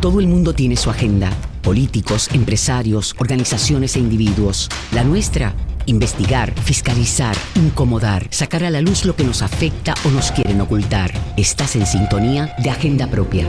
Todo 0.00 0.20
el 0.20 0.28
mundo 0.28 0.52
tiene 0.52 0.76
su 0.76 0.90
agenda. 0.90 1.28
Políticos, 1.60 2.28
empresarios, 2.32 3.16
organizaciones 3.18 3.96
e 3.96 3.98
individuos. 3.98 4.68
La 4.92 5.02
nuestra, 5.02 5.54
investigar, 5.86 6.54
fiscalizar, 6.60 7.34
incomodar, 7.56 8.28
sacar 8.30 8.62
a 8.62 8.70
la 8.70 8.80
luz 8.80 9.04
lo 9.04 9.16
que 9.16 9.24
nos 9.24 9.42
afecta 9.42 9.94
o 10.04 10.10
nos 10.10 10.30
quieren 10.30 10.60
ocultar. 10.60 11.10
Estás 11.36 11.74
en 11.74 11.84
sintonía 11.84 12.54
de 12.62 12.70
Agenda 12.70 13.08
Propia. 13.08 13.48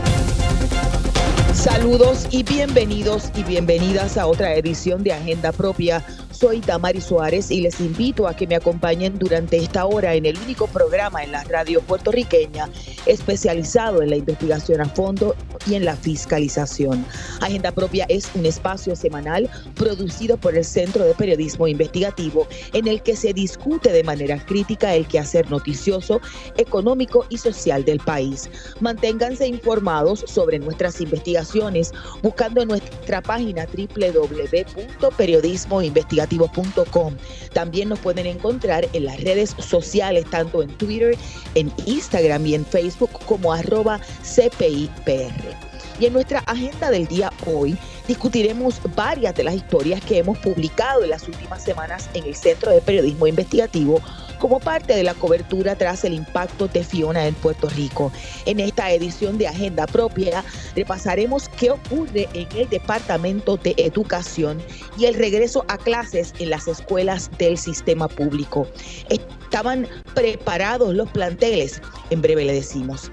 Saludos 1.53 2.25
y 2.31 2.41
bienvenidos 2.41 3.31
y 3.35 3.43
bienvenidas 3.43 4.17
a 4.17 4.25
otra 4.25 4.55
edición 4.55 5.03
de 5.03 5.13
Agenda 5.13 5.51
Propia 5.51 6.03
soy 6.39 6.61
Tamari 6.61 7.01
Suárez 7.01 7.51
y 7.51 7.59
les 7.59 7.81
invito 7.81 8.25
a 8.25 8.33
que 8.33 8.47
me 8.47 8.55
acompañen 8.55 9.19
durante 9.19 9.57
esta 9.57 9.85
hora 9.85 10.13
en 10.13 10.25
el 10.25 10.37
único 10.37 10.67
programa 10.67 11.21
en 11.21 11.33
la 11.33 11.43
radio 11.43 11.81
puertorriqueña 11.81 12.69
especializado 13.05 14.01
en 14.01 14.11
la 14.11 14.15
investigación 14.15 14.79
a 14.79 14.85
fondo 14.85 15.35
y 15.67 15.75
en 15.75 15.83
la 15.83 15.97
fiscalización. 15.97 17.05
Agenda 17.41 17.73
Propia 17.73 18.05
es 18.07 18.31
un 18.35 18.45
espacio 18.45 18.95
semanal 18.95 19.49
producido 19.75 20.37
por 20.37 20.55
el 20.55 20.63
Centro 20.63 21.03
de 21.03 21.13
Periodismo 21.13 21.67
Investigativo 21.67 22.47
en 22.71 22.87
el 22.87 23.03
que 23.03 23.17
se 23.17 23.33
discute 23.33 23.91
de 23.91 24.05
manera 24.05 24.37
crítica 24.45 24.95
el 24.95 25.05
quehacer 25.07 25.51
noticioso, 25.51 26.21
económico 26.55 27.25
y 27.29 27.37
social 27.37 27.83
del 27.83 27.99
país. 27.99 28.49
Manténganse 28.79 29.45
informados 29.45 30.23
sobre 30.25 30.57
nuestras 30.59 31.01
investigaciones 31.01 31.91
buscando 32.21 32.61
en 32.61 32.69
nuestra 32.69 33.21
página 33.21 33.65
www.periodismoinvestigativo 33.65 36.28
también 37.53 37.89
nos 37.89 37.99
pueden 37.99 38.25
encontrar 38.25 38.87
en 38.93 39.05
las 39.05 39.21
redes 39.21 39.55
sociales, 39.59 40.25
tanto 40.29 40.61
en 40.61 40.69
Twitter, 40.77 41.17
en 41.55 41.71
Instagram 41.85 42.45
y 42.45 42.55
en 42.55 42.65
Facebook 42.65 43.11
como 43.25 43.53
arroba 43.53 43.99
CPIPR. 44.23 45.33
Y 45.99 46.05
en 46.05 46.13
nuestra 46.13 46.39
agenda 46.39 46.91
del 46.91 47.07
día 47.07 47.31
hoy 47.45 47.77
discutiremos 48.09 48.81
varias 48.95 49.35
de 49.35 49.43
las 49.43 49.53
historias 49.53 50.03
que 50.03 50.17
hemos 50.17 50.35
publicado 50.39 51.03
en 51.03 51.11
las 51.11 51.27
últimas 51.27 51.63
semanas 51.63 52.09
en 52.15 52.25
el 52.25 52.33
Centro 52.33 52.71
de 52.71 52.81
Periodismo 52.81 53.27
Investigativo 53.27 54.01
como 54.39 54.59
parte 54.59 54.95
de 54.95 55.03
la 55.03 55.13
cobertura 55.13 55.75
tras 55.75 56.03
el 56.03 56.15
impacto 56.15 56.67
de 56.67 56.83
Fiona 56.83 57.27
en 57.27 57.35
Puerto 57.35 57.69
Rico. 57.69 58.11
En 58.47 58.59
esta 58.59 58.91
edición 58.91 59.37
de 59.37 59.47
Agenda 59.47 59.85
Propia 59.85 60.43
repasaremos 60.75 61.49
qué 61.49 61.69
ocurre 61.69 62.27
en 62.33 62.47
el 62.57 62.67
Departamento 62.67 63.57
de 63.57 63.75
Educación 63.77 64.59
y 64.97 65.05
el 65.05 65.13
regreso 65.13 65.63
a 65.67 65.77
clases 65.77 66.33
en 66.39 66.49
las 66.49 66.67
escuelas 66.67 67.29
del 67.37 67.59
sistema 67.59 68.07
público. 68.07 68.67
¿Estaban 69.09 69.87
preparados 70.15 70.95
los 70.95 71.11
planteles? 71.11 71.79
En 72.09 72.23
breve 72.23 72.45
le 72.45 72.53
decimos. 72.53 73.11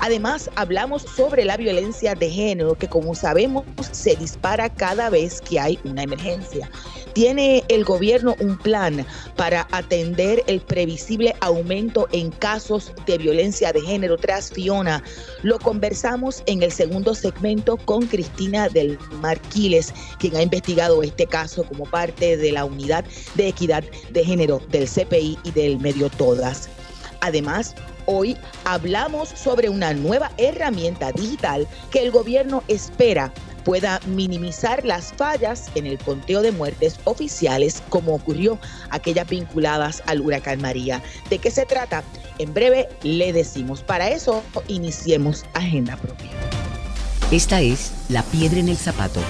Además, 0.00 0.50
hablamos 0.56 1.02
sobre 1.02 1.44
la 1.44 1.56
violencia 1.56 2.14
de 2.14 2.30
género 2.30 2.74
que 2.74 2.88
como 2.88 3.14
sabemos 3.14 3.64
se 3.92 4.16
dispara 4.16 4.68
cada 4.68 5.10
vez 5.10 5.40
que 5.40 5.58
hay 5.58 5.78
una 5.84 6.02
emergencia. 6.02 6.70
¿Tiene 7.14 7.64
el 7.68 7.84
gobierno 7.84 8.36
un 8.38 8.56
plan 8.58 9.04
para 9.36 9.66
atender 9.72 10.42
el 10.46 10.60
previsible 10.60 11.34
aumento 11.40 12.06
en 12.12 12.30
casos 12.30 12.92
de 13.06 13.18
violencia 13.18 13.72
de 13.72 13.80
género 13.80 14.16
tras 14.16 14.52
Fiona? 14.52 15.02
Lo 15.42 15.58
conversamos 15.58 16.42
en 16.46 16.62
el 16.62 16.70
segundo 16.70 17.14
segmento 17.14 17.76
con 17.76 18.06
Cristina 18.06 18.68
del 18.68 18.98
Marquiles, 19.20 19.92
quien 20.18 20.36
ha 20.36 20.42
investigado 20.42 21.02
este 21.02 21.26
caso 21.26 21.64
como 21.64 21.84
parte 21.84 22.36
de 22.36 22.52
la 22.52 22.64
unidad 22.64 23.04
de 23.34 23.48
equidad 23.48 23.84
de 24.10 24.24
género 24.24 24.60
del 24.70 24.88
CPI 24.88 25.38
y 25.42 25.50
del 25.50 25.78
medio 25.80 26.10
Todas. 26.10 26.68
Además, 27.20 27.74
hoy 28.08 28.36
hablamos 28.64 29.28
sobre 29.28 29.68
una 29.68 29.92
nueva 29.92 30.32
herramienta 30.38 31.12
digital 31.12 31.68
que 31.90 32.02
el 32.02 32.10
gobierno 32.10 32.64
espera 32.66 33.32
pueda 33.64 34.00
minimizar 34.06 34.82
las 34.84 35.12
fallas 35.12 35.66
en 35.74 35.84
el 35.84 35.98
conteo 35.98 36.40
de 36.40 36.52
muertes 36.52 36.98
oficiales 37.04 37.82
como 37.90 38.14
ocurrió 38.14 38.58
aquellas 38.88 39.28
vinculadas 39.28 40.02
al 40.06 40.22
huracán 40.22 40.62
María. 40.62 41.02
¿De 41.28 41.38
qué 41.38 41.50
se 41.50 41.66
trata? 41.66 42.02
En 42.38 42.54
breve 42.54 42.88
le 43.02 43.32
decimos. 43.34 43.82
Para 43.82 44.08
eso 44.08 44.42
iniciemos 44.68 45.44
agenda 45.52 45.98
propia. 45.98 46.30
Esta 47.30 47.60
es 47.60 47.92
La 48.08 48.22
Piedra 48.22 48.58
en 48.58 48.70
el 48.70 48.76
Zapato 48.78 49.20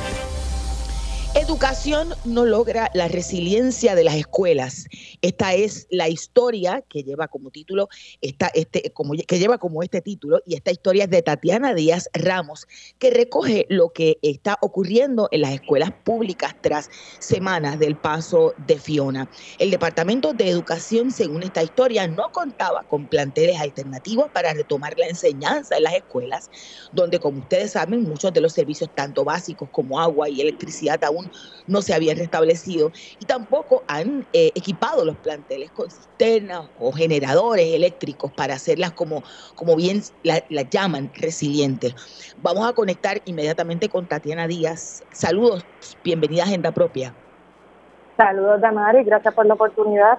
Educación 1.34 2.14
no 2.24 2.46
logra 2.46 2.90
la 2.94 3.06
resiliencia 3.06 3.94
de 3.94 4.02
las 4.02 4.14
escuelas. 4.14 4.86
Esta 5.20 5.52
es 5.52 5.86
la 5.90 6.08
historia 6.08 6.82
que 6.88 7.02
lleva 7.02 7.28
como 7.28 7.50
título, 7.50 7.88
este, 8.22 8.92
que 9.26 9.38
lleva 9.38 9.58
como 9.58 9.82
este 9.82 10.00
título, 10.00 10.40
y 10.46 10.54
esta 10.54 10.70
historia 10.70 11.04
es 11.04 11.10
de 11.10 11.22
Tatiana 11.22 11.74
Díaz 11.74 12.08
Ramos, 12.14 12.66
que 12.98 13.10
recoge 13.10 13.66
lo 13.68 13.90
que 13.90 14.18
está 14.22 14.56
ocurriendo 14.62 15.28
en 15.30 15.42
las 15.42 15.52
escuelas 15.52 15.92
públicas 16.02 16.56
tras 16.62 16.88
semanas 17.18 17.78
del 17.78 17.96
paso 17.96 18.54
de 18.66 18.78
Fiona. 18.78 19.30
El 19.58 19.70
Departamento 19.70 20.32
de 20.32 20.48
Educación, 20.48 21.10
según 21.10 21.42
esta 21.42 21.62
historia, 21.62 22.08
no 22.08 22.32
contaba 22.32 22.84
con 22.84 23.06
planteles 23.06 23.60
alternativos 23.60 24.30
para 24.32 24.54
retomar 24.54 24.98
la 24.98 25.08
enseñanza 25.08 25.76
en 25.76 25.84
las 25.84 25.94
escuelas, 25.94 26.50
donde, 26.92 27.18
como 27.18 27.40
ustedes 27.40 27.72
saben, 27.72 28.02
muchos 28.02 28.32
de 28.32 28.40
los 28.40 28.54
servicios, 28.54 28.90
tanto 28.94 29.24
básicos 29.24 29.68
como 29.70 30.00
agua 30.00 30.28
y 30.30 30.40
electricidad, 30.40 31.02
aún 31.04 31.17
no 31.66 31.82
se 31.82 31.94
habían 31.94 32.16
restablecido 32.16 32.92
y 33.20 33.24
tampoco 33.24 33.84
han 33.88 34.26
eh, 34.32 34.50
equipado 34.54 35.04
los 35.04 35.16
planteles 35.16 35.70
con 35.70 35.90
cisternas 35.90 36.68
o 36.78 36.92
generadores 36.92 37.74
eléctricos 37.74 38.32
para 38.32 38.54
hacerlas 38.54 38.92
como, 38.92 39.22
como 39.54 39.76
bien 39.76 40.02
las 40.22 40.70
llaman, 40.70 41.10
resilientes. 41.14 41.94
Vamos 42.42 42.68
a 42.68 42.72
conectar 42.72 43.20
inmediatamente 43.24 43.88
con 43.88 44.06
Tatiana 44.06 44.46
Díaz. 44.46 45.04
Saludos, 45.12 45.64
bienvenida 46.04 46.42
a 46.42 46.46
Agenda 46.46 46.72
Propia. 46.72 47.14
Saludos, 48.16 48.60
Damari, 48.60 49.04
gracias 49.04 49.32
por 49.32 49.46
la 49.46 49.54
oportunidad 49.54 50.18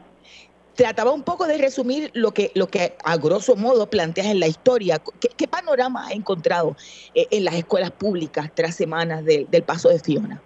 trataba 0.80 1.12
un 1.12 1.24
poco 1.24 1.46
de 1.46 1.58
resumir 1.58 2.10
lo 2.14 2.32
que, 2.32 2.54
lo 2.56 2.68
que 2.68 2.96
a 3.04 3.18
grosso 3.18 3.58
modo 3.58 3.90
planteas 3.90 4.28
en 4.28 4.40
la 4.40 4.48
historia. 4.48 5.02
¿Qué, 5.20 5.46
panorama 5.46 6.06
has 6.06 6.14
encontrado 6.14 6.78
eh, 7.14 7.28
en 7.32 7.44
las 7.44 7.56
escuelas 7.56 7.92
públicas 7.92 8.50
tras 8.56 8.76
semanas 8.76 9.26
del 9.26 9.64
paso 9.64 9.90
de 9.90 10.00
Fiona? 10.00 10.42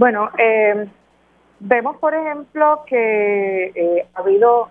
Bueno, 0.00 0.30
eh, 0.38 0.86
vemos, 1.58 1.98
por 1.98 2.14
ejemplo, 2.14 2.84
que 2.86 3.66
eh, 3.66 4.06
ha 4.14 4.20
habido 4.20 4.70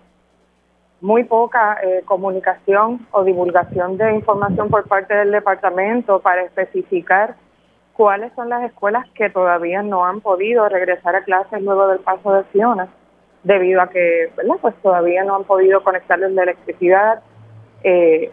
muy 1.02 1.24
poca 1.24 1.78
eh, 1.84 2.02
comunicación 2.04 3.06
o 3.12 3.24
divulgación 3.24 3.96
de 4.00 4.16
información 4.16 4.70
por 4.70 4.88
parte 4.88 5.14
del 5.14 5.30
departamento 5.30 6.20
para 6.20 6.42
especificar 6.42 7.36
cuáles 7.94 8.34
son 8.34 8.50
las 8.50 8.64
escuelas 8.64 9.06
que 9.14 9.30
todavía 9.30 9.84
no 9.84 10.04
han 10.04 10.20
podido 10.20 10.68
regresar 10.68 11.16
a 11.16 11.24
clases 11.24 11.62
luego 11.62 11.90
del 11.90 12.00
paso 12.00 12.34
de 12.34 12.44
Fiona, 12.46 12.88
debido 13.44 13.84
a 13.84 13.90
que. 13.92 14.32
Pues 14.62 14.74
todavía 14.82 15.24
no 15.26 15.36
han 15.36 15.44
podido 15.44 15.84
conectarles 15.84 16.32
la 16.32 16.42
electricidad. 16.42 17.22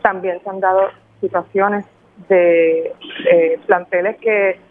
también 0.00 0.40
se 0.42 0.48
han 0.48 0.60
dado 0.60 0.88
situaciones 1.20 1.84
de 2.30 2.94
planteles 3.66 4.16
que 4.16 4.65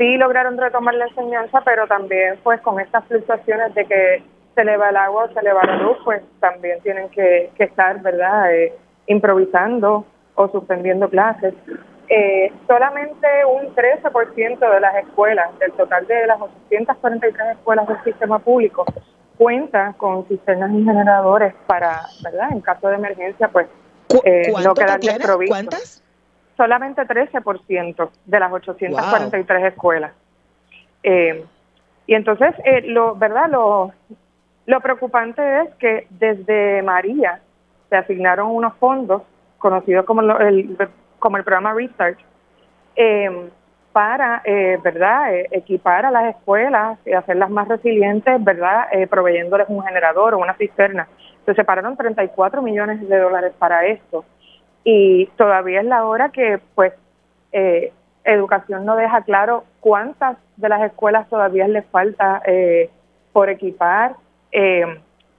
sí 0.00 0.16
lograron 0.16 0.56
retomar 0.56 0.94
la 0.94 1.08
enseñanza, 1.08 1.60
pero 1.62 1.86
también 1.86 2.38
pues 2.42 2.58
con 2.62 2.80
estas 2.80 3.04
fluctuaciones 3.04 3.74
de 3.74 3.84
que 3.84 4.22
se 4.54 4.62
eleva 4.62 4.88
el 4.88 4.96
agua 4.96 5.24
o 5.24 5.32
se 5.34 5.40
eleva 5.40 5.62
la 5.62 5.76
luz, 5.76 5.98
pues 6.04 6.22
también 6.40 6.80
tienen 6.80 7.10
que, 7.10 7.50
estar, 7.58 8.00
¿verdad?, 8.00 8.50
eh, 8.54 8.72
improvisando 9.08 10.06
o 10.36 10.48
suspendiendo 10.48 11.10
clases. 11.10 11.52
Eh, 12.08 12.50
solamente 12.66 13.26
un 13.44 13.74
13% 13.74 14.58
de 14.58 14.80
las 14.80 14.96
escuelas, 14.96 15.56
del 15.58 15.72
total 15.72 16.06
de 16.06 16.26
las 16.26 16.40
843 16.40 17.58
escuelas 17.58 17.86
del 17.86 18.02
sistema 18.02 18.38
público, 18.38 18.86
cuenta 19.36 19.92
con 19.98 20.26
cisternas 20.28 20.72
y 20.72 20.82
generadores 20.82 21.52
para, 21.66 22.00
¿verdad?, 22.24 22.48
en 22.52 22.62
caso 22.62 22.88
de 22.88 22.94
emergencia, 22.94 23.48
pues 23.48 23.66
eh, 24.24 24.50
no 24.64 24.72
quedar 24.72 24.98
desprovistos. 24.98 25.56
¿Cuántas? 25.56 26.02
Solamente 26.60 27.00
13% 27.06 28.10
de 28.26 28.38
las 28.38 28.52
843 28.52 29.64
escuelas. 29.64 30.12
Eh, 31.02 31.42
y 32.06 32.14
entonces, 32.14 32.54
eh, 32.66 32.82
lo, 32.82 33.14
¿verdad? 33.14 33.48
Lo, 33.48 33.92
lo 34.66 34.80
preocupante 34.82 35.62
es 35.62 35.74
que 35.76 36.06
desde 36.10 36.82
María 36.82 37.40
se 37.88 37.96
asignaron 37.96 38.50
unos 38.50 38.74
fondos 38.74 39.22
conocidos 39.56 40.04
como 40.04 40.20
el, 40.20 40.76
como 41.18 41.38
el 41.38 41.44
programa 41.44 41.72
Research 41.72 42.18
eh, 42.94 43.48
para, 43.92 44.42
¿verdad?, 44.84 45.32
equipar 45.50 46.04
a 46.04 46.10
las 46.10 46.36
escuelas 46.36 46.98
y 47.06 47.12
hacerlas 47.12 47.48
más 47.48 47.68
resilientes, 47.68 48.44
¿verdad?, 48.44 48.86
proveyéndoles 49.08 49.66
un 49.70 49.82
generador 49.82 50.34
o 50.34 50.38
una 50.38 50.54
cisterna. 50.54 51.08
Se 51.46 51.54
separaron 51.54 51.96
34 51.96 52.60
millones 52.60 53.08
de 53.08 53.18
dólares 53.18 53.52
para 53.58 53.86
esto 53.86 54.26
y 54.84 55.26
todavía 55.36 55.80
es 55.80 55.86
la 55.86 56.04
hora 56.04 56.30
que 56.30 56.60
pues 56.74 56.92
eh, 57.52 57.92
educación 58.24 58.84
no 58.84 58.96
deja 58.96 59.22
claro 59.22 59.64
cuántas 59.80 60.36
de 60.56 60.68
las 60.68 60.82
escuelas 60.82 61.28
todavía 61.28 61.66
les 61.68 61.84
falta 61.86 62.42
eh, 62.46 62.90
por 63.32 63.48
equipar. 63.48 64.14
Eh, 64.52 64.84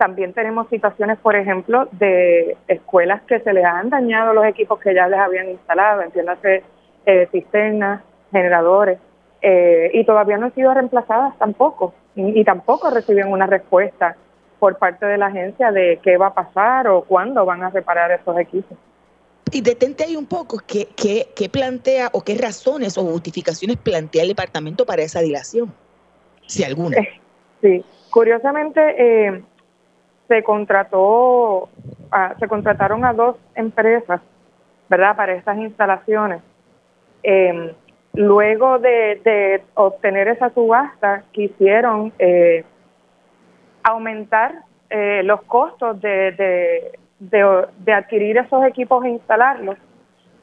también 0.01 0.33
tenemos 0.33 0.67
situaciones, 0.69 1.19
por 1.19 1.35
ejemplo, 1.35 1.87
de 1.91 2.57
escuelas 2.67 3.21
que 3.27 3.39
se 3.39 3.53
les 3.53 3.63
han 3.63 3.91
dañado 3.91 4.33
los 4.33 4.45
equipos 4.45 4.79
que 4.79 4.95
ya 4.95 5.07
les 5.07 5.19
habían 5.19 5.49
instalado, 5.49 6.01
entiéndase 6.01 6.63
eh, 7.05 7.27
cisternas, 7.31 8.01
generadores, 8.31 8.97
eh, 9.43 9.91
y 9.93 10.03
todavía 10.03 10.37
no 10.37 10.47
han 10.47 10.55
sido 10.55 10.73
reemplazadas 10.73 11.37
tampoco, 11.37 11.93
y, 12.15 12.43
tampoco 12.43 12.89
reciben 12.89 13.31
una 13.31 13.45
respuesta 13.45 14.15
por 14.57 14.79
parte 14.79 15.05
de 15.05 15.19
la 15.19 15.27
agencia 15.27 15.71
de 15.71 15.99
qué 16.01 16.17
va 16.17 16.27
a 16.27 16.33
pasar 16.33 16.87
o 16.87 17.03
cuándo 17.03 17.45
van 17.45 17.61
a 17.61 17.69
reparar 17.69 18.11
esos 18.11 18.39
equipos. 18.39 18.77
Y 19.51 19.61
detente 19.61 20.03
ahí 20.03 20.15
un 20.15 20.25
poco, 20.25 20.59
¿qué, 20.65 20.87
qué, 20.95 21.29
qué 21.35 21.49
plantea 21.49 22.09
o 22.13 22.21
qué 22.21 22.35
razones 22.35 22.97
o 22.97 23.03
justificaciones 23.03 23.77
plantea 23.77 24.23
el 24.23 24.29
departamento 24.29 24.85
para 24.85 25.01
esa 25.01 25.21
dilación? 25.21 25.73
Si 26.45 26.63
alguna. 26.63 26.97
Eh, 26.97 27.19
sí, 27.61 27.85
curiosamente 28.09 28.81
eh, 28.97 29.43
se 30.27 30.43
contrató, 30.43 31.69
se 32.39 32.47
contrataron 32.47 33.03
a 33.03 33.13
dos 33.13 33.35
empresas, 33.55 34.21
¿verdad? 34.89 35.15
Para 35.15 35.33
estas 35.33 35.57
instalaciones. 35.57 36.41
Eh, 37.23 37.73
luego 38.13 38.79
de, 38.79 39.63
obtener 39.73 40.27
esa 40.27 40.49
subasta, 40.53 41.23
quisieron 41.31 42.13
eh, 42.19 42.63
aumentar 43.83 44.63
eh, 44.89 45.21
los 45.23 45.41
costos 45.43 46.01
de, 46.01 46.31
de, 46.31 46.99
adquirir 47.93 48.37
esos 48.37 48.63
equipos 48.65 49.03
e 49.05 49.09
instalarlos. 49.09 49.77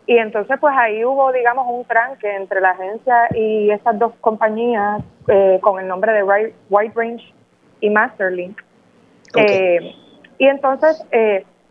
Y 0.07 0.17
entonces, 0.17 0.59
pues 0.59 0.75
ahí 0.77 1.05
hubo, 1.05 1.33
digamos, 1.33 1.67
un 1.69 1.85
tranque 1.85 2.35
entre 2.35 2.61
la 2.61 2.71
agencia 2.71 3.29
y 3.35 3.71
esas 3.71 3.99
dos 3.99 4.15
compañías 4.21 5.03
eh, 5.27 5.59
con 5.61 5.79
el 5.81 5.87
nombre 5.87 6.13
de 6.13 6.23
White 6.23 6.93
Range 6.95 7.35
y 7.81 7.91
Masterlink. 7.91 8.59
y 10.39 10.47
entonces, 10.47 11.05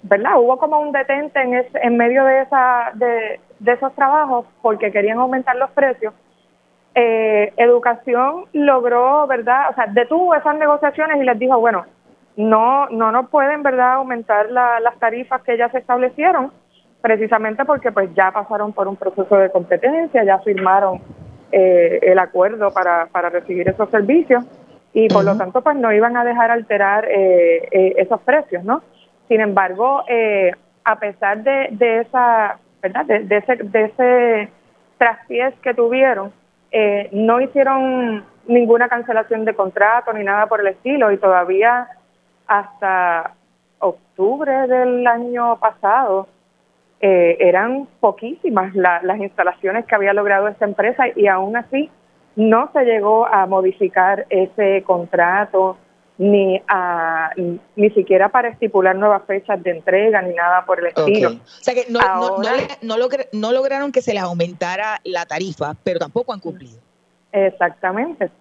¿verdad? 0.03 0.39
Hubo 0.39 0.57
como 0.57 0.79
un 0.79 0.91
detente 0.91 1.41
en, 1.41 1.65
en 1.73 1.97
medio 1.97 2.23
de, 2.25 2.41
esa, 2.41 2.91
de, 2.93 3.39
de 3.59 3.71
esos 3.71 3.93
trabajos 3.95 4.45
porque 4.61 4.91
querían 4.91 5.19
aumentar 5.19 5.55
los 5.55 5.69
precios. 5.71 6.13
Eh, 6.95 7.53
educación 7.57 8.45
logró, 8.53 9.27
¿verdad? 9.27 9.69
O 9.69 9.75
sea, 9.75 9.85
detuvo 9.87 10.33
esas 10.33 10.57
negociaciones 10.57 11.21
y 11.21 11.25
les 11.25 11.37
dijo, 11.37 11.59
bueno, 11.59 11.85
no, 12.37 12.87
no 12.89 13.11
nos 13.11 13.29
pueden, 13.29 13.61
¿verdad?, 13.63 13.95
aumentar 13.95 14.49
las 14.49 14.97
tarifas 14.99 15.41
que 15.41 15.57
ya 15.57 15.69
se 15.69 15.79
establecieron, 15.79 16.51
precisamente 17.01 17.65
porque 17.65 17.91
pues 17.91 18.09
ya 18.15 18.31
pasaron 18.31 18.71
por 18.71 18.87
un 18.87 18.95
proceso 18.95 19.35
de 19.35 19.49
competencia, 19.51 20.23
ya 20.23 20.39
firmaron 20.39 21.01
eh, 21.51 21.99
el 22.01 22.19
acuerdo 22.19 22.71
para, 22.71 23.07
para 23.07 23.29
recibir 23.29 23.67
esos 23.67 23.89
servicios 23.89 24.45
y 24.93 25.09
por 25.09 25.25
lo 25.25 25.37
tanto 25.37 25.61
pues 25.61 25.75
no 25.75 25.91
iban 25.91 26.15
a 26.15 26.23
dejar 26.23 26.51
alterar 26.51 27.05
eh, 27.09 27.93
esos 27.97 28.21
precios, 28.21 28.63
¿no? 28.63 28.81
Sin 29.27 29.41
embargo, 29.41 30.03
a 30.85 30.99
pesar 30.99 31.43
de, 31.43 31.67
de 31.71 31.99
esa 31.99 32.57
¿verdad? 32.81 33.05
De, 33.05 33.37
ese, 33.37 33.55
de 33.55 33.83
ese 33.85 34.49
traspiés 34.97 35.53
que 35.61 35.73
tuvieron, 35.73 36.31
eh, 36.71 37.09
no 37.11 37.41
hicieron 37.41 38.23
ninguna 38.47 38.87
cancelación 38.87 39.45
de 39.45 39.53
contrato 39.53 40.13
ni 40.13 40.23
nada 40.23 40.47
por 40.47 40.61
el 40.61 40.67
estilo 40.67 41.11
y 41.11 41.17
todavía 41.17 41.87
hasta 42.47 43.35
octubre 43.79 44.67
del 44.67 45.05
año 45.05 45.59
pasado 45.59 46.27
eh, 46.99 47.37
eran 47.39 47.87
poquísimas 47.99 48.73
las 48.75 49.19
instalaciones 49.19 49.85
que 49.85 49.95
había 49.95 50.13
logrado 50.13 50.47
esta 50.47 50.65
empresa 50.65 51.05
y 51.15 51.27
aún 51.27 51.55
así 51.55 51.91
no 52.35 52.69
se 52.73 52.85
llegó 52.85 53.27
a 53.27 53.45
modificar 53.45 54.25
ese 54.29 54.83
contrato 54.83 55.77
ni 56.17 56.59
a 56.67 57.31
ni 57.75 57.89
siquiera 57.91 58.29
para 58.29 58.49
estipular 58.49 58.95
nuevas 58.95 59.23
fechas 59.27 59.61
de 59.61 59.71
entrega 59.71 60.21
ni 60.23 60.33
nada 60.33 60.65
por 60.65 60.79
el 60.79 60.87
estilo. 60.87 61.29
O 61.29 61.39
sea 61.45 61.75
que 61.75 61.85
no, 61.89 61.99
no, 62.81 63.51
lograron 63.51 63.91
que 63.91 64.01
se 64.01 64.13
les 64.13 64.23
aumentara 64.23 64.99
la 65.03 65.25
tarifa, 65.25 65.75
pero 65.83 65.99
tampoco 65.99 66.33
han 66.33 66.39
cumplido. 66.39 66.79
Exactamente. 67.31 68.31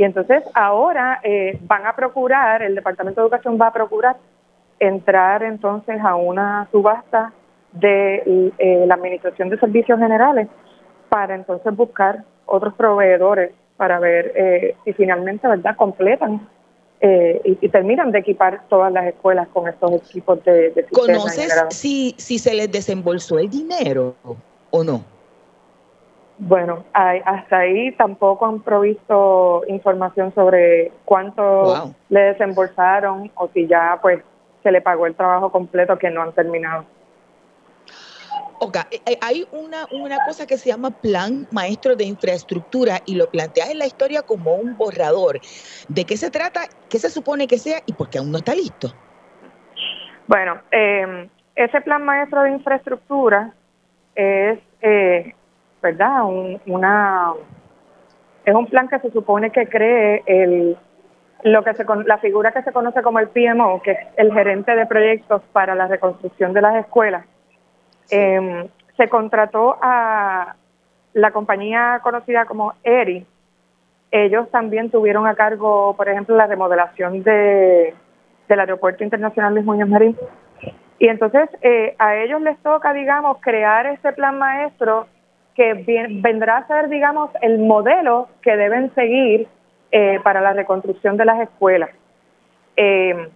Y 0.00 0.04
entonces 0.04 0.42
ahora 0.54 1.20
eh, 1.22 1.58
van 1.66 1.84
a 1.86 1.94
procurar, 1.94 2.62
el 2.62 2.74
Departamento 2.74 3.20
de 3.20 3.26
Educación 3.26 3.58
va 3.60 3.66
a 3.66 3.72
procurar 3.74 4.16
entrar 4.78 5.42
entonces 5.42 6.00
a 6.02 6.14
una 6.14 6.66
subasta 6.72 7.34
de 7.72 8.50
eh, 8.56 8.84
la 8.86 8.94
Administración 8.94 9.50
de 9.50 9.58
Servicios 9.58 9.98
Generales 9.98 10.48
para 11.10 11.34
entonces 11.34 11.76
buscar 11.76 12.24
otros 12.46 12.72
proveedores 12.72 13.52
para 13.76 13.98
ver 13.98 14.32
eh, 14.36 14.74
si 14.86 14.94
finalmente, 14.94 15.46
¿verdad?, 15.46 15.76
completan 15.76 16.48
eh, 17.02 17.38
y, 17.44 17.68
terminan 17.68 18.10
de 18.10 18.20
equipar 18.20 18.62
todas 18.70 18.90
las 18.90 19.06
escuelas 19.06 19.48
con 19.48 19.68
estos 19.68 19.92
equipos 19.92 20.42
de, 20.44 20.70
de 20.70 20.84
¿Conoces 20.84 21.52
si, 21.68 22.14
si 22.16 22.38
se 22.38 22.54
les 22.54 22.72
desembolsó 22.72 23.38
el 23.38 23.50
dinero 23.50 24.14
o 24.70 24.82
no? 24.82 25.19
Bueno, 26.42 26.84
hasta 26.94 27.58
ahí 27.58 27.92
tampoco 27.92 28.46
han 28.46 28.60
provisto 28.60 29.62
información 29.68 30.32
sobre 30.34 30.90
cuánto 31.04 31.94
le 32.08 32.20
desembolsaron 32.20 33.30
o 33.34 33.48
si 33.52 33.66
ya 33.66 33.98
pues 34.00 34.22
se 34.62 34.72
le 34.72 34.80
pagó 34.80 35.04
el 35.04 35.14
trabajo 35.14 35.52
completo 35.52 35.98
que 35.98 36.08
no 36.08 36.22
han 36.22 36.32
terminado. 36.32 36.86
Ok, 38.62 38.76
eh, 38.90 39.00
eh, 39.04 39.18
hay 39.20 39.46
una, 39.52 39.86
una 39.92 40.16
cosa 40.26 40.46
que 40.46 40.56
se 40.56 40.70
llama 40.70 40.90
Plan 40.90 41.46
Maestro 41.50 41.94
de 41.94 42.04
Infraestructura 42.04 43.00
y 43.04 43.16
lo 43.16 43.28
planteas 43.28 43.70
en 43.70 43.78
la 43.78 43.86
historia 43.86 44.22
como 44.22 44.54
un 44.54 44.78
borrador. 44.78 45.40
¿De 45.88 46.06
qué 46.06 46.16
se 46.16 46.30
trata? 46.30 46.62
¿Qué 46.88 46.98
se 46.98 47.10
supone 47.10 47.46
que 47.46 47.58
sea 47.58 47.80
y 47.84 47.92
por 47.92 48.08
qué 48.08 48.18
aún 48.18 48.32
no 48.32 48.38
está 48.38 48.54
listo? 48.54 48.88
Bueno, 50.26 50.58
eh, 50.70 51.28
ese 51.54 51.80
Plan 51.82 52.02
Maestro 52.02 52.44
de 52.44 52.52
Infraestructura 52.52 53.52
es, 54.14 54.58
eh, 54.80 55.34
¿verdad? 55.82 56.24
una 56.66 57.32
es 58.44 58.54
un 58.54 58.66
plan 58.66 58.88
que 58.88 58.98
se 58.98 59.10
supone 59.10 59.50
que 59.50 59.66
cree 59.68 60.22
el 60.26 60.76
lo 61.42 61.64
que 61.64 61.72
se 61.74 61.84
la 62.04 62.18
figura 62.18 62.52
que 62.52 62.62
se 62.62 62.72
conoce 62.72 63.02
como 63.02 63.18
el 63.18 63.28
PMO, 63.28 63.80
que 63.82 63.92
es 63.92 63.98
el 64.16 64.32
gerente 64.32 64.74
de 64.74 64.86
proyectos 64.86 65.42
para 65.52 65.74
la 65.74 65.86
reconstrucción 65.86 66.52
de 66.52 66.60
las 66.60 66.76
escuelas 66.76 67.24
Em, 68.10 68.68
se 68.96 69.08
contrató 69.08 69.76
a 69.80 70.56
la 71.14 71.30
compañía 71.30 72.00
conocida 72.02 72.44
como 72.44 72.74
ERI. 72.82 73.26
Ellos 74.10 74.50
también 74.50 74.90
tuvieron 74.90 75.26
a 75.26 75.34
cargo, 75.34 75.94
por 75.96 76.08
ejemplo, 76.08 76.36
la 76.36 76.46
remodelación 76.46 77.22
de, 77.22 77.94
del 78.48 78.60
Aeropuerto 78.60 79.04
Internacional 79.04 79.54
Luis 79.54 79.64
Muñoz 79.64 79.88
Marín. 79.88 80.16
Y 80.98 81.08
entonces 81.08 81.48
eh, 81.62 81.94
a 81.98 82.16
ellos 82.16 82.42
les 82.42 82.58
toca, 82.58 82.92
digamos, 82.92 83.38
crear 83.40 83.86
ese 83.86 84.12
plan 84.12 84.38
maestro 84.38 85.06
que 85.60 86.08
vendrá 86.22 86.56
a 86.56 86.66
ser, 86.66 86.88
digamos, 86.88 87.28
el 87.42 87.58
modelo 87.58 88.28
que 88.40 88.56
deben 88.56 88.94
seguir 88.94 89.46
eh, 89.92 90.18
para 90.24 90.40
la 90.40 90.54
reconstrucción 90.54 91.18
de 91.18 91.26
las 91.26 91.38
escuelas. 91.38 91.90
Eh, 92.76 93.28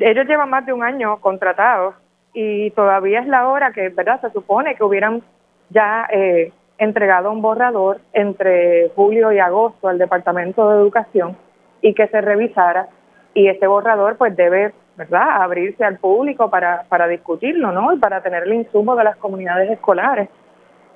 ellos 0.00 0.26
llevan 0.26 0.48
más 0.48 0.64
de 0.64 0.72
un 0.72 0.82
año 0.82 1.20
contratados 1.20 1.96
y 2.32 2.70
todavía 2.70 3.20
es 3.20 3.26
la 3.26 3.46
hora 3.46 3.72
que, 3.72 3.90
¿verdad? 3.90 4.22
Se 4.22 4.30
supone 4.30 4.74
que 4.74 4.84
hubieran 4.84 5.22
ya 5.68 6.08
eh, 6.10 6.50
entregado 6.78 7.30
un 7.30 7.42
borrador 7.42 8.00
entre 8.14 8.88
julio 8.96 9.30
y 9.30 9.38
agosto 9.38 9.88
al 9.88 9.98
Departamento 9.98 10.70
de 10.70 10.76
Educación 10.76 11.36
y 11.82 11.92
que 11.92 12.08
se 12.08 12.22
revisara 12.22 12.88
y 13.34 13.48
este 13.48 13.66
borrador 13.66 14.16
pues 14.16 14.34
debe, 14.34 14.72
¿verdad?, 14.96 15.42
abrirse 15.42 15.84
al 15.84 15.98
público 15.98 16.48
para, 16.48 16.84
para 16.88 17.06
discutirlo, 17.06 17.70
¿no? 17.70 17.92
Y 17.92 17.98
para 17.98 18.22
tener 18.22 18.44
el 18.44 18.54
insumo 18.54 18.96
de 18.96 19.04
las 19.04 19.16
comunidades 19.16 19.70
escolares. 19.70 20.30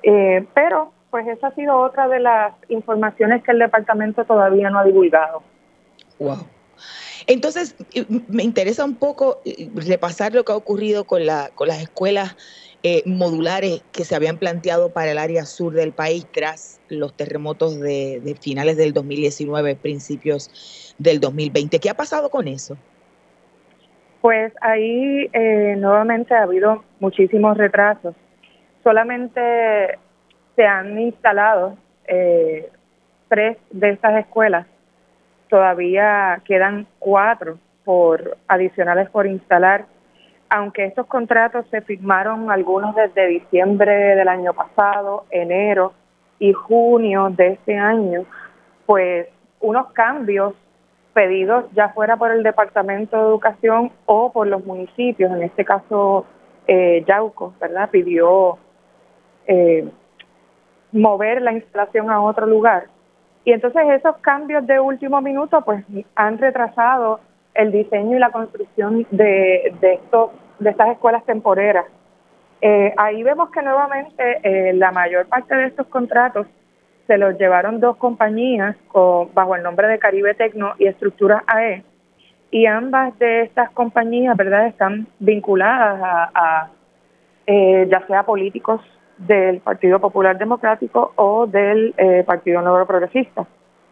Eh, 0.03 0.45
pero 0.53 0.91
pues 1.09 1.27
esa 1.27 1.47
ha 1.47 1.55
sido 1.55 1.77
otra 1.77 2.07
de 2.07 2.19
las 2.19 2.53
informaciones 2.69 3.43
que 3.43 3.51
el 3.51 3.59
departamento 3.59 4.25
todavía 4.25 4.69
no 4.69 4.79
ha 4.79 4.83
divulgado. 4.83 5.41
Wow. 6.19 6.45
Entonces, 7.27 7.75
eh, 7.93 8.05
me 8.27 8.43
interesa 8.43 8.83
un 8.85 8.95
poco 8.95 9.41
eh, 9.45 9.69
repasar 9.75 10.33
lo 10.33 10.43
que 10.43 10.51
ha 10.51 10.55
ocurrido 10.55 11.05
con, 11.05 11.25
la, 11.25 11.49
con 11.53 11.67
las 11.67 11.81
escuelas 11.81 12.35
eh, 12.81 13.03
modulares 13.05 13.83
que 13.91 14.05
se 14.05 14.15
habían 14.15 14.37
planteado 14.37 14.89
para 14.91 15.11
el 15.11 15.17
área 15.17 15.45
sur 15.45 15.73
del 15.73 15.91
país 15.91 16.25
tras 16.31 16.79
los 16.89 17.13
terremotos 17.13 17.79
de, 17.79 18.35
finales 18.41 18.77
del 18.77 18.93
2019, 18.93 19.75
principios 19.75 20.95
del 20.97 21.19
2020. 21.19 21.79
¿Qué 21.79 21.89
ha 21.89 21.93
pasado 21.93 22.29
con 22.29 22.47
eso? 22.47 22.77
Pues 24.21 24.51
ahí 24.61 25.29
nuevamente 25.77 26.33
ha 26.33 26.43
habido 26.43 26.83
muchísimos 26.99 27.57
retrasos. 27.57 28.15
Solamente 28.83 29.99
se 30.55 30.65
han 30.65 30.99
instalado 30.99 31.77
tres 33.27 33.57
de 33.71 33.89
estas 33.91 34.17
escuelas 34.17 34.65
todavía 35.49 36.41
quedan 36.45 36.87
cuatro 36.99 37.57
por 37.83 38.37
adicionales 38.47 39.09
por 39.09 39.27
instalar, 39.27 39.85
aunque 40.49 40.85
estos 40.85 41.07
contratos 41.07 41.65
se 41.69 41.81
firmaron 41.81 42.51
algunos 42.51 42.95
desde 42.95 43.27
diciembre 43.27 44.15
del 44.15 44.27
año 44.27 44.53
pasado, 44.53 45.25
enero 45.31 45.93
y 46.39 46.53
junio 46.53 47.29
de 47.31 47.53
este 47.53 47.77
año, 47.77 48.25
pues 48.85 49.27
unos 49.59 49.91
cambios 49.91 50.53
pedidos 51.13 51.65
ya 51.73 51.89
fuera 51.89 52.15
por 52.15 52.31
el 52.31 52.43
Departamento 52.43 53.17
de 53.17 53.23
Educación 53.23 53.91
o 54.05 54.31
por 54.31 54.47
los 54.47 54.63
municipios, 54.65 55.31
en 55.31 55.43
este 55.43 55.65
caso 55.65 56.25
eh, 56.67 57.03
Yauco, 57.07 57.53
¿verdad? 57.59 57.89
Pidió 57.89 58.57
eh, 59.49 59.89
mover 60.91 61.41
la 61.41 61.51
instalación 61.53 62.09
a 62.09 62.21
otro 62.21 62.45
lugar. 62.45 62.85
Y 63.43 63.51
entonces 63.51 63.81
esos 63.89 64.17
cambios 64.17 64.65
de 64.67 64.79
último 64.79 65.21
minuto 65.21 65.61
pues 65.65 65.83
han 66.15 66.37
retrasado 66.37 67.19
el 67.55 67.71
diseño 67.71 68.15
y 68.15 68.19
la 68.19 68.31
construcción 68.31 69.07
de, 69.09 69.73
de, 69.81 69.93
estos, 69.95 70.31
de 70.59 70.69
estas 70.69 70.89
escuelas 70.89 71.25
temporeras. 71.25 71.85
Eh, 72.61 72.93
ahí 72.97 73.23
vemos 73.23 73.49
que 73.49 73.61
nuevamente 73.61 74.39
eh, 74.43 74.73
la 74.73 74.91
mayor 74.91 75.27
parte 75.27 75.55
de 75.55 75.65
estos 75.67 75.87
contratos 75.87 76.45
se 77.07 77.17
los 77.17 77.39
llevaron 77.39 77.79
dos 77.79 77.97
compañías 77.97 78.75
bajo 79.33 79.55
el 79.55 79.63
nombre 79.63 79.87
de 79.87 79.97
Caribe 79.97 80.35
Tecno 80.35 80.73
y 80.77 80.85
Estructuras 80.85 81.41
AE, 81.47 81.83
y 82.51 82.67
ambas 82.67 83.17
de 83.17 83.41
estas 83.43 83.71
compañías, 83.71 84.37
¿verdad?, 84.37 84.67
están 84.67 85.07
vinculadas 85.17 85.99
a, 86.35 86.69
eh, 87.47 87.87
ya 87.89 88.05
sea 88.05 88.23
políticos 88.23 88.81
del 89.19 89.59
Partido 89.59 89.99
Popular 89.99 90.37
Democrático 90.37 91.13
o 91.15 91.45
del 91.45 91.93
eh, 91.97 92.23
Partido 92.25 92.61
Nuevo 92.61 92.85
Progresista. 92.85 93.45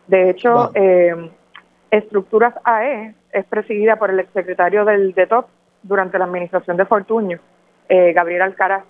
De 0.08 0.30
hecho, 0.30 0.72
eh, 0.74 1.30
Estructuras 1.92 2.54
AE 2.64 3.14
es 3.32 3.46
presidida 3.46 3.98
por 3.98 4.10
el 4.10 4.20
exsecretario 4.20 4.84
del 4.84 5.14
DETOP 5.14 5.48
durante 5.84 6.18
la 6.18 6.26
administración 6.26 6.76
de 6.76 6.86
Fortuño, 6.86 7.40
Gabriel 7.88 8.42
Alcaraz. 8.42 8.84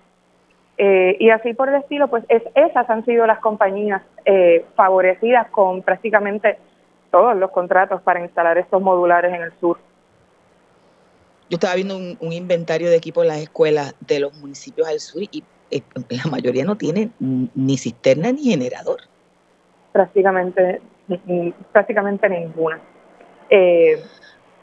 y 0.76 1.30
así 1.30 1.54
por 1.54 1.68
el 1.68 1.76
estilo, 1.76 2.08
pues 2.08 2.24
es, 2.28 2.42
esas 2.56 2.90
han 2.90 3.04
sido 3.04 3.24
las 3.26 3.38
compañías 3.38 4.02
favorecidas 4.74 5.46
con 5.50 5.82
prácticamente 5.82 6.58
todos 7.10 7.36
los 7.36 7.50
contratos 7.50 8.02
para 8.02 8.20
instalar 8.20 8.58
estos 8.58 8.82
modulares 8.82 9.32
en 9.32 9.42
el 9.42 9.52
sur. 9.60 9.78
Yo 11.50 11.56
estaba 11.56 11.74
viendo 11.76 11.96
un, 11.96 12.32
inventario 12.32 12.90
de 12.90 12.96
equipos 12.96 13.24
en 13.24 13.28
las 13.28 13.38
escuelas 13.38 13.94
de 14.00 14.20
los 14.20 14.34
municipios 14.34 14.86
al 14.86 15.00
sur 15.00 15.22
y 15.22 15.42
eh, 15.70 15.82
la 16.10 16.30
mayoría 16.30 16.64
no 16.64 16.76
tienen 16.76 17.12
ni 17.20 17.76
cisterna 17.76 18.32
ni 18.32 18.44
generador. 18.44 19.00
Prácticamente, 19.92 20.80
prácticamente 21.72 22.28
ninguna. 22.28 22.78
Eh, 23.50 24.02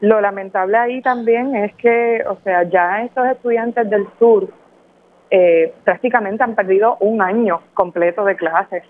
lo 0.00 0.20
lamentable 0.20 0.76
ahí 0.76 1.02
también 1.02 1.56
es 1.56 1.74
que, 1.76 2.22
o 2.28 2.36
sea, 2.44 2.64
ya 2.64 3.02
estos 3.02 3.26
estudiantes 3.26 3.88
del 3.88 4.06
sur 4.18 4.48
eh, 5.30 5.72
prácticamente 5.84 6.44
han 6.44 6.54
perdido 6.54 6.96
un 7.00 7.22
año 7.22 7.60
completo 7.74 8.24
de 8.24 8.36
clases. 8.36 8.82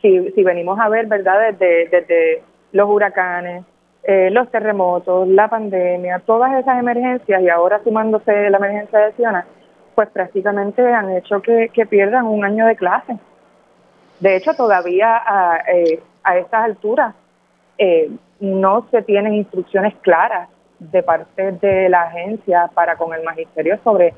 Si, 0.00 0.30
si 0.32 0.42
venimos 0.42 0.78
a 0.78 0.88
ver, 0.88 1.06
¿verdad? 1.06 1.52
Desde, 1.52 1.88
desde 1.88 2.42
los 2.72 2.88
huracanes, 2.88 3.64
eh, 4.04 4.30
los 4.30 4.50
terremotos, 4.50 5.28
la 5.28 5.48
pandemia, 5.48 6.20
todas 6.26 6.52
esas 6.58 6.78
emergencias 6.78 7.40
y 7.40 7.48
ahora 7.48 7.80
sumándose 7.84 8.50
la 8.50 8.58
emergencia 8.58 8.98
de 8.98 9.12
Siona, 9.12 9.46
pues 9.94 10.08
prácticamente 10.10 10.82
han 10.92 11.10
hecho 11.10 11.40
que, 11.42 11.70
pierdan 11.88 12.26
un 12.26 12.44
año 12.44 12.66
de 12.66 12.76
clase. 12.76 13.18
De 14.20 14.36
hecho, 14.36 14.54
todavía 14.54 15.16
a, 15.16 15.58
eh, 15.72 16.02
a 16.22 16.38
estas 16.38 16.64
alturas 16.64 17.14
eh, 17.78 18.10
no 18.40 18.86
se 18.90 19.02
tienen 19.02 19.34
instrucciones 19.34 19.94
claras 20.02 20.48
de 20.78 21.02
parte 21.02 21.52
de 21.52 21.88
la 21.88 22.02
agencia 22.02 22.70
para 22.74 22.96
con 22.96 23.14
el 23.14 23.22
magisterio 23.22 23.78
sobre 23.84 24.14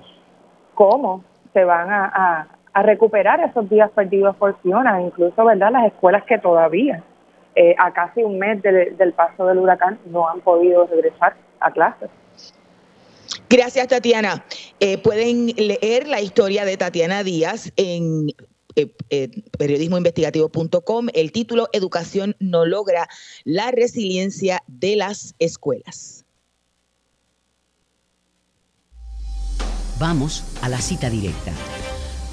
cómo 0.75 1.23
se 1.52 1.64
van 1.64 1.90
a, 1.90 2.49
a, 2.73 2.83
recuperar 2.83 3.40
esos 3.40 3.69
días 3.71 3.90
perdidos 3.90 4.35
por 4.37 4.59
Fiona, 4.61 5.00
incluso 5.00 5.45
verdad 5.45 5.71
las 5.71 5.87
escuelas 5.87 6.25
que 6.25 6.38
todavía 6.38 7.02
eh, 7.54 7.75
a 7.78 7.93
casi 7.93 8.23
un 8.25 8.38
mes 8.38 8.61
del 8.62 9.12
paso 9.12 9.47
del 9.47 9.59
huracán 9.59 9.99
no 10.07 10.28
han 10.28 10.40
podido 10.40 10.87
regresar 10.87 11.35
a 11.61 11.71
clases. 11.71 12.11
Gracias, 13.49 13.87
Tatiana. 13.87 14.43
Eh, 14.86 14.98
pueden 14.98 15.46
leer 15.56 16.06
la 16.06 16.20
historia 16.20 16.66
de 16.66 16.76
Tatiana 16.76 17.24
Díaz 17.24 17.72
en 17.76 18.34
eh, 18.76 19.30
periodismoinvestigativo.com. 19.56 21.06
El 21.14 21.32
título 21.32 21.70
Educación 21.72 22.36
no 22.38 22.66
logra 22.66 23.08
la 23.44 23.70
resiliencia 23.70 24.62
de 24.66 24.96
las 24.96 25.34
escuelas. 25.38 26.26
Vamos 29.98 30.44
a 30.60 30.68
la 30.68 30.82
cita 30.82 31.08
directa. 31.08 31.52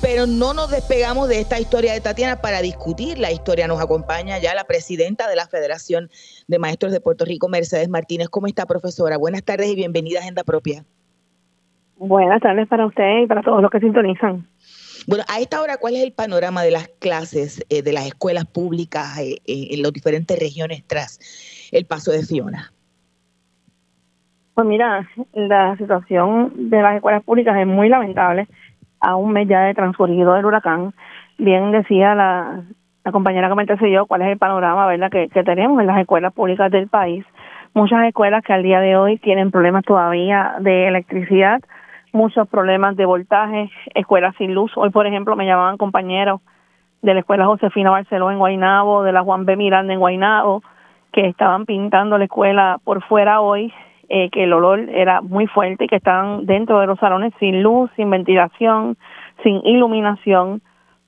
Pero 0.02 0.28
no 0.28 0.54
nos 0.54 0.72
despegamos 0.72 1.30
de 1.30 1.40
esta 1.40 1.58
historia 1.58 1.94
de 1.94 2.02
Tatiana 2.02 2.42
para 2.42 2.62
discutir 2.62 3.18
la 3.18 3.32
historia. 3.32 3.70
Nos 3.70 3.80
acompaña 3.80 4.40
ya 4.40 4.54
la 4.56 4.66
presidenta 4.66 5.30
de 5.30 5.38
la 5.38 5.48
Federación 5.48 6.12
de 6.48 6.60
Maestros 6.60 6.92
de 6.92 7.00
Puerto 7.00 7.24
Rico, 7.24 7.48
Mercedes 7.48 7.88
Martínez. 7.88 8.28
¿Cómo 8.28 8.48
está, 8.48 8.66
profesora? 8.66 9.16
Buenas 9.16 9.44
tardes 9.44 9.70
y 9.70 9.76
bienvenida 9.76 10.20
a 10.20 10.24
Agenda 10.24 10.44
Propia. 10.44 10.86
Buenas 12.04 12.42
tardes 12.42 12.68
para 12.68 12.88
usted 12.88 13.20
y 13.20 13.28
para 13.28 13.44
todos 13.44 13.62
los 13.62 13.70
que 13.70 13.80
sintonizan. 13.80 14.48
Bueno, 15.08 15.24
a 15.32 15.40
esta 15.40 15.62
hora, 15.62 15.78
¿cuál 15.80 15.94
es 15.94 16.04
el 16.04 16.14
panorama 16.14 16.64
de 16.64 16.72
las 16.72 16.88
clases 17.00 17.64
eh, 17.70 17.84
de 17.84 17.94
las 17.94 18.08
escuelas 18.08 18.46
públicas 18.46 19.20
eh, 19.20 19.38
eh, 19.46 19.68
en 19.70 19.84
las 19.84 19.94
diferentes 19.94 20.40
regiones 20.40 20.84
tras 20.88 21.20
el 21.72 21.86
paso 21.86 22.12
de 22.12 22.24
Fiona? 22.24 22.72
Pues 24.56 24.66
mira, 24.66 25.08
la 25.34 25.78
situación 25.78 26.72
de 26.72 26.82
las 26.82 26.96
escuelas 26.96 27.24
públicas 27.24 27.56
es 27.56 27.68
muy 27.68 27.88
lamentable 27.88 28.48
a 29.00 29.16
un 29.16 29.32
mes 29.32 29.48
ya 29.48 29.62
de 29.62 29.76
transcurrido 29.76 30.34
del 30.34 30.46
huracán. 30.46 30.96
Bien 31.38 31.72
decía 31.72 32.16
la, 32.16 32.64
compañera 33.12 33.48
que 33.48 33.54
me 33.54 33.62
antecedió 33.62 34.08
cuál 34.08 34.24
es 34.24 34.30
el 34.30 34.40
panorama 34.40 34.88
verdad 34.88 35.12
que, 35.12 35.30
tenemos 35.44 35.80
en 35.80 35.86
las 35.86 36.00
escuelas 36.00 36.34
públicas 36.34 36.72
del 36.72 36.88
país. 36.88 37.24
Muchas 37.76 38.04
escuelas 38.08 38.44
que 38.44 38.54
al 38.54 38.64
día 38.64 38.80
de 38.80 38.98
hoy 38.98 39.20
tienen 39.20 39.52
problemas 39.52 39.86
todavía 39.86 40.56
de 40.62 40.88
electricidad, 40.88 41.62
muchos 42.12 42.48
problemas 42.48 42.96
de 42.96 43.06
voltaje, 43.06 43.70
escuelas 43.96 44.36
sin 44.38 44.54
luz. 44.54 44.72
Hoy, 44.76 44.90
por 44.90 45.08
ejemplo, 45.08 45.36
me 45.36 45.46
llamaban 45.46 45.78
compañeros 45.78 46.42
de 47.02 47.14
la 47.14 47.22
escuela 47.22 47.46
Josefina 47.46 47.90
Barceló 47.90 48.32
en 48.32 48.38
Guainabo, 48.38 49.04
de 49.04 49.12
la 49.12 49.24
Juan 49.24 49.46
B. 49.46 49.56
Miranda 49.56 49.94
en 49.94 50.00
Guainabo, 50.00 50.64
que 51.12 51.28
estaban 51.28 51.66
pintando 51.66 52.18
la 52.18 52.26
escuela 52.26 52.80
por 52.84 53.04
fuera 53.04 53.42
hoy 53.42 53.74
eh, 54.14 54.30
que 54.30 54.44
el 54.44 54.52
olor 54.52 54.90
era 54.90 55.22
muy 55.22 55.48
fuerte 55.48 55.86
y 55.86 55.88
que 55.88 55.96
estaban 55.96 56.46
dentro 56.46 56.82
de 56.82 56.86
los 56.86 57.00
salones 57.00 57.34
sin 57.40 57.64
luz, 57.64 57.90
sin 57.96 58.10
ventilación, 58.10 58.98
sin 59.42 59.66
iluminación, 59.66 60.62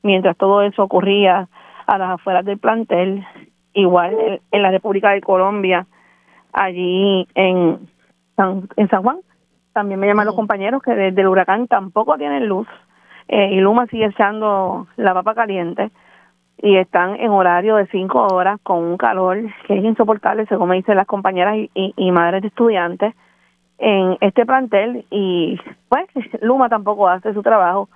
mientras 0.04 0.38
todo 0.38 0.62
eso 0.62 0.84
ocurría 0.84 1.50
a 1.86 1.98
las 1.98 2.12
afueras 2.12 2.46
del 2.46 2.60
plantel, 2.60 3.26
igual 3.74 4.40
en, 4.50 4.62
la 4.62 4.72
República 4.72 5.10
de 5.10 5.20
Colombia, 5.20 5.86
allí 6.54 7.28
en 7.36 7.90
San, 8.38 8.70
en 8.78 8.88
San 8.88 9.04
Juan. 9.04 9.18
También 9.74 10.00
me 10.00 10.08
llaman 10.08 10.28
los 10.28 10.36
compañeros 10.36 10.82
que 10.82 10.94
desde 10.94 11.22
el 11.22 11.28
huracán 11.28 11.68
tampoco 11.68 12.18
tienen 12.18 12.48
luz 12.48 12.68
eh, 13.28 13.50
y 13.54 13.60
Luma 13.60 13.88
sigue 13.88 14.06
echando 14.06 14.88
la 14.98 15.14
papa 15.14 15.34
caliente 15.34 15.92
y 16.62 16.78
están 16.78 17.16
en 17.16 17.32
horario 17.32 17.76
de 17.76 17.88
cinco 17.88 18.28
horas 18.28 18.60
con 18.64 18.78
un 18.78 18.98
calor 18.98 19.38
que 19.68 19.78
es 19.78 19.84
insoportable, 19.84 20.46
según 20.46 20.70
me 20.70 20.76
dicen 20.76 20.96
las 20.96 21.08
compañeras 21.08 21.56
y, 21.74 22.12
madres 22.12 22.44
de 22.44 22.48
estudiantes 22.50 23.14
en 23.80 24.18
este 24.22 24.46
plantel 24.46 25.06
y 25.10 25.60
pues 25.90 26.06
Luma 26.42 26.70
tampoco 26.70 27.08
hace 27.08 27.34
su 27.34 27.42
trabajo. 27.42 27.90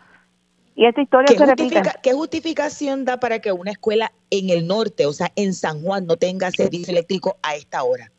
Y 0.75 0.85
esta 0.85 1.01
historia 1.01 1.35
se 1.35 1.45
repite. 1.45 1.81
¿Qué 2.03 2.13
justificación 2.13 3.03
da 3.03 3.19
para 3.19 3.39
que 3.39 3.51
una 3.51 3.71
escuela 3.71 4.11
en 4.29 4.51
el 4.51 4.67
norte, 4.67 5.07
o 5.07 5.13
sea, 5.13 5.31
en 5.35 5.53
San 5.53 5.81
Juan, 5.81 6.05
no 6.05 6.17
tenga 6.17 6.51
servicio 6.51 6.91
eléctrico 6.91 7.37
a 7.41 7.55
esta 7.55 7.83
hora? 7.83 8.11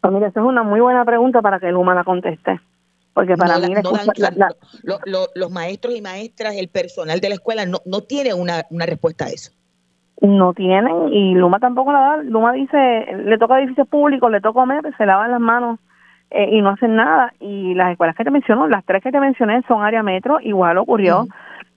Pues 0.00 0.12
mira, 0.12 0.28
esa 0.28 0.40
es 0.40 0.46
una 0.46 0.62
muy 0.62 0.80
buena 0.80 1.04
pregunta 1.04 1.42
para 1.42 1.58
que 1.58 1.70
Luma 1.70 1.94
la 1.94 2.04
conteste. 2.04 2.60
Porque 3.14 3.36
para 3.36 3.58
mí 3.58 3.74
los 5.34 5.50
maestros 5.50 5.94
y 5.96 6.00
maestras, 6.00 6.54
el 6.56 6.68
personal 6.68 7.18
de 7.18 7.28
la 7.28 7.34
escuela 7.34 7.66
no, 7.66 7.78
no 7.84 8.02
tiene 8.02 8.32
una, 8.32 8.62
una 8.70 8.86
respuesta 8.86 9.24
a 9.24 9.28
eso. 9.28 9.50
No 10.20 10.52
tienen 10.52 11.12
y 11.12 11.34
Luma 11.34 11.58
tampoco 11.58 11.92
la 11.92 12.00
da. 12.00 12.16
Luma 12.18 12.52
dice, 12.52 13.06
le 13.24 13.38
toca 13.38 13.56
a 13.56 13.60
edificios 13.60 13.88
públicos, 13.88 14.30
le 14.30 14.40
toca 14.40 14.60
comer, 14.60 14.84
se 14.96 15.04
lavan 15.04 15.32
las 15.32 15.40
manos 15.40 15.80
eh, 16.30 16.48
y 16.52 16.62
no 16.62 16.70
hacen 16.70 16.94
nada. 16.94 17.32
Y 17.40 17.74
las 17.74 17.90
escuelas 17.90 18.14
que 18.14 18.24
te 18.24 18.30
menciono, 18.30 18.68
las 18.68 18.84
tres 18.84 19.02
que 19.02 19.10
te 19.10 19.18
mencioné 19.18 19.62
son 19.66 19.82
área 19.82 20.04
metro, 20.04 20.38
igual 20.40 20.78
ocurrió 20.78 21.26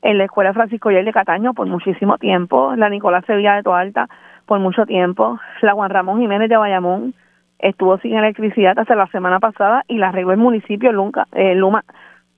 en 0.02 0.18
la 0.18 0.26
escuela 0.26 0.54
Francisco 0.54 0.92
Yel 0.92 1.06
de 1.06 1.14
Cataño 1.14 1.54
por 1.54 1.68
muchísimo 1.68 2.18
tiempo, 2.18 2.76
la 2.76 2.90
Nicolás 2.90 3.26
Sevilla 3.26 3.56
de 3.56 3.64
Toalta 3.64 4.08
por 4.46 4.60
mucho 4.60 4.86
tiempo, 4.86 5.40
la 5.62 5.74
Juan 5.74 5.90
Ramón 5.90 6.20
Jiménez 6.20 6.50
de 6.50 6.58
Bayamón, 6.58 7.14
estuvo 7.62 7.98
sin 8.00 8.16
electricidad 8.18 8.78
hasta 8.78 8.96
la 8.96 9.08
semana 9.08 9.40
pasada 9.40 9.84
y 9.88 9.98
la 9.98 10.10
arregló 10.10 10.32
el 10.32 10.38
municipio, 10.38 10.92
nunca, 10.92 11.28
eh, 11.32 11.56
Luma 11.56 11.84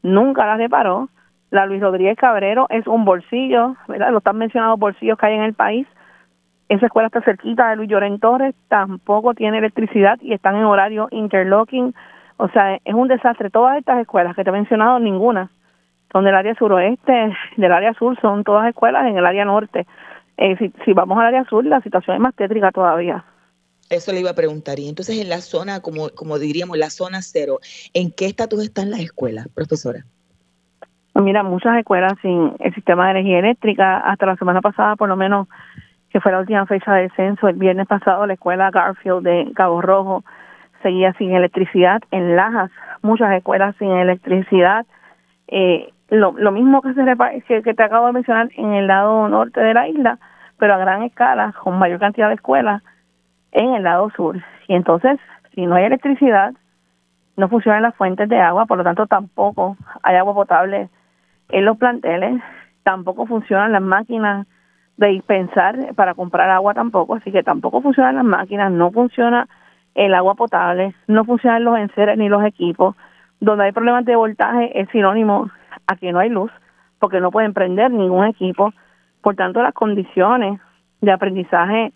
nunca 0.01 0.45
la 0.45 0.57
reparó. 0.57 1.09
La 1.49 1.65
Luis 1.65 1.81
Rodríguez 1.81 2.17
Cabrero 2.17 2.65
es 2.69 2.87
un 2.87 3.05
bolsillo, 3.05 3.75
¿verdad? 3.87 4.09
Los 4.09 4.21
están 4.21 4.37
mencionados 4.37 4.79
bolsillos 4.79 5.17
que 5.17 5.27
hay 5.27 5.35
en 5.35 5.43
el 5.43 5.53
país. 5.53 5.87
Esa 6.67 6.87
escuela 6.87 7.07
está 7.07 7.21
cerquita 7.21 7.69
de 7.69 7.75
Luis 7.75 7.89
Llorén 7.89 8.19
Torres, 8.19 8.55
tampoco 8.69 9.35
tiene 9.35 9.59
electricidad 9.59 10.17
y 10.21 10.33
están 10.33 10.55
en 10.55 10.63
horario 10.63 11.07
interlocking. 11.11 11.93
O 12.37 12.47
sea, 12.49 12.79
es 12.83 12.93
un 12.93 13.07
desastre. 13.07 13.51
Todas 13.51 13.77
estas 13.77 13.99
escuelas 13.99 14.35
que 14.35 14.43
te 14.43 14.49
he 14.49 14.53
mencionado, 14.53 14.99
ninguna 14.99 15.51
son 16.11 16.25
del 16.25 16.35
área 16.35 16.55
suroeste, 16.55 17.35
del 17.57 17.71
área 17.71 17.93
sur, 17.93 18.19
son 18.19 18.43
todas 18.43 18.67
escuelas 18.67 19.05
en 19.05 19.17
el 19.17 19.25
área 19.25 19.45
norte. 19.45 19.85
Eh, 20.37 20.57
si, 20.57 20.73
si 20.83 20.93
vamos 20.93 21.19
al 21.19 21.27
área 21.27 21.43
sur, 21.45 21.63
la 21.65 21.81
situación 21.81 22.15
es 22.15 22.21
más 22.21 22.33
tétrica 22.33 22.71
todavía. 22.71 23.23
Eso 23.89 24.11
le 24.11 24.21
iba 24.21 24.31
a 24.31 24.35
preguntar. 24.35 24.79
Y 24.79 24.89
entonces 24.89 25.19
en 25.19 25.29
la 25.29 25.39
zona, 25.41 25.81
como, 25.81 26.09
como 26.09 26.39
diríamos, 26.39 26.77
la 26.77 26.89
zona 26.89 27.21
cero, 27.21 27.59
¿en 27.93 28.11
qué 28.11 28.25
estatus 28.25 28.63
están 28.63 28.91
las 28.91 29.01
escuelas, 29.01 29.47
profesora? 29.53 30.05
Mira, 31.15 31.43
muchas 31.43 31.77
escuelas 31.77 32.13
sin 32.21 32.53
el 32.59 32.73
sistema 32.73 33.05
de 33.05 33.11
energía 33.19 33.39
eléctrica, 33.39 33.97
hasta 33.99 34.25
la 34.25 34.35
semana 34.35 34.61
pasada 34.61 34.95
por 34.95 35.09
lo 35.09 35.15
menos, 35.15 35.47
que 36.09 36.19
fue 36.19 36.31
la 36.31 36.39
última 36.39 36.65
fecha 36.65 36.93
de 36.93 37.09
censo, 37.11 37.47
el 37.47 37.55
viernes 37.55 37.87
pasado 37.87 38.25
la 38.25 38.33
escuela 38.33 38.71
Garfield 38.71 39.23
de 39.23 39.51
Cabo 39.55 39.81
Rojo 39.81 40.23
seguía 40.81 41.13
sin 41.13 41.33
electricidad, 41.33 42.01
en 42.11 42.35
Lajas 42.35 42.71
muchas 43.03 43.31
escuelas 43.33 43.75
sin 43.77 43.91
electricidad, 43.91 44.85
eh, 45.47 45.93
lo, 46.09 46.33
lo 46.33 46.51
mismo 46.51 46.81
que, 46.81 46.93
se 46.93 47.61
que, 47.63 47.73
te 47.73 47.83
acabo 47.83 48.07
de 48.07 48.13
mencionar 48.13 48.49
en 48.55 48.73
el 48.73 48.87
lado 48.87 49.27
norte 49.29 49.59
de 49.59 49.73
la 49.73 49.87
isla, 49.87 50.17
pero 50.57 50.73
a 50.73 50.77
gran 50.77 51.03
escala, 51.03 51.53
con 51.63 51.77
mayor 51.77 51.99
cantidad 51.99 52.29
de 52.29 52.35
escuelas 52.35 52.81
en 53.53 53.75
el 53.75 53.83
lado 53.83 54.09
sur. 54.11 54.37
Y 54.67 54.75
entonces, 54.75 55.19
si 55.55 55.65
no 55.65 55.75
hay 55.75 55.85
electricidad, 55.85 56.53
no 57.37 57.47
funcionan 57.47 57.83
las 57.83 57.95
fuentes 57.95 58.29
de 58.29 58.39
agua, 58.39 58.65
por 58.65 58.77
lo 58.77 58.83
tanto 58.83 59.07
tampoco 59.07 59.77
hay 60.03 60.17
agua 60.17 60.33
potable 60.33 60.89
en 61.49 61.65
los 61.65 61.77
planteles, 61.77 62.41
tampoco 62.83 63.25
funcionan 63.25 63.71
las 63.71 63.81
máquinas 63.81 64.47
de 64.97 65.07
dispensar 65.07 65.95
para 65.95 66.13
comprar 66.13 66.49
agua 66.49 66.73
tampoco, 66.73 67.15
así 67.15 67.31
que 67.31 67.43
tampoco 67.43 67.81
funcionan 67.81 68.15
las 68.15 68.25
máquinas, 68.25 68.71
no 68.71 68.91
funciona 68.91 69.47
el 69.95 70.13
agua 70.13 70.35
potable, 70.35 70.93
no 71.07 71.25
funcionan 71.25 71.63
los 71.63 71.77
enseres 71.77 72.17
ni 72.17 72.29
los 72.29 72.43
equipos, 72.43 72.95
donde 73.39 73.65
hay 73.65 73.71
problemas 73.71 74.05
de 74.05 74.15
voltaje 74.15 74.79
es 74.79 74.89
sinónimo 74.89 75.49
a 75.87 75.95
que 75.95 76.11
no 76.11 76.19
hay 76.19 76.29
luz, 76.29 76.51
porque 76.99 77.19
no 77.19 77.31
pueden 77.31 77.53
prender 77.53 77.91
ningún 77.91 78.25
equipo, 78.25 78.73
por 79.21 79.35
tanto 79.35 79.61
las 79.61 79.73
condiciones 79.73 80.59
de 81.01 81.11
aprendizaje 81.11 81.93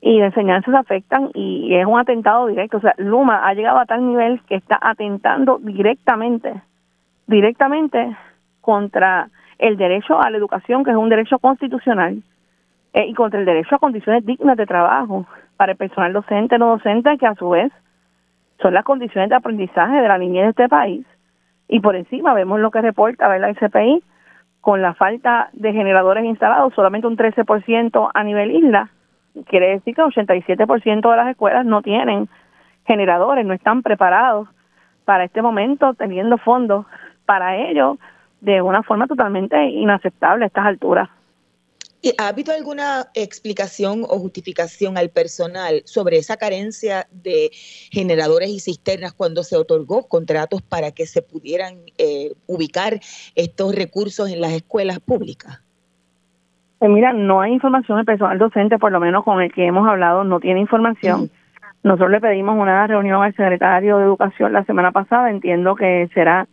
y 0.00 0.18
de 0.18 0.26
enseñanza 0.26 0.70
se 0.70 0.76
afectan 0.76 1.30
y 1.34 1.74
es 1.74 1.86
un 1.86 1.98
atentado 1.98 2.46
directo, 2.46 2.78
o 2.78 2.80
sea, 2.80 2.94
Luma 2.96 3.46
ha 3.46 3.54
llegado 3.54 3.78
a 3.78 3.86
tal 3.86 4.06
nivel 4.06 4.40
que 4.48 4.54
está 4.54 4.78
atentando 4.80 5.58
directamente, 5.58 6.62
directamente 7.26 8.16
contra 8.60 9.28
el 9.58 9.76
derecho 9.76 10.20
a 10.20 10.30
la 10.30 10.38
educación, 10.38 10.84
que 10.84 10.90
es 10.90 10.96
un 10.96 11.10
derecho 11.10 11.38
constitucional, 11.38 12.22
eh, 12.92 13.06
y 13.06 13.14
contra 13.14 13.38
el 13.38 13.46
derecho 13.46 13.74
a 13.74 13.78
condiciones 13.78 14.24
dignas 14.24 14.56
de 14.56 14.66
trabajo 14.66 15.26
para 15.56 15.72
el 15.72 15.78
personal 15.78 16.12
docente 16.12 16.58
no 16.58 16.70
docente, 16.70 17.18
que 17.18 17.26
a 17.26 17.34
su 17.34 17.50
vez 17.50 17.70
son 18.60 18.74
las 18.74 18.84
condiciones 18.84 19.30
de 19.30 19.36
aprendizaje 19.36 20.00
de 20.00 20.08
la 20.08 20.18
niñez 20.18 20.44
de 20.44 20.50
este 20.50 20.68
país. 20.68 21.06
Y 21.68 21.80
por 21.80 21.94
encima 21.94 22.34
vemos 22.34 22.58
lo 22.58 22.70
que 22.70 22.80
reporta 22.80 23.38
la 23.38 23.54
SPI 23.54 24.02
con 24.60 24.82
la 24.82 24.94
falta 24.94 25.50
de 25.52 25.72
generadores 25.72 26.24
instalados, 26.24 26.74
solamente 26.74 27.06
un 27.06 27.16
13% 27.16 28.10
a 28.12 28.24
nivel 28.24 28.50
isla. 28.50 28.90
Quiere 29.46 29.70
decir 29.70 29.94
que 29.94 30.02
el 30.02 30.08
87% 30.08 31.10
de 31.10 31.16
las 31.16 31.28
escuelas 31.28 31.64
no 31.64 31.82
tienen 31.82 32.28
generadores, 32.86 33.46
no 33.46 33.54
están 33.54 33.82
preparados 33.82 34.48
para 35.04 35.24
este 35.24 35.42
momento, 35.42 35.94
teniendo 35.94 36.38
fondos 36.38 36.86
para 37.26 37.56
ello 37.56 37.98
de 38.40 38.62
una 38.62 38.82
forma 38.82 39.06
totalmente 39.06 39.62
inaceptable 39.66 40.44
a 40.44 40.46
estas 40.48 40.66
alturas. 40.66 41.08
¿Ha 42.16 42.28
habido 42.28 42.54
alguna 42.54 43.10
explicación 43.14 44.04
o 44.04 44.18
justificación 44.18 44.96
al 44.96 45.10
personal 45.10 45.82
sobre 45.84 46.16
esa 46.16 46.38
carencia 46.38 47.06
de 47.10 47.50
generadores 47.90 48.48
y 48.48 48.58
cisternas 48.58 49.12
cuando 49.12 49.42
se 49.42 49.56
otorgó 49.56 50.08
contratos 50.08 50.62
para 50.62 50.92
que 50.92 51.06
se 51.06 51.20
pudieran 51.20 51.82
eh, 51.98 52.32
ubicar 52.46 53.00
estos 53.34 53.74
recursos 53.74 54.30
en 54.30 54.40
las 54.40 54.52
escuelas 54.52 54.98
públicas? 54.98 55.60
Mira, 56.80 57.12
no 57.12 57.42
hay 57.42 57.52
información, 57.52 57.98
el 57.98 58.06
personal 58.06 58.38
docente, 58.38 58.78
por 58.78 58.90
lo 58.90 59.00
menos 59.00 59.22
con 59.22 59.42
el 59.42 59.52
que 59.52 59.66
hemos 59.66 59.86
hablado, 59.86 60.24
no 60.24 60.40
tiene 60.40 60.60
información. 60.60 61.28
Nosotros 61.82 62.10
le 62.10 62.20
pedimos 62.20 62.56
una 62.56 62.86
reunión 62.86 63.22
al 63.22 63.34
secretario 63.34 63.98
de 63.98 64.04
Educación 64.04 64.54
la 64.54 64.64
semana 64.64 64.90
pasada, 64.90 65.30
entiendo 65.30 65.74
que 65.74 66.08
será 66.14 66.46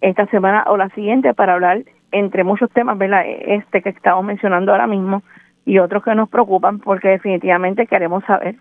esta 0.00 0.26
semana 0.26 0.64
o 0.66 0.76
la 0.76 0.88
siguiente 0.90 1.32
para 1.32 1.54
hablar 1.54 1.84
entre 2.10 2.42
muchos 2.42 2.70
temas, 2.70 2.98
¿verdad? 2.98 3.22
Este 3.26 3.82
que 3.82 3.90
estamos 3.90 4.24
mencionando 4.24 4.72
ahora 4.72 4.88
mismo 4.88 5.22
y 5.64 5.78
otros 5.78 6.02
que 6.02 6.14
nos 6.14 6.28
preocupan 6.28 6.80
porque 6.80 7.08
definitivamente 7.08 7.86
queremos 7.86 8.24
saber 8.24 8.56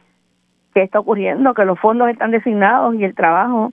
qué 0.75 0.83
está 0.83 0.99
ocurriendo, 0.99 1.55
que 1.55 1.65
los 1.65 1.79
fondos 1.79 2.09
están 2.09 2.29
designados 2.29 2.93
y 2.95 3.03
el 3.03 3.15
trabajo 3.15 3.71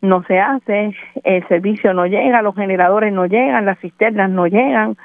no 0.00 0.22
se 0.24 0.40
hace, 0.40 0.94
el 1.24 1.48
servicio 1.48 1.92
no 1.92 2.06
llega, 2.06 2.40
los 2.40 2.54
generadores 2.54 3.12
no 3.12 3.26
llegan, 3.26 3.66
las 3.66 3.78
cisternas 3.80 4.30
no 4.30 4.46
llegan 4.46 4.96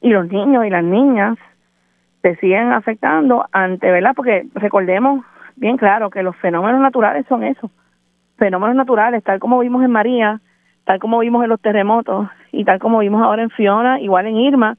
y 0.00 0.10
los 0.10 0.28
niños 0.28 0.64
y 0.64 0.70
las 0.70 0.84
niñas 0.84 1.38
se 2.22 2.36
siguen 2.36 2.72
afectando 2.72 3.46
ante, 3.52 3.90
¿verdad? 3.90 4.12
Porque 4.14 4.46
recordemos 4.54 5.24
bien 5.56 5.76
claro 5.76 6.10
que 6.10 6.22
los 6.22 6.36
fenómenos 6.36 6.80
naturales 6.80 7.26
son 7.28 7.44
eso, 7.44 7.70
fenómenos 8.36 8.76
naturales, 8.76 9.22
tal 9.24 9.38
como 9.38 9.58
vimos 9.60 9.84
en 9.84 9.90
María, 9.90 10.40
tal 10.84 10.98
como 10.98 11.18
vimos 11.20 11.42
en 11.42 11.50
los 11.50 11.60
terremotos 11.60 12.28
y 12.52 12.64
tal 12.64 12.78
como 12.78 12.98
vimos 12.98 13.22
ahora 13.22 13.42
en 13.42 13.50
Fiona, 13.50 14.00
igual 14.00 14.26
en 14.26 14.36
Irma, 14.36 14.76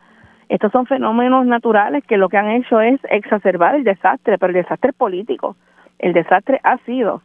estos 0.50 0.72
son 0.74 0.86
fenómenos 0.86 1.46
naturales 1.46 2.04
que 2.06 2.18
lo 2.18 2.28
que 2.28 2.38
han 2.38 2.50
hecho 2.50 2.82
es 2.82 3.00
exacerbar 3.10 3.76
el 3.76 3.86
desastre, 3.86 4.38
pero 4.38 4.50
el 4.50 4.62
desastre 4.64 4.92
político. 4.92 5.56
El 5.98 6.12
desastre 6.12 6.60
ha 6.64 6.78
sido 6.80 7.22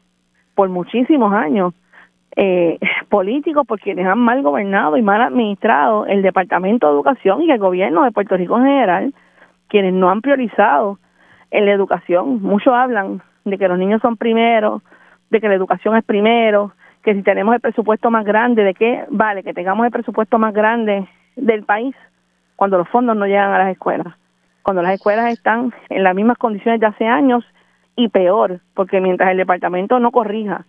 por 0.54 0.68
muchísimos 0.68 1.32
años 1.32 1.74
eh, 2.36 2.78
político 3.08 3.64
por 3.64 3.80
quienes 3.80 4.06
han 4.06 4.18
mal 4.18 4.42
gobernado 4.42 4.96
y 4.96 5.02
mal 5.02 5.22
administrado 5.22 6.06
el 6.06 6.22
Departamento 6.22 6.86
de 6.86 6.92
Educación 6.92 7.42
y 7.42 7.50
el 7.50 7.58
gobierno 7.58 8.04
de 8.04 8.12
Puerto 8.12 8.36
Rico 8.36 8.58
en 8.58 8.64
general, 8.64 9.14
quienes 9.68 9.94
no 9.94 10.10
han 10.10 10.20
priorizado 10.20 10.98
en 11.50 11.66
la 11.66 11.72
educación. 11.72 12.42
Muchos 12.42 12.72
hablan 12.74 13.22
de 13.44 13.58
que 13.58 13.68
los 13.68 13.78
niños 13.78 14.02
son 14.02 14.16
primero, 14.16 14.82
de 15.30 15.40
que 15.40 15.48
la 15.48 15.54
educación 15.54 15.96
es 15.96 16.04
primero, 16.04 16.72
que 17.02 17.14
si 17.14 17.22
tenemos 17.22 17.54
el 17.54 17.60
presupuesto 17.60 18.10
más 18.10 18.24
grande, 18.24 18.64
¿de 18.64 18.74
qué 18.74 19.04
vale 19.10 19.42
que 19.42 19.54
tengamos 19.54 19.86
el 19.86 19.92
presupuesto 19.92 20.38
más 20.38 20.52
grande 20.52 21.08
del 21.36 21.64
país 21.64 21.94
cuando 22.56 22.78
los 22.78 22.88
fondos 22.88 23.16
no 23.16 23.26
llegan 23.26 23.52
a 23.52 23.58
las 23.58 23.70
escuelas? 23.70 24.14
Cuando 24.62 24.82
las 24.82 24.94
escuelas 24.94 25.32
están 25.32 25.72
en 25.88 26.02
las 26.02 26.14
mismas 26.14 26.38
condiciones 26.38 26.80
de 26.80 26.86
hace 26.86 27.06
años 27.06 27.44
y 27.94 28.08
peor, 28.08 28.60
porque 28.74 29.00
mientras 29.00 29.30
el 29.30 29.36
departamento 29.36 30.00
no 30.00 30.10
corrija 30.10 30.66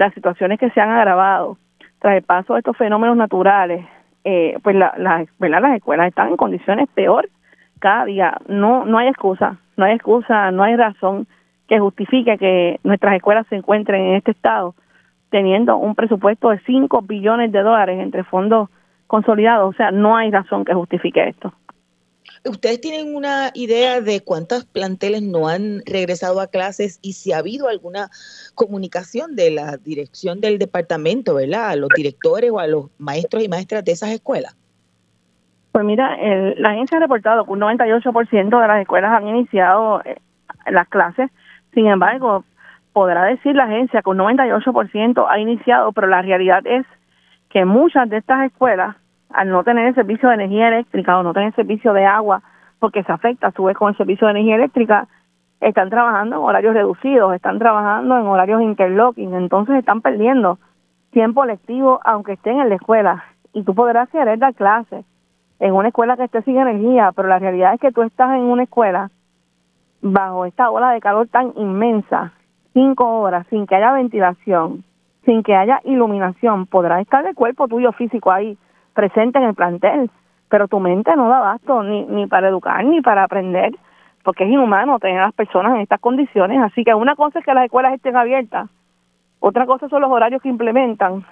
las 0.00 0.14
situaciones 0.14 0.58
que 0.58 0.70
se 0.70 0.80
han 0.80 0.90
agravado 0.90 1.58
tras 1.98 2.16
el 2.16 2.22
paso 2.22 2.54
de 2.54 2.60
estos 2.60 2.76
fenómenos 2.76 3.16
naturales, 3.16 3.84
eh, 4.24 4.56
pues 4.62 4.74
la, 4.74 4.94
la, 4.96 5.26
las 5.38 5.76
escuelas 5.76 6.08
están 6.08 6.28
en 6.28 6.36
condiciones 6.36 6.88
peor 6.94 7.28
cada 7.78 8.06
día. 8.06 8.38
No, 8.48 8.86
no 8.86 8.96
hay 8.96 9.08
excusa, 9.08 9.58
no 9.76 9.84
hay 9.84 9.94
excusa, 9.94 10.50
no 10.52 10.62
hay 10.62 10.74
razón 10.76 11.26
que 11.68 11.78
justifique 11.78 12.38
que 12.38 12.80
nuestras 12.82 13.14
escuelas 13.14 13.46
se 13.48 13.56
encuentren 13.56 14.02
en 14.06 14.14
este 14.16 14.30
estado 14.30 14.74
teniendo 15.28 15.76
un 15.76 15.94
presupuesto 15.94 16.48
de 16.48 16.58
5 16.60 17.02
billones 17.02 17.52
de 17.52 17.60
dólares 17.60 18.00
entre 18.00 18.24
fondos 18.24 18.70
consolidados. 19.06 19.74
O 19.74 19.76
sea, 19.76 19.90
no 19.90 20.16
hay 20.16 20.30
razón 20.30 20.64
que 20.64 20.72
justifique 20.72 21.28
esto. 21.28 21.52
¿Ustedes 22.44 22.80
tienen 22.80 23.14
una 23.14 23.50
idea 23.52 24.00
de 24.00 24.22
cuántos 24.22 24.64
planteles 24.64 25.22
no 25.22 25.48
han 25.48 25.82
regresado 25.84 26.40
a 26.40 26.46
clases 26.46 26.98
y 27.02 27.12
si 27.12 27.32
ha 27.32 27.38
habido 27.38 27.68
alguna 27.68 28.08
comunicación 28.54 29.36
de 29.36 29.50
la 29.50 29.76
dirección 29.76 30.40
del 30.40 30.58
departamento, 30.58 31.34
¿verdad? 31.34 31.68
A 31.68 31.76
los 31.76 31.90
directores 31.94 32.50
o 32.50 32.58
a 32.58 32.66
los 32.66 32.86
maestros 32.98 33.42
y 33.42 33.48
maestras 33.48 33.84
de 33.84 33.92
esas 33.92 34.10
escuelas. 34.10 34.56
Pues 35.72 35.84
mira, 35.84 36.16
la 36.56 36.70
agencia 36.70 36.96
ha 36.96 37.00
reportado 37.00 37.44
que 37.44 37.52
un 37.52 37.60
98% 37.60 38.60
de 38.60 38.68
las 38.68 38.80
escuelas 38.80 39.12
han 39.12 39.28
iniciado 39.28 40.02
eh, 40.04 40.16
las 40.66 40.88
clases. 40.88 41.30
Sin 41.74 41.86
embargo, 41.86 42.44
podrá 42.92 43.24
decir 43.24 43.54
la 43.54 43.64
agencia 43.64 44.02
que 44.02 44.10
un 44.10 44.18
98% 44.18 45.26
ha 45.28 45.38
iniciado, 45.38 45.92
pero 45.92 46.06
la 46.08 46.22
realidad 46.22 46.62
es 46.66 46.86
que 47.50 47.64
muchas 47.64 48.08
de 48.08 48.16
estas 48.16 48.46
escuelas, 48.46 48.96
al 49.32 49.48
no 49.48 49.64
tener 49.64 49.86
el 49.86 49.94
servicio 49.94 50.28
de 50.28 50.36
energía 50.36 50.68
eléctrica 50.68 51.18
o 51.18 51.22
no 51.22 51.32
tener 51.32 51.54
servicio 51.54 51.92
de 51.92 52.04
agua, 52.04 52.42
porque 52.78 53.02
se 53.04 53.12
afecta 53.12 53.48
a 53.48 53.52
su 53.52 53.64
vez 53.64 53.76
con 53.76 53.90
el 53.90 53.96
servicio 53.96 54.26
de 54.26 54.32
energía 54.32 54.56
eléctrica, 54.56 55.08
están 55.60 55.90
trabajando 55.90 56.36
en 56.36 56.42
horarios 56.42 56.74
reducidos, 56.74 57.34
están 57.34 57.58
trabajando 57.58 58.18
en 58.18 58.26
horarios 58.26 58.62
interlocking, 58.62 59.34
entonces 59.34 59.76
están 59.76 60.00
perdiendo 60.00 60.58
tiempo 61.10 61.44
lectivo 61.44 62.00
aunque 62.04 62.32
estén 62.32 62.60
en 62.60 62.68
la 62.70 62.76
escuela. 62.76 63.24
Y 63.52 63.62
tú 63.64 63.74
podrás 63.74 64.08
querer 64.08 64.38
dar 64.38 64.54
clases 64.54 65.04
en 65.58 65.74
una 65.74 65.88
escuela 65.88 66.16
que 66.16 66.24
esté 66.24 66.42
sin 66.42 66.56
energía, 66.58 67.12
pero 67.14 67.28
la 67.28 67.38
realidad 67.38 67.74
es 67.74 67.80
que 67.80 67.92
tú 67.92 68.02
estás 68.02 68.30
en 68.36 68.42
una 68.42 68.62
escuela 68.62 69.10
bajo 70.00 70.46
esta 70.46 70.70
ola 70.70 70.92
de 70.92 71.00
calor 71.00 71.28
tan 71.28 71.52
inmensa 71.56 72.32
cinco 72.72 73.20
horas 73.20 73.46
sin 73.50 73.66
que 73.66 73.74
haya 73.74 73.92
ventilación, 73.92 74.84
sin 75.24 75.42
que 75.42 75.54
haya 75.54 75.80
iluminación, 75.84 76.66
podrá 76.66 77.00
estar 77.00 77.26
el 77.26 77.34
cuerpo 77.34 77.68
tuyo 77.68 77.92
físico 77.92 78.30
ahí 78.30 78.56
presente 79.00 79.38
en 79.38 79.44
el 79.46 79.54
plantel, 79.54 80.10
pero 80.50 80.68
tu 80.68 80.78
mente 80.78 81.16
no 81.16 81.28
da 81.28 81.38
abasto 81.38 81.82
ni, 81.82 82.04
ni 82.04 82.26
para 82.26 82.48
educar 82.48 82.84
ni 82.84 83.00
para 83.00 83.24
aprender, 83.24 83.72
porque 84.22 84.44
es 84.44 84.50
inhumano 84.50 84.98
tener 84.98 85.20
a 85.20 85.26
las 85.26 85.34
personas 85.34 85.74
en 85.74 85.80
estas 85.80 86.00
condiciones. 86.00 86.60
Así 86.62 86.84
que 86.84 86.92
una 86.92 87.16
cosa 87.16 87.38
es 87.38 87.44
que 87.44 87.54
las 87.54 87.64
escuelas 87.64 87.94
estén 87.94 88.14
abiertas, 88.16 88.68
otra 89.38 89.64
cosa 89.64 89.88
son 89.88 90.02
los 90.02 90.10
horarios 90.10 90.42
que 90.42 90.50
implementan 90.50 91.24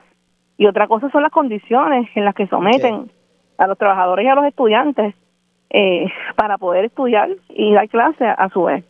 y 0.57 0.67
otra 0.67 0.89
cosa 0.89 1.11
son 1.11 1.23
las 1.23 1.31
condiciones 1.31 2.09
en 2.15 2.25
las 2.25 2.35
que 2.35 2.47
someten 2.47 3.11
a 3.59 3.67
los 3.67 3.77
trabajadores 3.77 4.25
y 4.25 4.29
a 4.29 4.35
los 4.35 4.47
estudiantes 4.47 5.15
eh, 5.69 6.07
para 6.35 6.57
poder 6.57 6.87
estudiar 6.87 7.29
y 7.51 7.75
dar 7.75 7.87
clase 7.89 8.25
a 8.25 8.49
su 8.49 8.63
vez. 8.65 8.83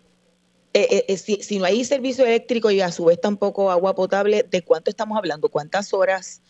eh, 0.72 1.04
eh, 1.08 1.16
si, 1.16 1.58
no 1.58 1.64
hay 1.64 1.84
servicio 1.84 2.24
eléctrico 2.24 2.70
y 2.70 2.80
a 2.80 2.92
su 2.92 3.06
vez 3.06 3.20
tampoco 3.20 3.72
agua 3.72 3.96
potable, 3.96 4.44
¿de 4.48 4.62
cuánto 4.62 4.88
estamos 4.88 5.18
hablando? 5.18 5.48
¿Cuántas 5.48 5.92
horas 5.92 6.40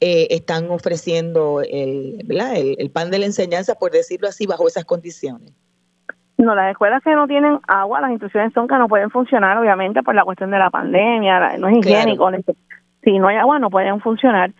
están 0.00 0.70
ofreciendo 0.70 1.60
el, 1.60 2.24
el, 2.28 2.76
el 2.78 2.90
pan 2.90 3.10
de 3.10 3.18
la 3.18 3.26
enseñanza, 3.26 3.74
por 3.74 3.90
decirlo 3.90 4.28
así, 4.28 4.46
bajo 4.46 4.66
esas 4.66 4.84
condiciones? 4.84 5.52
No, 6.38 6.54
las 6.54 6.70
escuelas 6.70 7.02
que 7.02 7.14
no 7.14 7.26
tienen 7.26 7.58
agua, 7.66 8.00
las 8.00 8.10
instrucciones 8.10 8.52
son 8.52 8.68
que 8.68 8.76
no 8.76 8.88
pueden 8.88 9.10
funcionar, 9.10 9.56
obviamente, 9.56 10.02
por 10.02 10.14
la 10.14 10.24
cuestión 10.24 10.50
de 10.50 10.58
la 10.58 10.70
pandemia, 10.70 11.56
no 11.58 11.68
es 11.68 11.78
higiénico. 11.78 12.30
Si 13.02 13.18
no 13.18 13.28
hay 13.28 13.36
agua, 13.36 13.58
no 13.58 13.70
pueden 13.70 14.00
funcionar. 14.00 14.50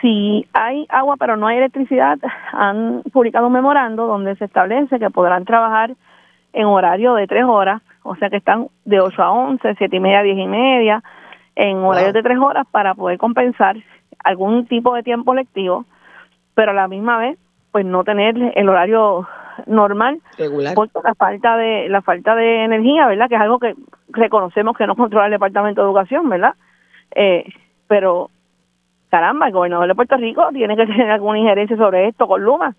Si 0.00 0.46
hay 0.52 0.86
agua 0.88 1.16
pero 1.18 1.36
no 1.36 1.46
hay 1.46 1.56
electricidad, 1.56 2.18
han 2.52 3.02
publicado 3.12 3.46
un 3.46 3.54
memorando 3.54 4.06
donde 4.06 4.36
se 4.36 4.44
establece 4.44 4.98
que 4.98 5.10
podrán 5.10 5.44
trabajar 5.44 5.94
en 6.52 6.66
horario 6.66 7.14
de 7.14 7.26
tres 7.26 7.44
horas, 7.44 7.82
o 8.02 8.14
sea 8.16 8.30
que 8.30 8.36
están 8.36 8.68
de 8.84 9.00
8 9.00 9.22
a 9.22 9.32
11, 9.32 9.74
siete 9.76 9.96
y 9.96 10.00
media 10.00 10.20
a 10.20 10.22
diez 10.22 10.38
y 10.38 10.46
media, 10.46 11.02
en 11.56 11.78
horarios 11.78 12.12
de 12.12 12.22
tres 12.22 12.38
horas 12.38 12.66
para 12.70 12.94
poder 12.94 13.18
compensar 13.18 13.76
algún 14.26 14.66
tipo 14.66 14.94
de 14.94 15.02
tiempo 15.02 15.34
lectivo, 15.34 15.84
pero 16.54 16.72
a 16.72 16.74
la 16.74 16.88
misma 16.88 17.18
vez, 17.18 17.38
pues 17.70 17.86
no 17.86 18.04
tener 18.04 18.52
el 18.54 18.68
horario 18.68 19.26
normal 19.66 20.20
Regular. 20.36 20.74
por 20.74 20.88
la 21.02 21.14
falta 21.14 21.56
de 21.56 21.88
la 21.88 22.02
falta 22.02 22.34
de 22.34 22.64
energía, 22.64 23.06
¿verdad? 23.06 23.28
Que 23.28 23.36
es 23.36 23.40
algo 23.40 23.58
que 23.58 23.74
reconocemos 24.08 24.76
que 24.76 24.86
no 24.86 24.96
controla 24.96 25.26
el 25.26 25.32
Departamento 25.32 25.80
de 25.80 25.86
Educación, 25.86 26.28
¿verdad? 26.28 26.54
Eh, 27.14 27.44
pero 27.86 28.30
caramba, 29.10 29.46
el 29.46 29.52
gobernador 29.52 29.86
de 29.86 29.94
Puerto 29.94 30.16
Rico 30.16 30.48
tiene 30.52 30.76
que 30.76 30.86
tener 30.86 31.10
alguna 31.10 31.38
injerencia 31.38 31.76
sobre 31.76 32.08
esto 32.08 32.26
con 32.26 32.42
Luma. 32.42 32.74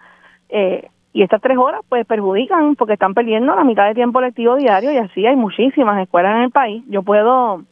Eh, 0.50 0.90
y 1.14 1.24
estas 1.24 1.42
tres 1.42 1.58
horas 1.58 1.82
pues 1.90 2.06
perjudican 2.06 2.76
porque 2.76 2.94
están 2.94 3.14
perdiendo 3.14 3.56
la 3.56 3.64
mitad 3.64 3.88
de 3.88 3.96
tiempo 3.96 4.22
lectivo 4.22 4.56
diario 4.56 4.92
y 4.92 4.98
así 4.98 5.26
hay 5.26 5.36
muchísimas 5.36 6.00
escuelas 6.02 6.36
en 6.36 6.44
el 6.44 6.52
país. 6.52 6.84
Yo 6.90 7.02
puedo 7.02 7.64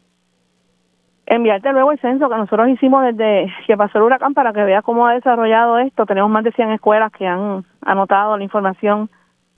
enviarte 1.26 1.72
luego 1.72 1.92
el 1.92 2.00
censo 2.00 2.30
que 2.30 2.36
nosotros 2.36 2.70
hicimos 2.70 3.04
desde 3.04 3.52
que 3.66 3.78
pasó 3.78 3.98
el 3.98 4.04
huracán 4.04 4.34
para 4.34 4.54
que 4.54 4.64
veas 4.64 4.84
cómo 4.84 5.08
ha 5.08 5.14
desarrollado 5.14 5.80
esto. 5.80 6.06
Tenemos 6.06 6.30
más 6.30 6.44
de 6.44 6.52
100 6.52 6.72
escuelas 6.72 7.12
que 7.12 7.28
han 7.28 7.66
anotado 7.82 8.38
la 8.38 8.44
información 8.44 9.10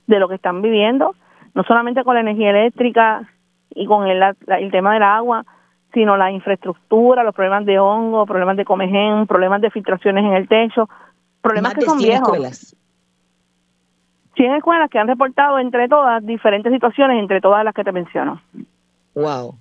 de 0.08 0.20
lo 0.20 0.30
que 0.30 0.36
están 0.36 0.62
viviendo, 0.62 1.16
no 1.54 1.64
solamente 1.64 2.04
con 2.04 2.16
la 2.16 2.22
energía 2.22 2.52
eléctrica 2.52 3.30
y 3.76 3.86
con 3.86 4.08
el, 4.08 4.24
el 4.48 4.72
tema 4.72 4.94
del 4.94 5.04
agua, 5.04 5.46
sino 5.94 6.16
la 6.16 6.32
infraestructura, 6.32 7.24
los 7.24 7.36
problemas 7.36 7.66
de 7.66 7.80
hongo, 7.80 8.26
problemas 8.26 8.58
de 8.58 8.66
comején, 8.66 9.28
problemas 9.28 9.62
de 9.62 9.72
filtraciones 9.72 10.24
en 10.24 10.34
el 10.34 10.48
techo, 10.48 10.90
problemas 11.42 11.74
que 11.74 11.82
son 11.82 11.98
viejos. 11.98 12.30
Escuelas. 12.30 12.76
100 14.36 14.54
escuelas 14.54 14.90
que 14.90 15.00
han 15.00 15.08
reportado 15.08 15.60
entre 15.60 15.90
todas 15.90 16.24
diferentes 16.26 16.72
situaciones, 16.72 17.20
entre 17.20 17.42
todas 17.42 17.66
las 17.66 17.74
que 17.74 17.84
te 17.84 17.92
menciono. 17.92 18.40
Wow. 19.16 19.56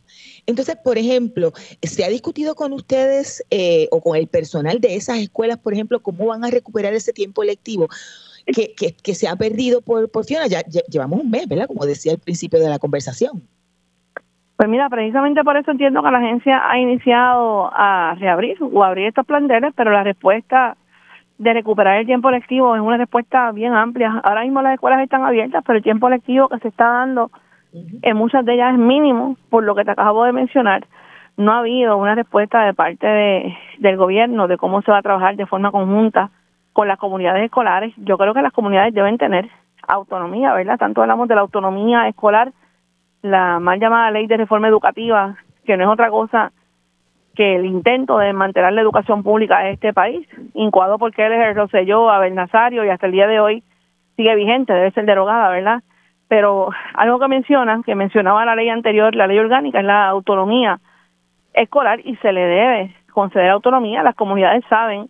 Entonces, 0.46 0.76
por 0.76 0.96
ejemplo, 0.96 1.52
¿se 1.82 2.04
ha 2.04 2.08
discutido 2.08 2.54
con 2.54 2.72
ustedes 2.72 3.44
eh, 3.50 3.88
o 3.90 4.00
con 4.00 4.16
el 4.16 4.28
personal 4.28 4.80
de 4.80 4.94
esas 4.94 5.18
escuelas, 5.18 5.58
por 5.58 5.72
ejemplo, 5.72 6.00
cómo 6.00 6.26
van 6.26 6.44
a 6.44 6.50
recuperar 6.50 6.94
ese 6.94 7.12
tiempo 7.12 7.42
lectivo 7.42 7.88
que, 8.46 8.74
que, 8.74 9.14
se 9.14 9.26
ha 9.26 9.34
perdido 9.34 9.82
por, 9.82 10.08
por 10.10 10.24
Fiona? 10.24 10.46
Ya, 10.46 10.62
llevamos 10.88 11.20
un 11.20 11.30
mes, 11.30 11.48
¿verdad? 11.48 11.66
Como 11.66 11.84
decía 11.84 12.12
al 12.12 12.18
principio 12.18 12.60
de 12.60 12.68
la 12.68 12.78
conversación. 12.78 13.42
Pues 14.56 14.68
mira, 14.70 14.88
precisamente 14.88 15.44
por 15.44 15.56
eso 15.56 15.70
entiendo 15.70 16.02
que 16.02 16.10
la 16.10 16.18
agencia 16.18 16.62
ha 16.70 16.78
iniciado 16.78 17.70
a 17.74 18.14
reabrir 18.18 18.56
o 18.60 18.84
abrir 18.84 19.08
estos 19.08 19.26
planteles, 19.26 19.74
pero 19.76 19.90
la 19.90 20.02
respuesta 20.02 20.76
de 21.38 21.52
recuperar 21.52 21.98
el 21.98 22.06
tiempo 22.06 22.30
lectivo 22.30 22.74
es 22.74 22.80
una 22.80 22.96
respuesta 22.96 23.52
bien 23.52 23.74
amplia. 23.74 24.22
Ahora 24.24 24.42
mismo 24.42 24.62
las 24.62 24.74
escuelas 24.74 25.02
están 25.02 25.24
abiertas, 25.24 25.62
pero 25.66 25.76
el 25.76 25.82
tiempo 25.82 26.08
lectivo 26.08 26.48
que 26.48 26.58
se 26.60 26.68
está 26.68 26.86
dando 26.86 27.30
en 28.02 28.16
muchas 28.16 28.44
de 28.44 28.54
ellas 28.54 28.72
es 28.72 28.78
mínimo, 28.78 29.36
por 29.50 29.64
lo 29.64 29.74
que 29.74 29.84
te 29.84 29.90
acabo 29.90 30.24
de 30.24 30.32
mencionar. 30.32 30.86
No 31.36 31.52
ha 31.52 31.58
habido 31.58 31.96
una 31.96 32.14
respuesta 32.14 32.64
de 32.64 32.74
parte 32.74 33.06
de, 33.06 33.56
del 33.78 33.96
gobierno 33.96 34.48
de 34.48 34.56
cómo 34.56 34.82
se 34.82 34.90
va 34.90 34.98
a 34.98 35.02
trabajar 35.02 35.36
de 35.36 35.46
forma 35.46 35.70
conjunta 35.70 36.30
con 36.72 36.88
las 36.88 36.98
comunidades 36.98 37.44
escolares. 37.44 37.94
Yo 37.96 38.16
creo 38.18 38.34
que 38.34 38.42
las 38.42 38.52
comunidades 38.52 38.94
deben 38.94 39.18
tener 39.18 39.48
autonomía, 39.86 40.52
¿verdad? 40.54 40.78
Tanto 40.78 41.02
hablamos 41.02 41.28
de 41.28 41.34
la 41.34 41.42
autonomía 41.42 42.08
escolar, 42.08 42.52
la 43.22 43.60
mal 43.60 43.78
llamada 43.78 44.10
ley 44.10 44.26
de 44.26 44.36
reforma 44.36 44.68
educativa, 44.68 45.36
que 45.64 45.76
no 45.76 45.84
es 45.84 45.90
otra 45.90 46.10
cosa 46.10 46.52
que 47.34 47.56
el 47.56 47.66
intento 47.66 48.18
de 48.18 48.32
mantener 48.32 48.72
la 48.72 48.80
educación 48.80 49.22
pública 49.22 49.60
en 49.62 49.74
este 49.74 49.92
país, 49.92 50.26
él 51.26 51.32
es 51.32 51.48
el 51.48 51.54
Rosselló, 51.54 52.10
Abel 52.10 52.34
Nazario 52.34 52.84
y 52.84 52.88
hasta 52.88 53.06
el 53.06 53.12
día 53.12 53.26
de 53.26 53.40
hoy 53.40 53.62
sigue 54.16 54.34
vigente, 54.34 54.72
debe 54.72 54.90
ser 54.92 55.04
derogada, 55.04 55.50
¿verdad? 55.50 55.82
Pero 56.28 56.70
algo 56.94 57.18
que 57.18 57.28
mencionan, 57.28 57.82
que 57.82 57.94
mencionaba 57.94 58.44
la 58.44 58.56
ley 58.56 58.68
anterior, 58.68 59.14
la 59.14 59.26
ley 59.26 59.38
orgánica, 59.38 59.80
es 59.80 59.84
la 59.84 60.08
autonomía 60.08 60.80
escolar 61.54 62.00
y 62.04 62.16
se 62.16 62.32
le 62.32 62.42
debe 62.42 62.94
conceder 63.12 63.50
autonomía. 63.50 64.02
Las 64.02 64.14
comunidades 64.14 64.64
saben 64.68 65.08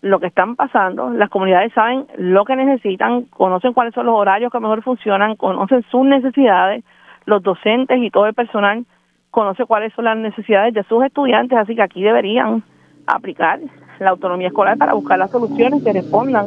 lo 0.00 0.20
que 0.20 0.26
están 0.26 0.56
pasando, 0.56 1.10
las 1.10 1.28
comunidades 1.28 1.72
saben 1.72 2.06
lo 2.16 2.44
que 2.44 2.56
necesitan, 2.56 3.24
conocen 3.24 3.72
cuáles 3.72 3.94
son 3.94 4.06
los 4.06 4.14
horarios 4.14 4.52
que 4.52 4.60
mejor 4.60 4.82
funcionan, 4.82 5.36
conocen 5.36 5.82
sus 5.90 6.04
necesidades, 6.04 6.84
los 7.26 7.42
docentes 7.42 7.98
y 8.00 8.10
todo 8.10 8.26
el 8.26 8.34
personal 8.34 8.84
conoce 9.30 9.66
cuáles 9.66 9.92
son 9.92 10.06
las 10.06 10.16
necesidades 10.16 10.72
de 10.72 10.82
sus 10.84 11.04
estudiantes, 11.04 11.58
así 11.58 11.74
que 11.74 11.82
aquí 11.82 12.02
deberían 12.02 12.62
aplicar 13.06 13.60
la 13.98 14.10
autonomía 14.10 14.48
escolar 14.48 14.78
para 14.78 14.94
buscar 14.94 15.18
las 15.18 15.30
soluciones 15.30 15.82
que 15.84 15.92
respondan 15.92 16.46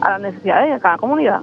a 0.00 0.10
las 0.10 0.20
necesidades 0.20 0.74
de 0.74 0.80
cada 0.80 0.96
comunidad. 0.96 1.40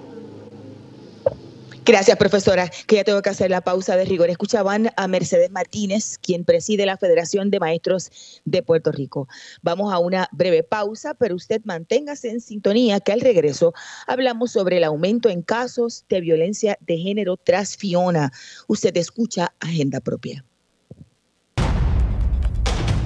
Gracias, 1.86 2.17
profesora, 2.17 2.72
que 2.88 2.96
ya 2.96 3.04
tengo 3.04 3.22
que 3.22 3.30
hacer 3.30 3.52
la 3.52 3.60
pausa 3.60 3.98
de 3.98 4.06
rigor. 4.06 4.30
Escuchaban 4.30 4.91
a 4.96 5.08
Mercedes 5.10 5.52
Martínez, 5.52 6.17
quien 6.17 6.46
preside 6.46 6.86
la 6.86 6.96
Federación 6.96 7.52
de 7.52 7.60
Maestros 7.60 8.10
de 8.46 8.63
Puerto 8.63 8.93
Rico. 8.93 9.28
Vamos 9.62 9.91
a 9.91 10.00
una 10.00 10.30
breve 10.32 10.63
pausa, 10.63 11.13
pero 11.13 11.36
usted 11.36 11.62
manténgase 11.65 12.30
en 12.30 12.39
sintonía 12.39 13.02
que 13.02 13.12
al 13.12 13.19
regreso 13.19 13.74
hablamos 14.08 14.52
sobre 14.54 14.78
el 14.78 14.86
aumento 14.86 15.28
en 15.28 15.41
casos 15.41 16.06
de 16.08 16.22
violencia 16.22 16.78
de 16.80 16.98
género 17.00 17.36
tras 17.36 17.76
Fiona. 17.76 18.32
Usted 18.67 18.96
escucha 18.96 19.54
Agenda 19.60 20.00
Propia. 20.00 20.46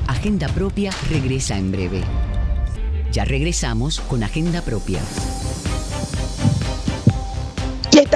Agenda 0.08 0.48
Propia 0.50 0.92
regresa 1.10 1.58
en 1.58 1.72
breve. 1.72 2.04
Ya 3.12 3.26
regresamos 3.26 4.00
con 4.02 4.22
Agenda 4.22 4.62
Propia 4.62 5.02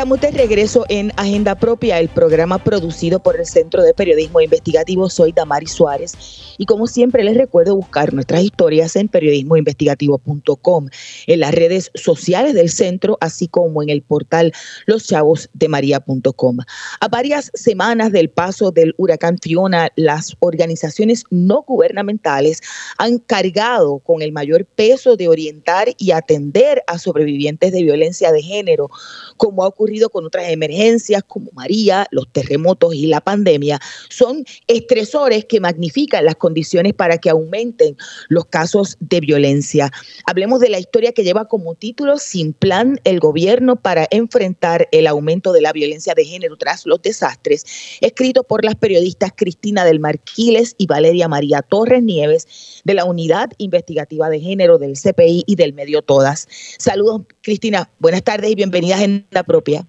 estamos 0.01 0.19
de 0.19 0.31
regreso 0.31 0.83
en 0.89 1.13
Agenda 1.15 1.53
Propia, 1.53 1.99
el 1.99 2.09
programa 2.09 2.57
producido 2.57 3.21
por 3.21 3.39
el 3.39 3.45
Centro 3.45 3.83
de 3.83 3.93
Periodismo 3.93 4.41
Investigativo. 4.41 5.07
Soy 5.11 5.31
Damari 5.31 5.67
Suárez 5.67 6.55
y 6.57 6.65
como 6.65 6.87
siempre 6.87 7.23
les 7.23 7.37
recuerdo 7.37 7.75
buscar 7.75 8.11
nuestras 8.11 8.41
historias 8.41 8.95
en 8.95 9.09
periodismoinvestigativo.com, 9.09 10.87
en 11.27 11.39
las 11.39 11.53
redes 11.53 11.91
sociales 11.93 12.55
del 12.55 12.71
centro, 12.71 13.19
así 13.21 13.47
como 13.47 13.83
en 13.83 13.89
el 13.89 14.01
portal 14.01 14.53
loschavosdemaria.com. 14.87 16.57
A 16.99 17.07
varias 17.07 17.51
semanas 17.53 18.11
del 18.11 18.31
paso 18.31 18.71
del 18.71 18.95
huracán 18.97 19.37
Fiona, 19.39 19.91
las 19.97 20.35
organizaciones 20.39 21.25
no 21.29 21.61
gubernamentales 21.61 22.61
han 22.97 23.19
cargado 23.19 23.99
con 23.99 24.23
el 24.23 24.31
mayor 24.31 24.65
peso 24.65 25.15
de 25.15 25.27
orientar 25.27 25.89
y 25.99 26.09
atender 26.09 26.81
a 26.87 26.97
sobrevivientes 26.97 27.71
de 27.71 27.83
violencia 27.83 28.31
de 28.31 28.41
género, 28.41 28.89
como 29.37 29.63
ha 29.63 29.67
ocurrido 29.67 29.90
con 30.11 30.25
otras 30.25 30.49
emergencias 30.49 31.23
como 31.27 31.51
María, 31.53 32.07
los 32.11 32.27
terremotos 32.31 32.95
y 32.95 33.07
la 33.07 33.21
pandemia, 33.21 33.79
son 34.09 34.45
estresores 34.67 35.45
que 35.45 35.59
magnifican 35.59 36.25
las 36.25 36.35
condiciones 36.35 36.93
para 36.93 37.17
que 37.17 37.29
aumenten 37.29 37.97
los 38.29 38.45
casos 38.45 38.97
de 38.99 39.19
violencia. 39.19 39.91
Hablemos 40.25 40.59
de 40.59 40.69
la 40.69 40.79
historia 40.79 41.11
que 41.11 41.23
lleva 41.23 41.47
como 41.47 41.75
título 41.75 42.17
Sin 42.17 42.53
plan 42.53 42.99
el 43.03 43.19
gobierno 43.19 43.75
para 43.75 44.07
enfrentar 44.11 44.87
el 44.91 45.07
aumento 45.07 45.51
de 45.51 45.61
la 45.61 45.73
violencia 45.73 46.13
de 46.13 46.25
género 46.25 46.57
tras 46.57 46.85
los 46.85 47.01
desastres, 47.01 47.65
escrito 47.99 48.43
por 48.43 48.63
las 48.63 48.75
periodistas 48.75 49.31
Cristina 49.35 49.83
del 49.83 49.99
Marquiles 49.99 50.75
y 50.77 50.87
Valeria 50.87 51.27
María 51.27 51.61
Torres 51.61 52.01
Nieves 52.01 52.81
de 52.83 52.93
la 52.93 53.05
Unidad 53.05 53.49
Investigativa 53.57 54.29
de 54.29 54.39
Género 54.39 54.77
del 54.77 54.93
CPI 54.93 55.43
y 55.45 55.55
del 55.55 55.73
Medio 55.73 56.01
Todas. 56.01 56.47
Saludos, 56.79 57.21
Cristina. 57.41 57.89
Buenas 57.99 58.23
tardes 58.23 58.51
y 58.51 58.55
bienvenidas 58.55 59.01
en 59.01 59.25
la 59.31 59.43
propia. 59.43 59.83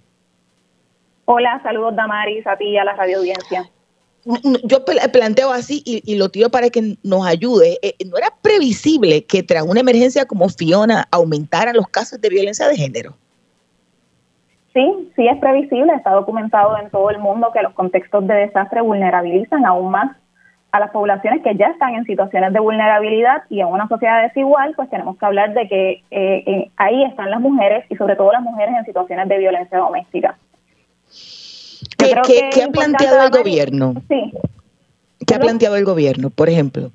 Hola, 1.24 1.60
saludos 1.62 1.94
Damaris, 1.94 2.46
a 2.46 2.56
ti 2.56 2.66
y 2.66 2.78
a 2.78 2.84
la 2.84 2.94
radio 2.94 3.18
audiencia. 3.18 3.70
Yo 4.64 4.84
planteo 4.84 5.50
así 5.50 5.82
y, 5.84 6.16
lo 6.16 6.28
tiro 6.28 6.48
para 6.48 6.70
que 6.70 6.96
nos 7.02 7.26
ayude. 7.26 7.78
Eh, 7.82 7.94
¿No 8.06 8.16
era 8.16 8.28
previsible 8.40 9.24
que 9.24 9.42
tras 9.42 9.64
una 9.64 9.80
emergencia 9.80 10.26
como 10.26 10.48
Fiona 10.48 11.08
aumentaran 11.10 11.74
los 11.76 11.88
casos 11.88 12.20
de 12.20 12.28
violencia 12.28 12.68
de 12.68 12.76
género? 12.76 13.14
Sí, 14.72 15.10
sí 15.16 15.26
es 15.26 15.38
previsible. 15.38 15.92
Está 15.94 16.12
documentado 16.12 16.78
en 16.78 16.88
todo 16.90 17.10
el 17.10 17.18
mundo 17.18 17.50
que 17.52 17.62
los 17.62 17.74
contextos 17.74 18.26
de 18.26 18.34
desastre 18.34 18.80
vulnerabilizan 18.80 19.66
aún 19.66 19.90
más 19.90 20.16
a 20.72 20.80
las 20.80 20.90
poblaciones 20.90 21.42
que 21.42 21.54
ya 21.54 21.66
están 21.66 21.94
en 21.94 22.06
situaciones 22.06 22.52
de 22.52 22.60
vulnerabilidad 22.60 23.42
y 23.50 23.60
en 23.60 23.66
una 23.66 23.86
sociedad 23.88 24.22
desigual, 24.22 24.72
pues 24.74 24.88
tenemos 24.88 25.18
que 25.18 25.26
hablar 25.26 25.52
de 25.52 25.68
que 25.68 25.90
eh, 26.10 26.44
eh, 26.46 26.70
ahí 26.78 27.04
están 27.04 27.30
las 27.30 27.40
mujeres 27.40 27.84
y 27.90 27.96
sobre 27.96 28.16
todo 28.16 28.32
las 28.32 28.42
mujeres 28.42 28.74
en 28.78 28.86
situaciones 28.86 29.28
de 29.28 29.38
violencia 29.38 29.76
doméstica. 29.76 30.38
¿Qué 31.98 32.14
¿Qué, 32.50 32.62
ha 32.62 32.68
planteado 32.68 33.22
el 33.22 33.30
gobierno? 33.30 33.94
Sí. 34.08 34.32
¿Qué 35.26 35.34
ha 35.34 35.38
planteado 35.38 35.76
el 35.76 35.84
gobierno, 35.84 36.30
por 36.30 36.48
ejemplo? 36.48 36.90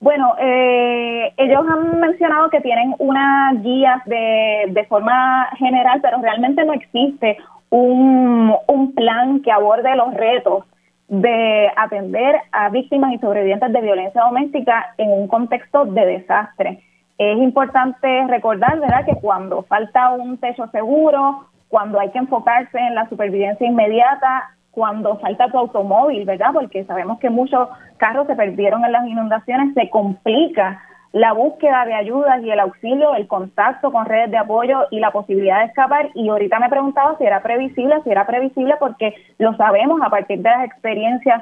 Bueno, 0.00 0.34
eh, 0.40 1.32
ellos 1.36 1.64
han 1.68 2.00
mencionado 2.00 2.48
que 2.48 2.60
tienen 2.62 2.94
unas 2.98 3.62
guías 3.62 4.02
de, 4.06 4.64
de 4.68 4.84
forma 4.86 5.48
general, 5.58 6.00
pero 6.00 6.20
realmente 6.22 6.64
no 6.64 6.72
existe 6.72 7.36
un, 7.68 8.54
un 8.66 8.94
plan 8.94 9.40
que 9.40 9.52
aborde 9.52 9.94
los 9.94 10.14
retos 10.14 10.64
de 11.08 11.70
atender 11.76 12.36
a 12.52 12.68
víctimas 12.70 13.12
y 13.12 13.18
sobrevivientes 13.18 13.72
de 13.72 13.80
violencia 13.80 14.22
doméstica 14.22 14.94
en 14.98 15.10
un 15.10 15.28
contexto 15.28 15.84
de 15.84 16.06
desastre. 16.06 16.82
Es 17.18 17.38
importante 17.38 18.26
recordar, 18.26 18.80
¿verdad?, 18.80 19.04
que 19.04 19.20
cuando 19.20 19.62
falta 19.62 20.10
un 20.10 20.38
techo 20.38 20.66
seguro, 20.68 21.46
cuando 21.68 22.00
hay 22.00 22.10
que 22.10 22.18
enfocarse 22.18 22.78
en 22.78 22.94
la 22.94 23.08
supervivencia 23.08 23.66
inmediata, 23.66 24.50
cuando 24.70 25.18
falta 25.18 25.50
tu 25.50 25.58
automóvil, 25.58 26.24
¿verdad? 26.24 26.50
Porque 26.52 26.84
sabemos 26.84 27.18
que 27.20 27.30
muchos 27.30 27.68
carros 27.96 28.26
se 28.26 28.34
perdieron 28.34 28.84
en 28.84 28.92
las 28.92 29.06
inundaciones, 29.06 29.72
se 29.74 29.88
complica 29.90 30.80
la 31.14 31.32
búsqueda 31.32 31.84
de 31.84 31.94
ayudas 31.94 32.42
y 32.42 32.50
el 32.50 32.58
auxilio, 32.58 33.14
el 33.14 33.28
contacto 33.28 33.92
con 33.92 34.04
redes 34.04 34.32
de 34.32 34.36
apoyo 34.36 34.88
y 34.90 34.98
la 34.98 35.12
posibilidad 35.12 35.60
de 35.60 35.66
escapar. 35.66 36.10
Y 36.12 36.28
ahorita 36.28 36.58
me 36.58 36.68
preguntaba 36.68 37.16
si 37.18 37.24
era 37.24 37.40
previsible, 37.40 38.02
si 38.02 38.10
era 38.10 38.26
previsible 38.26 38.74
porque 38.80 39.14
lo 39.38 39.56
sabemos 39.56 40.00
a 40.02 40.10
partir 40.10 40.38
de 40.38 40.50
las 40.50 40.64
experiencias 40.64 41.40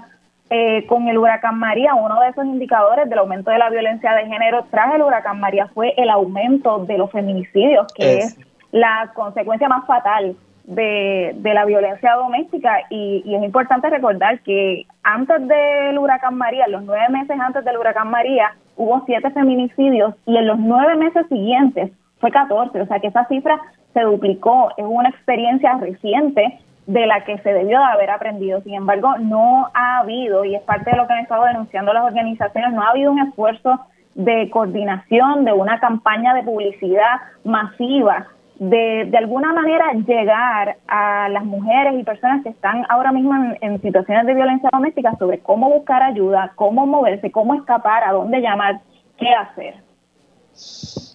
eh, 0.51 0.87
con 0.87 1.09
el 1.09 1.17
huracán 1.17 1.59
María. 1.59 1.95
Uno 1.95 2.21
de 2.21 2.29
esos 2.29 2.45
indicadores 2.45 3.09
del 3.09 3.21
aumento 3.21 3.51
de 3.51 3.57
la 3.57 3.71
violencia 3.71 4.13
de 4.13 4.27
género 4.27 4.67
tras 4.71 4.95
el 4.95 5.01
huracán 5.01 5.41
María 5.41 5.69
fue 5.69 5.95
el 5.97 6.11
aumento 6.11 6.85
de 6.85 6.99
los 6.99 7.11
feminicidios, 7.11 7.91
que 7.95 8.19
es, 8.19 8.39
la 8.73 9.11
consecuencia 9.15 9.71
más 9.71 9.87
fatal 9.87 10.37
de, 10.65 11.35
la 11.43 11.65
violencia 11.65 12.13
doméstica 12.17 12.83
y, 12.91 13.23
y, 13.25 13.35
es 13.37 13.43
importante 13.43 13.89
recordar 13.89 14.41
que 14.41 14.87
antes 15.03 15.49
del 15.49 15.99
huracán 15.99 16.37
María, 16.37 16.69
los 16.69 16.83
nueve 16.83 17.09
meses 17.09 17.41
antes 17.41 17.65
del 17.65 17.79
huracán 17.79 18.11
María, 18.11 18.53
hubo 18.77 19.03
siete 19.07 19.31
feminicidios 19.31 20.15
y 20.27 20.37
en 20.37 20.47
los 20.47 20.59
nueve 20.59 20.97
meses 20.97 21.27
siguientes 21.29 21.93
fue 22.21 22.31
14, 22.31 22.81
o 22.81 22.87
sea 22.87 23.01
que 23.01 23.09
esa 23.09 23.27
cifra 23.27 23.61
se 23.93 24.01
duplicó, 24.01 24.71
es 24.77 24.85
una 24.87 25.09
experiencia 25.09 25.75
reciente 25.79 26.59
de 26.87 27.07
la 27.07 27.25
que 27.25 27.39
se 27.39 27.53
debió 27.53 27.79
de 27.79 27.85
haber 27.85 28.11
aprendido. 28.11 28.61
Sin 28.63 28.75
embargo, 28.75 29.17
no 29.19 29.69
ha 29.75 29.99
habido, 29.99 30.45
y 30.45 30.55
es 30.55 30.63
parte 30.63 30.91
de 30.91 30.97
lo 30.97 31.07
que 31.07 31.13
han 31.13 31.21
estado 31.21 31.45
denunciando 31.45 31.93
las 31.93 32.05
organizaciones, 32.05 32.73
no 32.73 32.83
ha 32.83 32.91
habido 32.91 33.13
un 33.13 33.21
esfuerzo 33.21 33.81
de 34.15 34.51
coordinación, 34.51 35.45
de 35.45 35.53
una 35.53 35.79
campaña 35.81 36.35
de 36.35 36.43
publicidad 36.43 37.21
masiva 37.45 38.27
de, 38.62 39.07
de 39.11 39.18
alguna 39.18 39.53
manera 39.53 39.92
llegar 40.07 40.77
a 40.87 41.29
las 41.29 41.44
mujeres 41.44 41.94
y 41.98 42.05
personas 42.05 42.44
que 42.44 42.51
están 42.51 42.87
ahora 42.88 43.11
mismo 43.11 43.35
en, 43.61 43.83
situaciones 43.83 44.25
de 44.25 44.35
violencia 44.35 44.70
doméstica 44.72 45.16
sobre 45.18 45.40
cómo 45.40 45.68
buscar 45.68 46.01
ayuda, 46.01 46.53
cómo 46.55 46.87
moverse, 46.87 47.33
cómo 47.33 47.55
escapar, 47.55 48.05
a 48.05 48.12
dónde 48.12 48.40
llamar, 48.40 48.81
qué 49.18 49.27
hacer. 49.35 49.75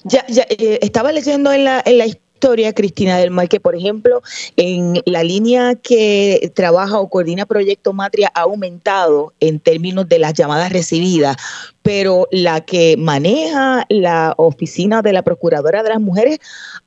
Ya, 0.03 0.25
ya 0.27 0.43
eh, 0.49 0.79
estaba 0.81 1.13
leyendo 1.13 1.53
en 1.53 1.63
la, 1.63 1.81
en 1.86 1.97
la 1.99 2.05
historia, 2.07 2.26
Cristina 2.73 3.17
del 3.17 3.32
Mar, 3.32 3.47
que 3.47 3.60
por 3.60 3.76
ejemplo 3.76 4.21
en 4.56 5.02
la 5.06 5.23
línea 5.23 5.76
que 5.76 6.52
trabaja 6.56 7.00
o 7.00 7.10
coordina 7.10 7.45
Proyecto 7.45 7.93
Matria 7.93 8.32
ha 8.34 8.41
aumentado 8.41 9.34
en 9.39 9.60
términos 9.60 10.08
de 10.08 10.19
las 10.19 10.34
llamadas 10.34 10.71
recibidas, 10.71 11.38
pero 11.82 12.28
la 12.32 12.62
que 12.62 12.95
maneja 12.97 13.86
la 13.89 14.34
oficina 14.38 15.02
de 15.02 15.13
la 15.13 15.21
Procuradora 15.21 15.84
de 15.84 15.89
las 15.89 16.00
Mujeres 16.00 16.39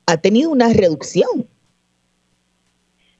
ha 0.05 0.17
tenido 0.17 0.49
una 0.49 0.69
reducción. 0.69 1.45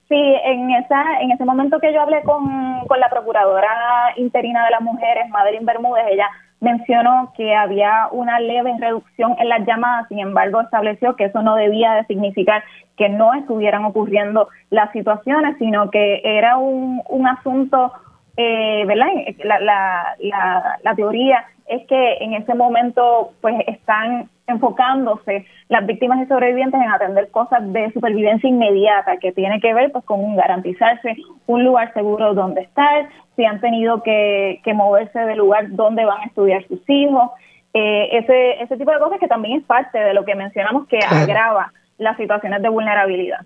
Sí, 0.09 0.17
en 0.17 0.71
esa 0.71 1.21
en 1.21 1.31
ese 1.31 1.45
momento 1.45 1.79
que 1.79 1.93
yo 1.93 2.01
hablé 2.01 2.21
con, 2.23 2.85
con 2.85 2.99
la 2.99 3.09
Procuradora 3.09 4.13
Interina 4.17 4.65
de 4.65 4.71
las 4.71 4.81
Mujeres, 4.81 5.29
Madeline 5.29 5.65
Bermúdez, 5.65 6.03
ella 6.09 6.27
mencionó 6.61 7.33
que 7.35 7.55
había 7.55 8.07
una 8.11 8.39
leve 8.39 8.73
reducción 8.79 9.35
en 9.39 9.49
las 9.49 9.65
llamadas, 9.65 10.07
sin 10.07 10.19
embargo 10.19 10.61
estableció 10.61 11.15
que 11.15 11.25
eso 11.25 11.41
no 11.41 11.55
debía 11.55 11.93
de 11.95 12.05
significar 12.05 12.63
que 12.95 13.09
no 13.09 13.33
estuvieran 13.33 13.83
ocurriendo 13.83 14.47
las 14.69 14.91
situaciones, 14.91 15.57
sino 15.57 15.89
que 15.89 16.21
era 16.23 16.57
un, 16.57 17.01
un 17.09 17.27
asunto, 17.27 17.91
eh, 18.37 18.85
¿verdad? 18.85 19.07
La, 19.43 19.59
la, 19.59 20.15
la, 20.19 20.79
la 20.83 20.95
teoría 20.95 21.45
es 21.67 21.87
que 21.87 22.17
en 22.19 22.33
ese 22.33 22.53
momento 22.53 23.31
pues 23.41 23.55
están 23.67 24.29
enfocándose 24.47 25.45
las 25.69 25.85
víctimas 25.85 26.21
y 26.21 26.25
sobrevivientes 26.27 26.79
en 26.79 26.91
atender 26.91 27.31
cosas 27.31 27.71
de 27.71 27.91
supervivencia 27.91 28.49
inmediata, 28.49 29.17
que 29.17 29.31
tiene 29.31 29.59
que 29.61 29.73
ver 29.73 29.91
pues 29.91 30.03
con 30.05 30.35
garantizarse 30.35 31.15
un 31.47 31.63
lugar 31.63 31.93
seguro 31.93 32.33
donde 32.33 32.61
estar, 32.61 33.07
si 33.35 33.45
han 33.45 33.61
tenido 33.61 34.03
que, 34.03 34.61
moverse 34.73 35.19
del 35.19 35.37
lugar 35.37 35.67
donde 35.69 36.05
van 36.05 36.21
a 36.21 36.25
estudiar 36.25 36.65
sus 36.67 36.81
hijos, 36.87 37.31
eh, 37.73 38.09
ese, 38.11 38.61
ese 38.61 38.77
tipo 38.77 38.91
de 38.91 38.99
cosas 38.99 39.19
que 39.19 39.27
también 39.27 39.59
es 39.59 39.65
parte 39.65 39.97
de 39.97 40.13
lo 40.13 40.25
que 40.25 40.35
mencionamos 40.35 40.87
que 40.87 40.99
agrava 40.99 41.71
las 41.97 42.17
situaciones 42.17 42.61
de 42.61 42.69
vulnerabilidad. 42.69 43.39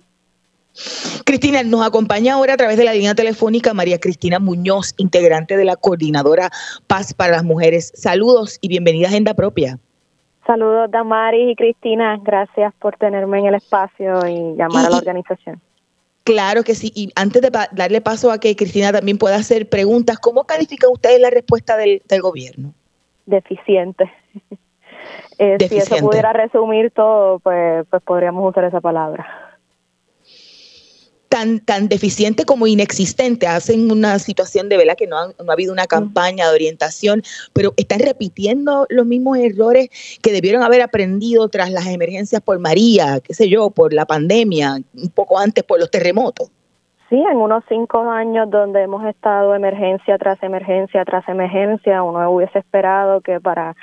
Cristina, 1.25 1.63
nos 1.63 1.85
acompaña 1.85 2.33
ahora 2.33 2.53
a 2.53 2.57
través 2.57 2.77
de 2.77 2.83
la 2.83 2.93
línea 2.93 3.15
telefónica 3.15 3.73
María 3.73 3.99
Cristina 3.99 4.39
Muñoz, 4.39 4.93
integrante 4.97 5.55
de 5.55 5.63
la 5.63 5.75
Coordinadora 5.75 6.49
Paz 6.87 7.13
para 7.13 7.33
las 7.33 7.43
Mujeres. 7.43 7.93
Saludos 7.95 8.57
y 8.61 8.67
bienvenida 8.67 9.07
a 9.07 9.09
Agenda 9.09 9.33
Propia. 9.33 9.77
Saludos, 10.45 10.91
Damaris 10.91 11.51
y 11.51 11.55
Cristina. 11.55 12.19
Gracias 12.21 12.73
por 12.79 12.97
tenerme 12.97 13.39
en 13.39 13.45
el 13.47 13.55
espacio 13.55 14.27
y 14.27 14.55
llamar 14.55 14.85
a 14.85 14.89
la 14.89 14.97
organización. 14.97 15.61
Claro 16.25 16.63
que 16.63 16.73
sí. 16.73 16.91
Y 16.95 17.11
antes 17.15 17.41
de 17.41 17.51
darle 17.71 18.01
paso 18.01 18.31
a 18.31 18.39
que 18.39 18.55
Cristina 18.55 18.91
también 18.91 19.17
pueda 19.17 19.35
hacer 19.35 19.69
preguntas, 19.69 20.19
¿cómo 20.19 20.45
califican 20.45 20.89
ustedes 20.91 21.21
la 21.21 21.29
respuesta 21.29 21.77
del, 21.77 22.01
gobierno? 22.21 22.73
Deficiente. 23.25 24.11
Eh, 25.37 25.57
si 25.67 25.77
eso 25.77 25.97
pudiera 25.97 26.31
resumir 26.31 26.91
todo, 26.91 27.39
pues, 27.39 27.85
pues 27.89 28.01
podríamos 28.03 28.49
usar 28.49 28.63
esa 28.63 28.79
palabra 28.79 29.44
tan, 31.35 31.59
tan 31.59 31.89
deficiente 31.89 32.45
como 32.45 32.65
inexistente. 32.65 33.45
Hacen 33.45 33.91
una 33.91 34.19
situación 34.19 34.69
de 34.69 34.77
vela 34.77 34.95
que 34.95 35.05
no 35.05 35.17
ha, 35.17 35.27
no 35.27 35.49
ha 35.49 35.53
habido 35.53 35.73
una 35.73 35.85
campaña 35.85 36.47
de 36.47 36.55
orientación, 36.55 37.23
pero 37.51 37.73
están 37.75 37.99
repitiendo 37.99 38.85
los 38.87 39.05
mismos 39.05 39.37
errores 39.39 39.89
que 40.23 40.31
debieron 40.31 40.63
haber 40.63 40.81
aprendido 40.81 41.49
tras 41.49 41.71
las 41.71 41.87
emergencias 41.87 42.41
por 42.41 42.57
María, 42.59 43.19
qué 43.21 43.33
sé 43.33 43.49
yo, 43.49 43.69
por 43.69 43.91
la 43.91 44.05
pandemia, 44.05 44.77
un 44.93 45.09
poco 45.09 45.37
antes 45.37 45.65
por 45.65 45.77
los 45.77 45.91
terremotos. 45.91 46.49
Sí, 47.09 47.21
en 47.29 47.37
unos 47.37 47.65
cinco 47.67 48.09
años 48.09 48.49
donde 48.49 48.83
hemos 48.83 49.05
estado 49.05 49.55
emergencia 49.55 50.17
tras 50.17 50.41
emergencia 50.41 51.03
tras 51.03 51.27
emergencia, 51.27 52.01
uno 52.01 52.31
hubiese 52.31 52.59
esperado 52.59 53.19
que 53.19 53.41
para 53.41 53.75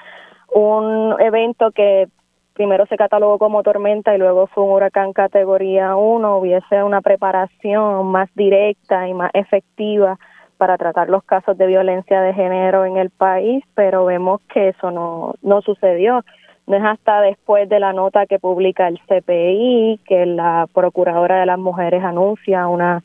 un 0.55 1.21
evento 1.21 1.71
que 1.71 2.09
primero 2.53 2.87
se 2.87 2.97
catalogó 2.97 3.39
como 3.39 3.63
tormenta 3.63 4.15
y 4.15 4.19
luego 4.19 4.47
fue 4.47 4.65
un 4.65 4.73
huracán 4.73 5.13
categoría 5.13 5.97
1, 5.97 6.37
hubiese 6.37 6.83
una 6.83 7.01
preparación 7.01 8.07
más 8.07 8.29
directa 8.35 9.09
y 9.09 9.15
más 9.15 9.31
efectiva 9.35 10.19
para 10.59 10.79
tratar 10.79 11.09
los 11.09 11.25
casos 11.25 11.59
de 11.59 11.67
violencia 11.67 12.21
de 12.21 12.35
género 12.35 12.85
en 12.85 12.97
el 12.97 13.11
país, 13.11 13.65
pero 13.75 14.05
vemos 14.05 14.41
que 14.53 14.69
eso 14.69 14.91
no, 14.91 15.35
no 15.43 15.61
sucedió. 15.63 16.25
No 16.69 16.77
es 16.77 16.85
hasta 16.85 17.21
después 17.21 17.69
de 17.69 17.81
la 17.81 17.93
nota 17.93 18.27
que 18.27 18.39
publica 18.39 18.87
el 18.87 19.01
CPI 19.01 20.01
que 20.07 20.27
la 20.27 20.69
Procuradora 20.73 21.41
de 21.41 21.47
las 21.47 21.59
Mujeres 21.59 22.05
anuncia 22.05 22.69
una, 22.69 23.03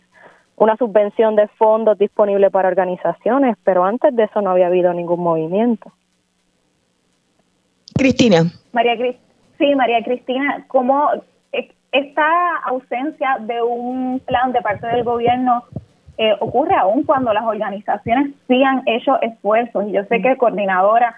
una 0.56 0.76
subvención 0.78 1.36
de 1.36 1.48
fondos 1.48 1.98
disponible 1.98 2.52
para 2.52 2.68
organizaciones, 2.68 3.58
pero 3.64 3.84
antes 3.84 4.16
de 4.16 4.26
eso 4.26 4.42
no 4.42 4.52
había 4.52 4.68
habido 4.68 4.94
ningún 4.94 5.22
movimiento. 5.22 5.92
Cristina. 7.96 8.44
María 8.72 8.96
Cristina. 8.96 9.27
Sí, 9.58 9.76
María 9.76 10.04
Cristina, 10.04 10.66
¿cómo 10.68 11.10
esta 11.92 12.58
ausencia 12.66 13.38
de 13.42 13.62
un 13.62 14.20
plan 14.26 14.52
de 14.52 14.62
parte 14.62 14.88
del 14.88 15.04
gobierno 15.04 15.64
eh, 16.18 16.34
ocurre 16.40 16.76
aún 16.76 17.04
cuando 17.04 17.34
las 17.34 17.44
organizaciones 17.44 18.34
sí 18.48 18.64
han 18.64 18.84
hecho 18.86 19.20
esfuerzos? 19.22 19.88
Y 19.88 19.94
yo 19.94 20.04
sé 20.06 20.22
que 20.22 20.38
coordinadora, 20.38 21.16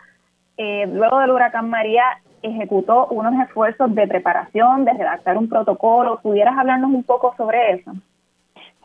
eh, 0.58 0.88
luego 0.88 1.20
del 1.20 1.32
huracán 1.32 1.70
María, 1.70 2.04
ejecutó 2.42 3.08
unos 3.08 3.34
esfuerzos 3.46 3.94
de 3.94 4.08
preparación, 4.08 4.86
de 4.86 4.94
redactar 4.94 5.38
un 5.38 5.50
protocolo. 5.50 6.20
¿Pudieras 6.22 6.58
hablarnos 6.58 6.92
un 6.92 7.04
poco 7.04 7.34
sobre 7.36 7.74
eso? 7.74 7.92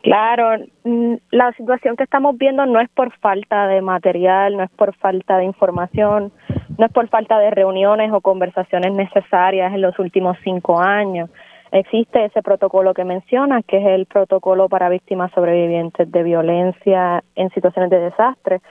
Claro, 0.01 0.63
la 1.31 1.51
situación 1.53 1.95
que 1.95 2.03
estamos 2.03 2.37
viendo 2.37 2.65
no 2.67 2.79
es 2.79 2.89
por 2.89 3.11
falta 3.17 3.67
de 3.67 3.81
material, 3.81 4.55
no 4.55 4.63
es 4.63 4.69
por 4.71 4.93
falta 4.95 5.37
de 5.37 5.45
información, 5.45 6.31
no 6.77 6.85
es 6.85 6.91
por 6.91 7.07
falta 7.09 7.39
de 7.39 7.51
reuniones 7.51 8.11
o 8.11 8.21
conversaciones 8.21 8.93
necesarias 8.93 9.73
en 9.73 9.81
los 9.81 9.97
últimos 9.99 10.37
cinco 10.43 10.79
años. 10.79 11.29
Existe 11.71 12.25
ese 12.25 12.41
protocolo 12.41 12.93
que 12.93 13.03
mencionas, 13.03 13.65
que 13.65 13.77
es 13.77 13.85
el 13.85 14.05
protocolo 14.05 14.69
para 14.69 14.89
víctimas 14.89 15.31
sobrevivientes 15.33 16.11
de 16.11 16.23
violencia 16.23 17.23
en 17.35 17.49
situaciones 17.49 17.89
de 17.89 17.99
desastre, 17.99 18.61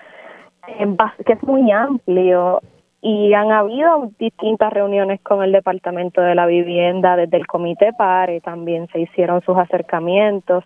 que 1.27 1.33
es 1.33 1.43
muy 1.43 1.71
amplio 1.71 2.61
y 3.03 3.35
han 3.35 3.53
habido 3.53 4.11
distintas 4.19 4.73
reuniones 4.73 5.21
con 5.21 5.43
el 5.43 5.53
Departamento 5.53 6.23
de 6.23 6.35
la 6.35 6.47
Vivienda 6.47 7.17
desde 7.17 7.37
el 7.37 7.47
Comité 7.47 7.93
PARE, 7.93 8.40
también 8.40 8.88
se 8.88 9.01
hicieron 9.01 9.43
sus 9.43 9.59
acercamientos 9.59 10.64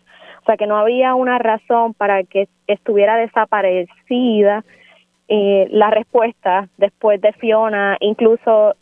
sea 0.48 0.57
que 0.57 0.66
no 0.66 0.79
había 0.79 1.14
una 1.14 1.38
razón 1.38 1.94
para 1.94 2.24
que 2.24 2.48
estuviera 2.66 3.16
desaparecida. 3.16 4.64
Eh, 5.29 5.69
la 5.71 5.91
respuesta 5.91 6.69
después 6.79 7.21
de 7.21 7.33
Fiona, 7.35 7.97
incluso 8.01 8.75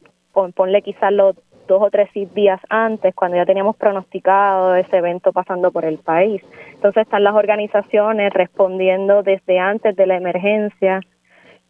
ponle 0.55 0.83
quizás 0.83 1.13
los 1.13 1.35
dos 1.67 1.83
o 1.83 1.91
tres 1.91 2.09
días 2.35 2.61
antes, 2.69 3.15
cuando 3.15 3.37
ya 3.37 3.47
teníamos 3.47 3.77
pronosticado 3.77 4.77
ese 4.77 4.99
evento 4.99 5.33
pasando 5.33 5.73
por 5.73 5.85
el 5.85 5.99
país. 5.99 6.43
Entonces 6.75 7.03
están 7.03 7.25
las 7.25 7.35
organizaciones 7.35 8.33
respondiendo 8.33 9.23
desde 9.23 9.59
antes 9.59 9.97
de 9.97 10.07
la 10.07 10.17
emergencia, 10.17 11.01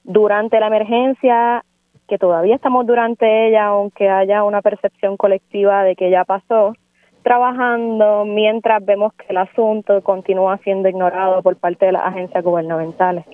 durante 0.05 0.61
la 0.61 0.67
emergencia, 0.67 1.65
que 2.07 2.19
todavía 2.19 2.55
estamos 2.55 2.87
durante 2.87 3.49
ella, 3.49 3.67
aunque 3.67 4.09
haya 4.09 4.45
una 4.45 4.62
percepción 4.62 5.17
colectiva 5.17 5.83
de 5.83 5.97
que 5.97 6.11
ya 6.11 6.25
pasó, 6.25 6.75
trabajando 7.23 8.25
mientras 8.25 8.85
vemos 8.85 9.12
que 9.15 9.27
el 9.31 9.39
asunto 9.39 10.01
continúa 10.03 10.59
siendo 10.59 10.89
ignorado 10.89 11.43
por 11.43 11.57
parte 11.57 11.87
de 11.87 11.93
las 11.93 12.05
agencias 12.05 12.45
gubernamentales. 12.45 13.25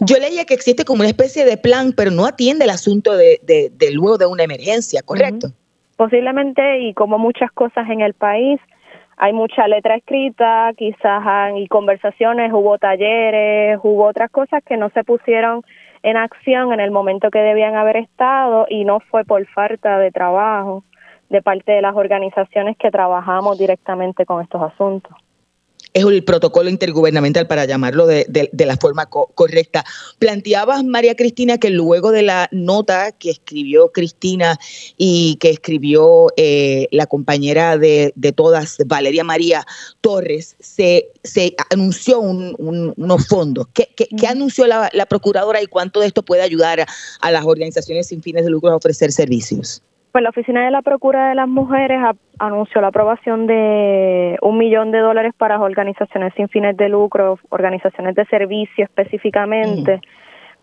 Yo 0.00 0.16
leía 0.18 0.44
que 0.44 0.54
existe 0.54 0.84
como 0.84 1.00
una 1.00 1.08
especie 1.08 1.44
de 1.44 1.56
plan, 1.56 1.92
pero 1.96 2.10
no 2.10 2.26
atiende 2.26 2.64
el 2.64 2.70
asunto 2.70 3.16
de, 3.16 3.38
luego 3.92 4.18
de 4.18 4.26
una 4.26 4.44
emergencia, 4.44 5.02
¿correcto? 5.02 5.48
Posiblemente, 5.96 6.80
y 6.80 6.94
como 6.94 7.18
muchas 7.18 7.50
cosas 7.52 7.88
en 7.90 8.00
el 8.00 8.14
país, 8.14 8.60
hay 9.16 9.32
mucha 9.32 9.66
letra 9.66 9.96
escrita, 9.96 10.72
quizás 10.76 11.22
hay 11.26 11.66
conversaciones, 11.66 12.52
hubo 12.52 12.78
talleres, 12.78 13.80
hubo 13.82 14.06
otras 14.06 14.30
cosas 14.30 14.62
que 14.64 14.76
no 14.76 14.90
se 14.90 15.02
pusieron 15.02 15.62
en 16.04 16.16
acción 16.16 16.72
en 16.72 16.78
el 16.78 16.92
momento 16.92 17.30
que 17.30 17.40
debían 17.40 17.74
haber 17.74 17.96
estado 17.96 18.66
y 18.70 18.84
no 18.84 19.00
fue 19.00 19.24
por 19.24 19.44
falta 19.48 19.98
de 19.98 20.12
trabajo 20.12 20.84
de 21.28 21.42
parte 21.42 21.72
de 21.72 21.82
las 21.82 21.96
organizaciones 21.96 22.76
que 22.78 22.92
trabajamos 22.92 23.58
directamente 23.58 24.24
con 24.24 24.40
estos 24.40 24.62
asuntos 24.62 25.12
es 25.94 26.04
el 26.04 26.24
protocolo 26.24 26.70
intergubernamental 26.70 27.46
para 27.46 27.64
llamarlo 27.64 28.06
de, 28.06 28.50
la 28.52 28.76
forma 28.76 29.06
correcta. 29.06 29.84
Planteabas, 30.18 30.84
María 30.84 31.14
Cristina, 31.14 31.58
que 31.58 31.70
luego 31.70 32.10
de 32.10 32.22
la 32.22 32.48
nota 32.52 33.12
que 33.12 33.30
escribió 33.30 33.92
Cristina 33.92 34.58
y 34.96 35.36
que 35.36 35.50
escribió 35.50 36.28
eh, 36.36 36.88
la 36.90 37.06
compañera 37.06 37.78
de, 37.78 38.12
todas, 38.34 38.78
Valeria 38.86 39.24
María 39.24 39.66
Torres, 40.00 40.56
se, 40.60 41.10
se 41.24 41.54
anunció 41.70 42.20
unos 42.20 43.26
fondos. 43.26 43.66
¿Qué, 43.72 43.88
anunció 44.26 44.66
la, 44.66 44.90
la, 44.92 45.06
procuradora 45.06 45.62
y 45.62 45.66
cuánto 45.66 46.00
de 46.00 46.06
esto 46.06 46.22
puede 46.22 46.42
ayudar 46.42 46.86
a 47.20 47.30
las 47.30 47.44
organizaciones 47.44 48.08
sin 48.08 48.22
fines 48.22 48.44
de 48.44 48.50
lucro 48.50 48.70
a 48.70 48.76
ofrecer 48.76 49.12
servicios? 49.12 49.82
Pues 50.12 50.22
la 50.22 50.30
Oficina 50.30 50.64
de 50.64 50.70
la 50.70 50.82
Procura 50.82 51.28
de 51.28 51.34
las 51.34 51.48
Mujeres 51.48 52.00
anunció 52.38 52.80
la 52.80 52.88
aprobación 52.88 53.46
de 53.46 54.38
un 54.40 54.56
millón 54.56 54.90
de 54.90 54.98
dólares 55.00 55.34
para 55.36 55.60
organizaciones 55.60 56.32
sin 56.34 56.48
fines 56.48 56.76
de 56.76 56.88
lucro, 56.88 57.38
organizaciones 57.50 58.14
de 58.14 58.24
servicio 58.26 58.84
específicamente, 58.84 60.00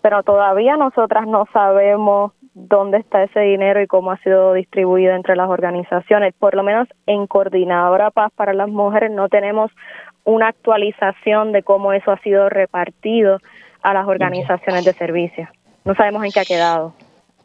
pero 0.01 0.23
todavía 0.23 0.77
nosotras 0.77 1.27
no 1.27 1.47
sabemos 1.53 2.31
dónde 2.55 2.97
está 2.97 3.23
ese 3.23 3.41
dinero 3.41 3.81
y 3.81 3.87
cómo 3.87 4.11
ha 4.11 4.17
sido 4.17 4.53
distribuido 4.53 5.13
entre 5.13 5.35
las 5.35 5.49
organizaciones. 5.49 6.33
Por 6.39 6.55
lo 6.55 6.63
menos 6.63 6.87
en 7.05 7.27
Coordinadora 7.27 8.09
Paz 8.11 8.31
para 8.35 8.53
las 8.53 8.69
Mujeres 8.69 9.11
no 9.11 9.29
tenemos 9.29 9.71
una 10.23 10.47
actualización 10.47 11.51
de 11.51 11.61
cómo 11.61 11.93
eso 11.93 12.11
ha 12.11 12.17
sido 12.19 12.49
repartido 12.49 13.37
a 13.83 13.93
las 13.93 14.07
organizaciones 14.07 14.85
de 14.85 14.93
servicio. 14.93 15.47
No 15.83 15.93
sabemos 15.93 16.23
en 16.23 16.31
qué 16.31 16.39
ha 16.39 16.45
quedado. 16.45 16.93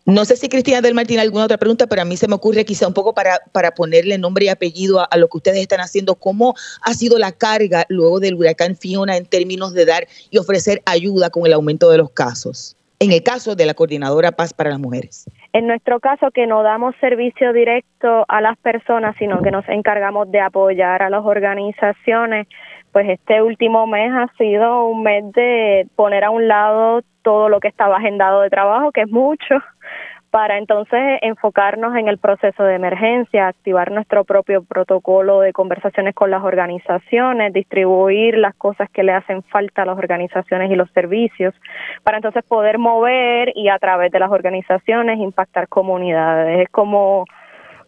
No 0.07 0.25
sé 0.25 0.37
si 0.37 0.49
Cristina 0.49 0.81
del 0.81 0.95
Martín 0.95 1.19
alguna 1.19 1.45
otra 1.45 1.59
pregunta, 1.59 1.87
pero 1.87 2.03
a 2.03 2.05
mí 2.05 2.17
se 2.17 2.27
me 2.27 2.35
ocurre 2.35 2.65
quizá 2.65 2.87
un 2.87 2.95
poco 2.95 3.15
para, 3.15 3.41
para 3.53 3.75
ponerle 3.75 4.17
nombre 4.17 4.47
y 4.47 4.49
apellido 4.49 5.01
a, 5.01 5.17
lo 5.17 5.29
que 5.29 5.37
ustedes 5.37 5.59
están 5.61 5.81
haciendo. 5.81 6.15
¿Cómo 6.15 6.55
ha 6.83 6.95
sido 6.95 7.19
la 7.19 7.33
carga 7.33 7.85
luego 7.89 8.19
del 8.19 8.35
huracán 8.35 8.77
Fiona 8.77 9.17
en 9.17 9.27
términos 9.27 9.75
de 9.75 9.85
dar 9.85 10.09
y 10.31 10.39
ofrecer 10.39 10.83
ayuda 10.87 11.29
con 11.31 11.47
el 11.47 11.53
aumento 11.53 11.91
de 11.91 11.99
los 11.99 12.11
casos? 12.11 12.77
En 12.99 13.13
el 13.13 13.23
caso 13.23 13.55
de 13.55 13.67
la 13.67 13.75
Coordinadora 13.75 14.33
Paz 14.33 14.53
para 14.55 14.71
las 14.71 14.79
Mujeres. 14.79 15.27
En 15.53 15.67
nuestro 15.67 15.99
caso, 15.99 16.31
que 16.31 16.47
no 16.47 16.63
damos 16.63 16.95
servicio 17.01 17.53
directo 17.53 18.25
a 18.29 18.41
las 18.41 18.57
personas, 18.59 19.17
sino 19.19 19.43
que 19.43 19.51
nos 19.51 19.69
encargamos 19.69 20.31
de 20.31 20.41
apoyar 20.41 21.03
a 21.03 21.11
las 21.11 21.25
organizaciones, 21.25 22.47
pues 22.93 23.09
este 23.09 23.43
último 23.43 23.87
mes 23.87 24.13
ha 24.13 24.29
sido 24.39 24.87
un 24.87 25.03
mes 25.03 25.25
de 25.33 25.89
poner 25.97 26.25
a 26.25 26.31
un 26.31 26.47
lado 26.47 27.03
todo 27.23 27.49
lo 27.49 27.59
que 27.59 27.69
estaba 27.69 27.97
agendado 27.97 28.43
de 28.43 28.51
trabajo, 28.51 28.93
que 28.93 29.03
es 29.03 29.11
mucho, 29.11 29.57
para 30.31 30.59
entonces 30.59 31.19
enfocarnos 31.23 31.97
en 31.97 32.09
el 32.09 32.19
proceso 32.19 32.63
de 32.63 32.77
emergencia, 32.77 33.49
activar 33.49 33.91
nuestro 33.91 34.25
propio 34.25 34.63
protocolo 34.63 35.41
de 35.41 35.53
conversaciones 35.53 36.15
con 36.15 36.31
las 36.31 36.43
organizaciones, 36.43 37.53
distribuir 37.53 38.39
las 38.39 38.55
cosas 38.55 38.89
que 38.91 39.03
le 39.03 39.13
hacen 39.13 39.43
falta 39.45 39.83
a 39.83 39.87
las 39.87 39.99
organizaciones 39.99 40.71
y 40.71 40.77
los 40.77 40.91
servicios, 40.93 41.55
para 42.05 42.19
entonces 42.19 42.45
poder 42.45 42.79
mover 42.79 43.53
y 43.57 43.69
a 43.69 43.79
través 43.79 44.13
de 44.13 44.21
las 44.21 44.31
organizaciones 44.31 45.19
impactar 45.19 45.69
comunidades. 45.69 46.61
Es 46.61 46.69
como 46.71 47.25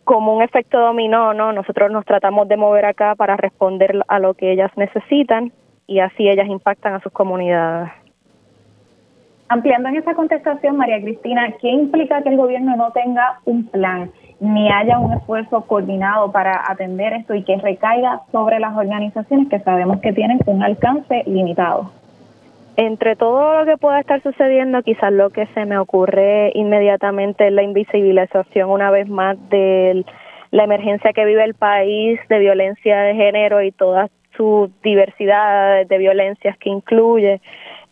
como 0.05 0.35
un 0.37 0.43
efecto 0.43 0.81
dominó, 0.81 1.33
¿no? 1.33 1.53
Nosotros 1.53 1.89
nos 1.93 2.05
tratamos 2.05 2.49
de 2.49 2.57
mover 2.57 2.87
acá 2.87 3.15
para 3.15 3.37
responder 3.37 4.03
a 4.09 4.19
lo 4.19 4.35
que 4.35 4.51
ellas 4.51 4.73
necesitan 4.75 5.53
y 5.87 6.01
así 6.01 6.29
ellas 6.29 6.49
impactan 6.49 6.95
a 6.95 7.01
sus 7.01 7.13
comunidades. 7.13 8.02
Ampliando 9.53 9.91
en 9.91 9.97
esa 9.97 10.15
contestación, 10.15 10.79
María 10.79 10.99
Cristina, 11.03 11.53
¿qué 11.61 11.69
implica 11.69 12.23
que 12.23 12.31
el 12.31 12.39
gobierno 12.39 12.75
no 12.75 12.91
tenga 12.93 13.39
un 13.45 13.67
plan 13.67 14.11
ni 14.41 14.73
haya 14.73 14.99
un 14.99 15.13
esfuerzo 15.13 15.67
coordinado 15.67 16.33
para 16.33 16.63
atender 16.73 17.13
esto 17.13 17.35
y 17.35 17.45
que 17.45 17.59
recaiga 17.59 18.23
sobre 18.33 18.59
las 18.61 18.75
organizaciones 18.75 19.51
que 19.51 19.61
sabemos 19.61 20.01
que 20.01 20.15
tienen 20.15 20.39
un 20.47 20.63
alcance 20.63 21.25
limitado? 21.27 21.93
Entre 22.79 23.15
todo 23.15 23.59
lo 23.59 23.67
que 23.67 23.77
pueda 23.77 24.01
estar 24.01 24.23
sucediendo, 24.23 24.83
quizás 24.83 25.13
lo 25.13 25.29
que 25.29 25.45
se 25.49 25.67
me 25.67 25.77
ocurre 25.77 26.51
inmediatamente 26.55 27.49
es 27.49 27.53
la 27.53 27.63
invisibilización 27.63 28.71
una 28.71 28.91
vez 28.91 29.07
más 29.11 29.37
de 29.51 30.07
la 30.51 30.65
emergencia 30.65 31.13
que 31.13 31.27
vive 31.27 31.45
el 31.45 31.53
país 31.53 32.19
de 32.31 32.39
violencia 32.39 33.03
de 33.03 33.17
género 33.17 33.61
y 33.61 33.71
toda 33.71 34.09
su 34.35 34.73
diversidad 34.83 35.85
de 35.85 35.99
violencias 35.99 36.57
que 36.57 36.71
incluye 36.71 37.43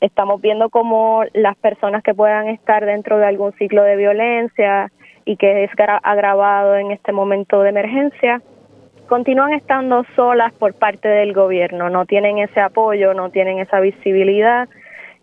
estamos 0.00 0.40
viendo 0.40 0.70
como 0.70 1.24
las 1.34 1.56
personas 1.56 2.02
que 2.02 2.14
puedan 2.14 2.48
estar 2.48 2.84
dentro 2.84 3.18
de 3.18 3.26
algún 3.26 3.52
ciclo 3.52 3.82
de 3.82 3.96
violencia 3.96 4.90
y 5.24 5.36
que 5.36 5.64
es 5.64 5.70
agravado 6.02 6.76
en 6.76 6.90
este 6.90 7.12
momento 7.12 7.62
de 7.62 7.68
emergencia, 7.68 8.42
continúan 9.08 9.52
estando 9.52 10.04
solas 10.16 10.52
por 10.54 10.74
parte 10.74 11.08
del 11.08 11.32
gobierno, 11.32 11.90
no 11.90 12.06
tienen 12.06 12.38
ese 12.38 12.60
apoyo, 12.60 13.12
no 13.12 13.30
tienen 13.30 13.58
esa 13.58 13.80
visibilidad. 13.80 14.68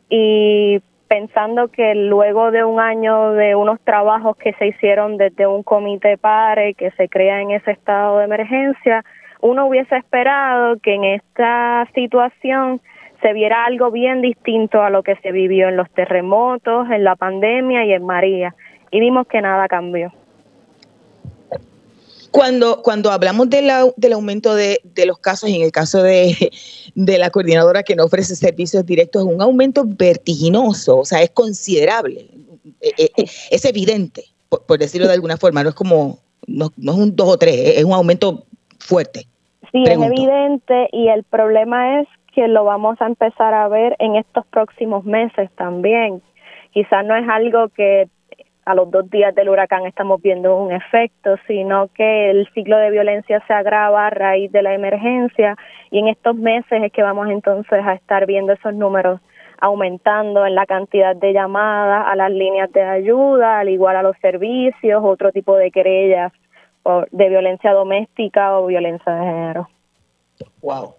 Y 0.10 0.82
pensando 1.08 1.70
que 1.70 1.96
luego 1.96 2.52
de 2.52 2.64
un 2.64 2.80
año 2.80 3.32
de 3.32 3.56
unos 3.56 3.80
trabajos 3.82 4.38
que 4.38 4.54
se 4.54 4.68
hicieron 4.68 5.18
desde 5.18 5.48
un 5.48 5.64
comité 5.64 6.18
PARE 6.18 6.74
que 6.74 6.92
se 6.92 7.10
crea 7.10 7.42
en 7.42 7.52
ese 7.52 7.72
estado 7.72 8.20
de 8.20 8.26
emergencia, 8.26 9.04
uno 9.42 9.68
hubiese 9.68 9.96
esperado 9.96 10.78
que 10.82 10.96
en 10.96 11.04
esta 11.06 11.88
situación 11.94 12.82
se 13.22 13.34
viera 13.34 13.66
algo 13.66 13.92
bien 13.92 14.22
distinto 14.22 14.82
a 14.82 14.90
lo 14.90 15.04
que 15.04 15.16
se 15.18 15.32
vivió 15.32 15.70
en 15.70 15.78
los 15.78 15.90
terremotos, 15.92 16.90
en 16.90 17.04
la 17.04 17.16
pandemia 17.16 17.86
y 17.86 17.94
en 17.94 18.06
María. 18.06 18.56
Y 18.92 19.00
vimos 19.00 19.28
que 19.28 19.42
nada 19.42 19.68
cambió. 19.68 20.12
Cuando, 22.32 22.82
cuando 22.84 23.12
hablamos 23.12 23.50
de 23.50 23.62
la, 23.62 23.86
del 23.96 24.14
aumento 24.14 24.54
de, 24.54 24.80
los 25.06 25.18
casos, 25.18 25.50
en 25.50 25.62
el 25.62 25.72
caso 25.72 26.04
de, 26.04 26.52
la 26.96 27.30
coordinadora 27.30 27.84
que 27.84 27.96
no 27.96 28.06
ofrece 28.06 28.36
servicios 28.36 28.86
directos, 28.86 29.26
es 29.26 29.34
un 29.34 29.42
aumento 29.42 29.84
vertiginoso, 29.86 31.00
o 31.00 31.06
sea, 31.06 31.22
es 31.22 31.32
considerable, 31.32 32.28
eh, 32.82 32.92
eh, 32.98 33.10
eh, 33.18 33.26
es 33.50 33.66
evidente, 33.66 34.26
por, 34.50 34.78
decirlo 34.78 35.08
de 35.08 35.14
alguna 35.14 35.38
forma, 35.38 35.64
no 35.64 35.70
es 35.70 35.76
como, 35.76 36.20
no, 36.46 36.72
no 36.78 36.92
es 36.92 36.98
un 36.98 37.16
dos 37.16 37.30
o 37.30 37.38
tres, 37.38 37.78
es 37.78 37.84
un 37.84 37.94
aumento 37.94 38.44
fuerte. 38.78 39.26
Sí, 39.72 39.84
es 39.84 40.00
evidente 40.00 40.90
y 40.92 41.08
el 41.08 41.24
problema 41.24 42.02
es 42.02 42.08
que 42.38 42.48
lo 42.48 42.66
vamos 42.66 43.02
a 43.02 43.08
empezar 43.08 43.56
a 43.56 43.68
ver 43.68 43.96
en 43.98 44.16
estos 44.16 44.46
próximos 44.46 45.04
meses 45.06 45.50
también. 45.56 46.22
Quizás 46.70 47.04
no 47.04 47.16
es 47.16 47.28
algo 47.28 47.70
que 47.70 48.10
a 48.64 48.76
los 48.76 48.92
dos 48.92 49.10
días 49.10 49.34
del 49.34 49.50
huracán 49.50 49.88
estamos 49.88 50.22
viendo 50.22 50.56
un 50.56 50.72
efecto, 50.72 51.38
sino 51.48 51.88
que 51.96 52.30
el 52.30 52.48
ciclo 52.54 52.78
de 52.78 52.92
violencia 52.92 53.44
se 53.48 53.54
agrava 53.54 54.06
a 54.06 54.12
raíz 54.12 54.52
de 54.52 54.62
la 54.62 54.76
emergencia 54.76 55.56
y 55.90 55.98
en 55.98 56.10
estos 56.10 56.36
meses 56.36 56.84
es 56.84 56.92
que 56.92 57.02
vamos 57.02 57.28
entonces 57.32 57.80
a 57.84 57.94
estar 57.94 58.28
viendo 58.28 58.54
esos 58.54 58.76
números 58.76 59.20
aumentando 59.60 60.46
en 60.46 60.54
la 60.54 60.68
cantidad 60.68 61.16
de 61.16 61.34
llamadas 61.34 62.06
a 62.06 62.16
las 62.16 62.30
líneas 62.30 62.72
de 62.72 62.84
ayuda, 62.84 63.62
al 63.62 63.70
igual 63.70 63.96
a 63.96 64.04
los 64.04 64.16
servicios, 64.22 65.02
otro 65.04 65.32
tipo 65.32 65.56
de 65.56 65.72
querellas 65.72 66.32
de 67.10 67.30
violencia 67.30 67.74
doméstica 67.74 68.60
o 68.60 68.68
violencia 68.68 69.12
de 69.12 69.26
género. 69.26 69.70
Wow. 70.62 70.94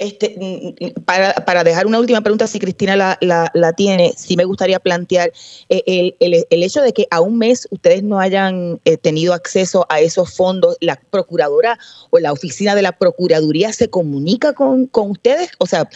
Este, 0.00 0.34
mm, 0.40 0.82
mm, 0.82 1.04
para, 1.04 1.34
para, 1.44 1.62
dejar 1.62 1.86
una 1.86 2.00
última 2.00 2.22
pregunta, 2.22 2.46
si 2.46 2.58
Cristina 2.58 2.96
la, 2.96 3.18
la, 3.20 3.72
tiene, 3.74 4.12
sí 4.16 4.34
me 4.34 4.46
gustaría 4.46 4.80
plantear 4.80 5.30
eh, 5.68 5.82
el, 5.86 6.16
el, 6.20 6.46
el, 6.48 6.62
hecho 6.62 6.80
de 6.80 6.94
que 6.94 7.06
a 7.10 7.20
un 7.20 7.36
mes 7.36 7.68
ustedes 7.70 8.02
no 8.02 8.18
hayan 8.18 8.80
eh, 8.86 8.96
tenido 8.96 9.34
acceso 9.34 9.84
a 9.90 10.00
esos 10.00 10.34
fondos, 10.34 10.78
la 10.80 10.98
procuradora 11.10 11.78
o 12.08 12.18
la 12.18 12.32
oficina 12.32 12.74
de 12.74 12.80
la 12.80 12.92
Procuraduría 12.92 13.74
se 13.74 13.90
comunica 13.90 14.54
con, 14.54 14.86
con 14.86 15.10
ustedes, 15.10 15.52
o 15.58 15.66
sea, 15.66 15.86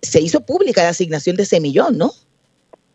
se 0.00 0.20
hizo 0.20 0.46
pública 0.46 0.84
la 0.84 0.90
asignación 0.90 1.34
de 1.34 1.42
ese 1.42 1.58
millón, 1.58 1.98
¿no? 1.98 2.10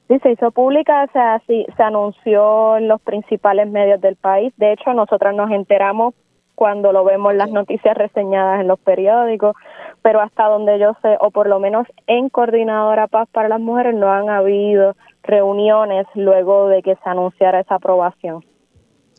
Sí, 0.08 0.20
se 0.20 0.32
hizo 0.32 0.52
pública, 0.52 1.04
o 1.04 1.12
sea, 1.12 1.42
sí, 1.48 1.66
se 1.76 1.84
anunció 1.84 2.78
en 2.78 2.88
los 2.88 3.02
principales 3.02 3.68
medios 3.68 4.00
del 4.00 4.16
país. 4.16 4.54
De 4.56 4.72
hecho, 4.72 4.94
nosotras 4.94 5.36
nos 5.36 5.52
enteramos 5.52 6.14
cuando 6.56 6.92
lo 6.92 7.04
vemos 7.04 7.34
las 7.34 7.50
noticias 7.50 7.98
reseñadas 7.98 8.62
en 8.62 8.68
los 8.68 8.80
periódicos, 8.80 9.56
pero 10.04 10.22
hasta 10.22 10.46
donde 10.46 10.78
yo 10.78 10.96
sé, 11.02 11.18
o 11.22 11.32
por 11.32 11.48
lo 11.48 11.60
menos 11.60 11.88
en 12.08 12.30
Coordinadora 12.30 13.08
Paz 13.08 13.28
para 13.32 13.48
las 13.48 13.60
Mujeres, 13.60 13.96
no 13.96 14.12
han 14.12 14.30
habido 14.30 14.96
reuniones 15.24 16.06
luego 16.14 16.68
de 16.68 16.84
que 16.84 16.96
se 16.96 17.10
anunciara 17.10 17.62
esa 17.62 17.76
aprobación. 17.76 18.46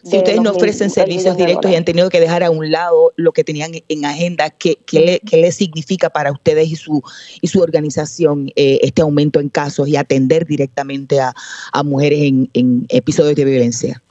Si 0.04 0.18
ustedes 0.18 0.42
no 0.42 0.50
ofrecen 0.50 0.90
servicios 0.90 1.34
directos 1.34 1.70
y 1.70 1.76
han 1.76 1.84
tenido 1.86 2.10
que 2.10 2.20
dejar 2.20 2.42
a 2.42 2.50
un 2.50 2.70
lado 2.70 3.12
lo 3.16 3.32
que 3.32 3.42
tenían 3.42 3.70
en 3.88 4.04
agenda, 4.04 4.50
¿qué, 4.50 4.76
qué, 4.84 5.18
le, 5.32 5.50
significa 5.50 6.10
para 6.10 6.30
ustedes 6.30 6.70
y 6.70 6.76
su, 6.76 7.02
y 7.40 7.46
su 7.46 7.62
organización 7.62 8.48
eh, 8.54 8.80
este 8.82 9.00
aumento 9.00 9.40
en 9.40 9.48
casos 9.48 9.88
y 9.88 9.96
atender 9.96 10.44
directamente 10.44 11.18
a, 11.20 11.32
a 11.72 11.82
mujeres 11.82 12.20
en, 12.20 12.50
en 12.52 12.84
episodios 12.90 13.34
de 13.34 13.46
violencia? 13.46 14.02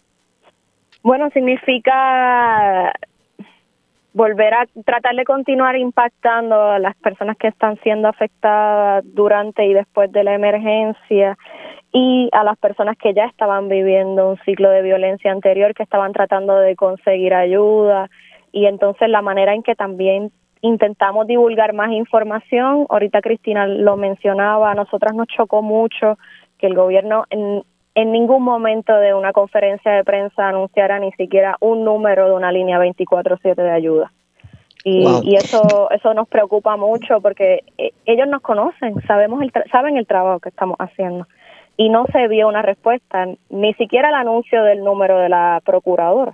Bueno, 1.03 1.29
significa 1.31 2.91
volver 4.13 4.53
a 4.53 4.67
tratar 4.85 5.15
de 5.15 5.25
continuar 5.25 5.75
impactando 5.75 6.55
a 6.55 6.79
las 6.79 6.95
personas 6.97 7.35
que 7.37 7.47
están 7.47 7.79
siendo 7.81 8.07
afectadas 8.07 9.03
durante 9.05 9.65
y 9.65 9.73
después 9.73 10.11
de 10.11 10.23
la 10.23 10.35
emergencia 10.35 11.37
y 11.91 12.29
a 12.31 12.43
las 12.43 12.57
personas 12.57 12.97
que 12.97 13.13
ya 13.13 13.25
estaban 13.25 13.69
viviendo 13.69 14.29
un 14.29 14.37
ciclo 14.45 14.69
de 14.69 14.81
violencia 14.81 15.31
anterior, 15.31 15.73
que 15.73 15.83
estaban 15.83 16.13
tratando 16.13 16.57
de 16.57 16.75
conseguir 16.75 17.33
ayuda. 17.33 18.09
Y 18.51 18.65
entonces 18.65 19.09
la 19.09 19.21
manera 19.21 19.53
en 19.53 19.63
que 19.63 19.75
también 19.75 20.31
intentamos 20.61 21.27
divulgar 21.27 21.73
más 21.73 21.91
información, 21.91 22.85
ahorita 22.89 23.21
Cristina 23.21 23.67
lo 23.67 23.97
mencionaba, 23.97 24.71
a 24.71 24.75
nosotras 24.75 25.13
nos 25.13 25.27
chocó 25.27 25.61
mucho 25.61 26.17
que 26.57 26.67
el 26.67 26.75
gobierno 26.75 27.25
en, 27.95 28.11
ningún 28.11 28.43
momento 28.43 28.93
de 28.95 29.13
una 29.13 29.33
conferencia 29.33 29.91
de 29.91 30.03
prensa 30.03 30.49
anunciara 30.49 30.99
ni 30.99 31.11
siquiera 31.13 31.57
un 31.59 31.83
número 31.83 32.27
de 32.27 32.35
una 32.35 32.51
línea 32.51 32.79
24/7 32.79 33.55
de 33.55 33.71
ayuda. 33.71 34.11
Y, 34.85 35.05
y, 35.23 35.35
eso 35.35 35.89
eso 35.91 36.13
nos 36.13 36.27
preocupa 36.27 36.75
mucho 36.75 37.21
porque 37.21 37.63
eh, 37.77 37.91
ellos 38.05 38.27
nos 38.27 38.41
conocen, 38.41 39.01
sabemos 39.07 39.41
el 39.41 39.51
saben 39.71 39.95
el 39.95 40.05
trabajo 40.05 40.41
que 40.41 40.49
estamos 40.49 40.75
haciendo 40.77 41.25
y 41.77 41.89
no 41.89 42.05
se 42.11 42.27
vio 42.27 42.47
una 42.47 42.61
respuesta, 42.61 43.27
ni 43.49 43.73
siquiera 43.75 44.09
el 44.09 44.15
anuncio 44.15 44.63
del 44.63 44.83
número 44.83 45.19
de 45.19 45.29
la 45.29 45.61
procuradora. 45.65 46.33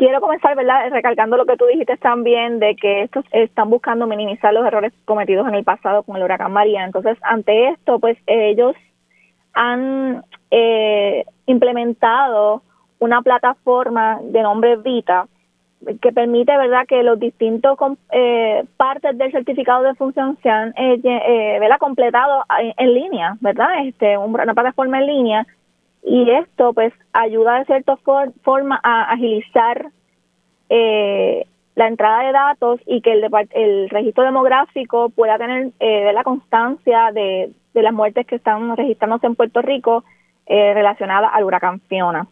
quiero 0.00 0.22
comenzar, 0.22 0.56
¿verdad?, 0.56 0.90
recalcando 0.90 1.36
lo 1.36 1.44
que 1.44 1.58
tú 1.58 1.66
dijiste 1.66 1.98
también 1.98 2.58
de 2.58 2.74
que 2.74 3.02
estos 3.02 3.22
están 3.32 3.68
buscando 3.68 4.06
minimizar 4.06 4.54
los 4.54 4.66
errores 4.66 4.94
cometidos 5.04 5.46
en 5.46 5.54
el 5.54 5.62
pasado 5.62 6.04
con 6.04 6.16
el 6.16 6.22
huracán 6.22 6.52
María. 6.52 6.86
Entonces, 6.86 7.18
ante 7.20 7.68
esto, 7.68 7.98
pues 7.98 8.16
ellos 8.26 8.74
han 9.52 10.24
eh, 10.50 11.26
implementado 11.44 12.62
una 12.98 13.20
plataforma 13.20 14.20
de 14.22 14.40
nombre 14.40 14.76
Vita 14.76 15.26
que 16.00 16.12
permite, 16.12 16.56
¿verdad?, 16.56 16.86
que 16.88 17.02
los 17.02 17.20
distintos 17.20 17.76
eh, 18.10 18.64
partes 18.78 19.18
del 19.18 19.32
certificado 19.32 19.82
de 19.82 19.94
función 19.96 20.38
sean, 20.42 20.72
eh, 20.78 20.98
eh 21.04 21.58
¿verdad?, 21.60 21.78
completados 21.78 22.44
en, 22.78 22.94
línea, 22.94 23.36
¿verdad?, 23.40 23.84
este, 23.84 24.16
una 24.16 24.54
plataforma 24.54 24.98
en 24.98 25.06
línea 25.06 25.46
y 26.02 26.30
esto 26.30 26.72
pues 26.72 26.92
ayuda 27.12 27.58
de 27.58 27.64
cierta 27.66 27.96
forma 28.42 28.80
a 28.82 29.12
agilizar 29.12 29.90
eh, 30.68 31.46
la 31.74 31.88
entrada 31.88 32.24
de 32.24 32.32
datos 32.32 32.80
y 32.86 33.00
que 33.00 33.12
el, 33.12 33.28
el 33.50 33.90
registro 33.90 34.24
demográfico 34.24 35.10
pueda 35.10 35.38
tener 35.38 35.70
eh, 35.78 36.12
la 36.12 36.24
constancia 36.24 37.10
de, 37.12 37.52
de, 37.74 37.82
las 37.82 37.92
muertes 37.92 38.26
que 38.26 38.36
están 38.36 38.76
registrándose 38.76 39.26
en 39.26 39.34
Puerto 39.34 39.62
Rico 39.62 40.04
eh, 40.46 40.74
relacionadas 40.74 41.30
al 41.32 41.44
huracán 41.44 41.80
Fiona. 41.80 42.26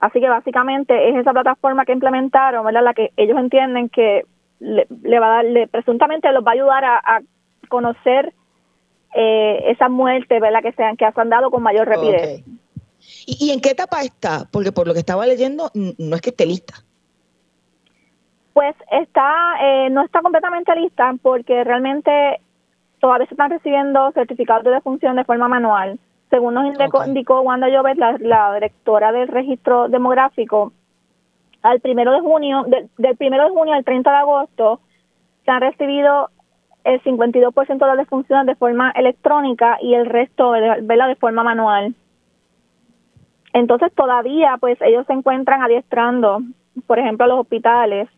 Así 0.00 0.20
que 0.20 0.28
básicamente 0.28 1.10
es 1.10 1.16
esa 1.16 1.32
plataforma 1.32 1.84
que 1.84 1.92
implementaron, 1.92 2.64
¿verdad? 2.64 2.82
La 2.82 2.94
que 2.94 3.12
ellos 3.16 3.38
entienden 3.38 3.88
que 3.88 4.24
le, 4.58 5.18
va 5.20 5.26
a 5.26 5.36
dar, 5.36 5.44
le, 5.44 5.68
presuntamente 5.68 6.30
los 6.32 6.44
va 6.44 6.50
a 6.50 6.54
ayudar 6.54 6.84
a 6.84 7.20
conocer 7.68 8.32
eh, 9.14 9.64
esas 9.66 9.90
muertes 9.90 10.40
¿verdad? 10.40 10.62
que 10.62 10.72
sean 10.72 10.96
que 10.96 11.04
han 11.04 11.28
dado 11.28 11.50
con 11.50 11.62
mayor 11.62 11.88
rapidez. 11.88 12.42
¿Y, 13.26 13.50
en 13.50 13.60
qué 13.60 13.70
etapa 13.70 14.02
está? 14.02 14.46
Porque 14.50 14.72
por 14.72 14.86
lo 14.86 14.94
que 14.94 15.00
estaba 15.00 15.26
leyendo, 15.26 15.70
no 15.74 16.16
es 16.16 16.22
que 16.22 16.30
esté 16.30 16.46
lista. 16.46 16.74
Pues 18.52 18.76
está, 18.90 19.54
eh, 19.60 19.90
no 19.90 20.04
está 20.04 20.20
completamente 20.20 20.74
lista 20.76 21.14
porque 21.22 21.64
realmente 21.64 22.40
todavía 23.00 23.26
se 23.26 23.34
están 23.34 23.50
recibiendo 23.50 24.12
certificados 24.12 24.64
de 24.64 24.70
defunción 24.70 25.16
de 25.16 25.24
forma 25.24 25.48
manual. 25.48 25.98
Según 26.30 26.54
nos 26.54 26.66
indicó, 27.06 27.40
Wanda 27.40 27.68
Llobet, 27.68 27.98
la, 27.98 28.54
directora 28.54 29.12
del 29.12 29.28
registro 29.28 29.88
demográfico, 29.88 30.72
al 31.62 31.80
primero 31.80 32.12
de 32.12 32.20
junio, 32.20 32.64
del 32.96 33.16
primero 33.16 33.44
de 33.44 33.50
junio 33.50 33.74
al 33.74 33.84
30 33.84 34.10
de 34.10 34.16
agosto, 34.16 34.80
se 35.44 35.50
han 35.50 35.60
recibido 35.60 36.30
el 36.84 37.02
52% 37.02 37.78
de 37.78 37.86
las 37.86 37.96
defunciones 37.96 38.46
de 38.46 38.54
forma 38.54 38.90
electrónica 38.92 39.78
y 39.80 39.94
el 39.94 40.06
resto 40.06 40.52
de, 40.52 40.82
de 40.82 41.16
forma 41.16 41.42
manual. 41.42 41.94
Entonces 43.52 43.92
todavía 43.94 44.56
pues 44.58 44.78
ellos 44.80 45.06
se 45.06 45.12
encuentran 45.12 45.62
adiestrando, 45.62 46.40
por 46.86 46.98
ejemplo, 46.98 47.24
a 47.24 47.28
los 47.28 47.40
hospitales, 47.40 48.08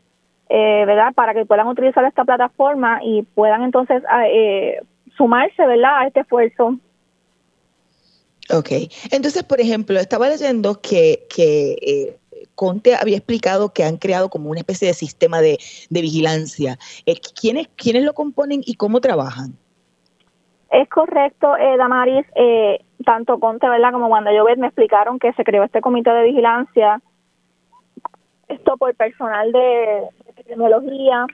eh, 0.48 0.84
¿verdad? 0.86 1.12
Para 1.14 1.34
que 1.34 1.46
puedan 1.46 1.66
utilizar 1.66 2.04
esta 2.04 2.24
plataforma 2.24 3.00
y 3.02 3.22
puedan 3.22 3.62
entonces 3.62 4.02
eh, 4.26 4.80
sumarse, 5.16 5.66
¿verdad? 5.66 5.98
A 5.98 6.06
este 6.06 6.20
esfuerzo. 6.20 6.78
Ok, 8.50 8.70
entonces, 9.10 9.42
por 9.42 9.60
ejemplo, 9.60 9.98
estaba 9.98 10.28
leyendo 10.28 10.80
que, 10.82 11.26
que 11.34 11.76
eh, 11.80 12.18
Conte 12.54 12.94
había 12.94 13.16
explicado 13.16 13.72
que 13.72 13.84
han 13.84 13.96
creado 13.96 14.28
como 14.28 14.50
una 14.50 14.60
especie 14.60 14.88
de 14.88 14.94
sistema 14.94 15.40
de, 15.40 15.58
vigilancia. 15.90 16.78
Eh, 17.06 17.16
¿quiénes, 17.40 17.68
¿Quiénes 17.76 18.04
lo 18.04 18.14
componen 18.14 18.62
y 18.64 18.74
cómo 18.74 19.00
trabajan? 19.00 19.54
Es 20.70 20.88
correcto, 20.88 21.56
eh, 21.56 21.76
Damaris. 21.76 22.26
Eh, 22.34 22.84
tanto 23.04 23.38
Conte 23.38 23.68
¿verdad? 23.68 23.92
como 23.92 24.08
Wanda 24.08 24.32
Llobet 24.32 24.58
me 24.58 24.66
explicaron 24.66 25.18
que 25.18 25.32
se 25.34 25.44
creó 25.44 25.62
este 25.62 25.80
comité 25.80 26.10
de 26.10 26.24
vigilancia. 26.24 27.00
Esto 28.48 28.76
por 28.76 28.94
personal 28.94 29.52
de 29.52 30.08
epidemiología, 30.26 31.26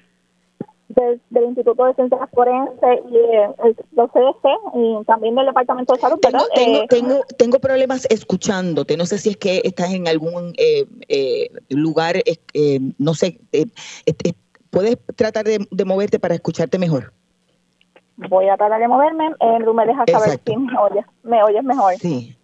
del, 0.94 1.44
Instituto 1.44 1.84
de 1.84 1.94
Ciencias 1.94 2.28
Forenses 2.32 3.00
y 3.10 3.16
el, 3.16 3.76
los 3.92 4.10
CDC 4.10 4.44
y 4.74 5.04
también 5.04 5.34
del 5.34 5.46
Departamento 5.46 5.94
de 5.94 6.00
Salud. 6.00 6.18
Tengo, 6.20 6.44
tengo, 6.54 6.78
eh, 6.78 6.86
tengo, 6.88 7.20
tengo, 7.38 7.58
problemas 7.58 8.06
escuchándote. 8.10 8.96
No 8.96 9.06
sé 9.06 9.18
si 9.18 9.30
es 9.30 9.36
que 9.36 9.62
estás 9.64 9.92
en 9.92 10.08
algún 10.08 10.52
eh, 10.58 10.86
eh, 11.08 11.50
lugar, 11.68 12.16
no 12.98 13.14
sé, 13.14 13.38
¿puedes 14.70 14.98
tratar 15.16 15.44
de, 15.44 15.84
moverte 15.84 16.18
para 16.18 16.34
escucharte 16.34 16.78
mejor? 16.78 17.12
Voy 18.16 18.48
a 18.48 18.56
tratar 18.56 18.80
de 18.80 18.88
moverme. 18.88 19.30
tú 19.64 19.74
me 19.74 19.86
dejas 19.86 20.06
saber 20.10 20.40
si 20.44 20.56
me 20.56 20.78
oyes, 20.78 21.04
me 21.22 21.42
oyes 21.42 21.64
mejor. 21.64 21.94
Sí. 21.94 22.36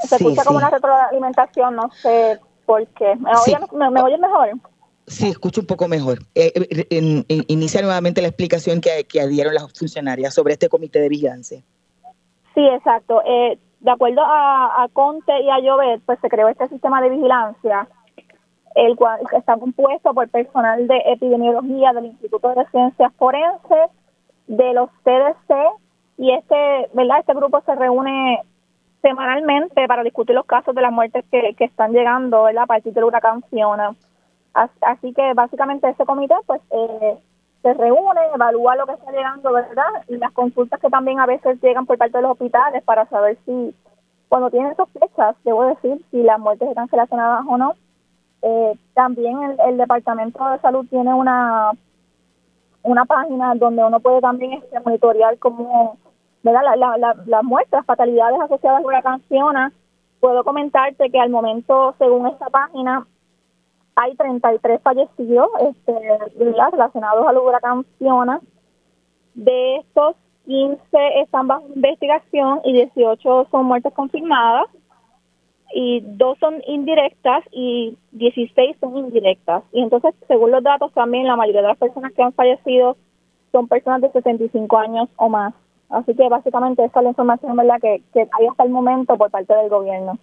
Se 0.00 0.16
escucha 0.16 0.44
como 0.44 0.58
una 0.58 0.70
retroalimentación, 0.70 1.74
no 1.74 1.90
sé 1.92 2.38
por 2.66 2.86
qué. 2.88 3.16
¿Me, 3.16 3.30
oyes, 3.30 3.72
me 3.72 4.02
oyes 4.02 4.20
mejor? 4.20 4.50
Sí, 5.08 5.28
escucho 5.28 5.60
un 5.60 5.66
poco 5.66 5.88
mejor. 5.88 6.18
Eh, 6.34 6.52
eh 6.54 7.24
inicia 7.48 7.82
nuevamente 7.82 8.22
la 8.22 8.28
explicación 8.28 8.80
que, 8.80 9.04
que 9.04 9.26
dieron 9.26 9.54
las 9.54 9.72
funcionarias 9.72 10.34
sobre 10.34 10.52
este 10.52 10.68
comité 10.68 11.00
de 11.00 11.08
vigilancia. 11.08 11.62
Sí, 12.54 12.66
exacto. 12.66 13.22
Eh, 13.24 13.58
de 13.80 13.90
acuerdo 13.90 14.22
a, 14.24 14.86
Conte 14.92 15.32
y 15.40 15.48
a 15.48 15.60
Llobet, 15.60 16.02
pues 16.04 16.18
se 16.20 16.28
creó 16.28 16.48
este 16.48 16.66
sistema 16.68 17.00
de 17.00 17.10
vigilancia, 17.10 17.88
el 18.74 18.96
cual 18.96 19.20
está 19.36 19.56
compuesto 19.56 20.12
por 20.12 20.28
personal 20.28 20.86
de 20.88 21.00
epidemiología 21.06 21.92
del 21.92 22.06
Instituto 22.06 22.54
de 22.54 22.66
Ciencias 22.70 23.12
Forenses, 23.16 23.90
de 24.48 24.72
los 24.72 24.90
CDC, 25.04 25.54
y 26.18 26.32
este, 26.32 26.88
¿verdad? 26.94 27.20
Este 27.20 27.34
grupo 27.34 27.60
se 27.64 27.74
reúne 27.76 28.40
semanalmente 29.02 29.86
para 29.86 30.02
discutir 30.02 30.34
los 30.34 30.46
casos 30.46 30.74
de 30.74 30.82
las 30.82 30.92
muertes 30.92 31.24
que, 31.30 31.54
están 31.64 31.92
llegando, 31.92 32.42
¿verdad? 32.44 32.64
A 32.64 32.66
partir 32.66 32.92
del 32.92 33.04
huracán 33.04 33.42
Fiona. 33.50 33.94
Así 34.54 35.12
que 35.12 35.34
básicamente 35.34 35.88
ese 35.88 36.04
comité 36.04 36.34
pues 36.46 36.60
eh, 36.70 37.18
se 37.62 37.74
reúne, 37.74 38.20
evalúa 38.34 38.76
lo 38.76 38.86
que 38.86 38.92
está 38.92 39.10
llegando, 39.10 39.52
¿verdad? 39.52 40.04
Y 40.08 40.16
las 40.16 40.32
consultas 40.32 40.80
que 40.80 40.88
también 40.88 41.20
a 41.20 41.26
veces 41.26 41.60
llegan 41.60 41.86
por 41.86 41.98
parte 41.98 42.18
de 42.18 42.22
los 42.22 42.32
hospitales 42.32 42.82
para 42.84 43.06
saber 43.06 43.36
si, 43.44 43.74
cuando 44.28 44.50
tienen 44.50 44.76
sospechas, 44.76 45.36
debo 45.44 45.64
decir, 45.66 46.04
si 46.10 46.22
las 46.22 46.38
muertes 46.38 46.68
están 46.68 46.88
relacionadas 46.88 47.44
o 47.48 47.56
no. 47.56 47.74
Eh, 48.42 48.78
también 48.94 49.56
el, 49.66 49.76
Departamento 49.76 50.48
de 50.50 50.60
Salud 50.60 50.86
tiene 50.88 51.12
una 51.12 51.72
una 52.84 53.04
página 53.04 53.54
donde 53.56 53.84
uno 53.84 53.98
puede 54.00 54.20
también 54.20 54.52
este, 54.52 54.78
monitorear 54.80 55.36
cómo, 55.38 55.98
¿verdad? 56.42 56.62
La, 56.76 56.96
la, 56.96 57.14
las 57.26 57.44
muertes, 57.44 57.72
las 57.72 57.86
fatalidades 57.86 58.40
asociadas 58.40 58.82
con 58.82 58.92
la 58.92 59.02
canción. 59.02 59.72
Puedo 60.20 60.44
comentarte 60.44 61.10
que 61.10 61.20
al 61.20 61.30
momento, 61.30 61.94
según 61.98 62.28
esta 62.28 62.46
página, 62.46 63.06
hay 64.00 64.14
33 64.14 64.80
fallecidos 64.80 65.48
este, 65.60 65.92
relacionados 66.36 67.26
al 67.26 67.38
huracán 67.38 67.84
Fiona. 67.98 68.40
De 69.34 69.76
estos, 69.78 70.14
15 70.46 70.78
están 71.20 71.48
bajo 71.48 71.66
investigación 71.74 72.60
y 72.64 72.72
18 72.74 73.48
son 73.50 73.66
muertes 73.66 73.92
confirmadas. 73.92 74.68
Y 75.74 76.00
dos 76.00 76.38
son 76.38 76.62
indirectas 76.66 77.44
y 77.50 77.98
16 78.12 78.76
son 78.80 78.96
indirectas. 78.96 79.64
Y 79.72 79.82
entonces, 79.82 80.14
según 80.28 80.52
los 80.52 80.62
datos, 80.62 80.92
también 80.94 81.26
la 81.26 81.36
mayoría 81.36 81.60
de 81.62 81.68
las 81.68 81.76
personas 81.76 82.12
que 82.12 82.22
han 82.22 82.32
fallecido 82.32 82.96
son 83.52 83.66
personas 83.66 84.00
de 84.00 84.12
65 84.12 84.78
años 84.78 85.08
o 85.16 85.28
más. 85.28 85.54
Así 85.90 86.14
que 86.14 86.28
básicamente 86.28 86.84
esa 86.84 87.00
es 87.00 87.04
la 87.04 87.10
información 87.10 87.56
¿verdad? 87.56 87.80
Que, 87.80 88.02
que 88.12 88.20
hay 88.20 88.46
hasta 88.46 88.62
el 88.62 88.70
momento 88.70 89.18
por 89.18 89.30
parte 89.30 89.54
del 89.54 89.68
gobierno. 89.68 90.18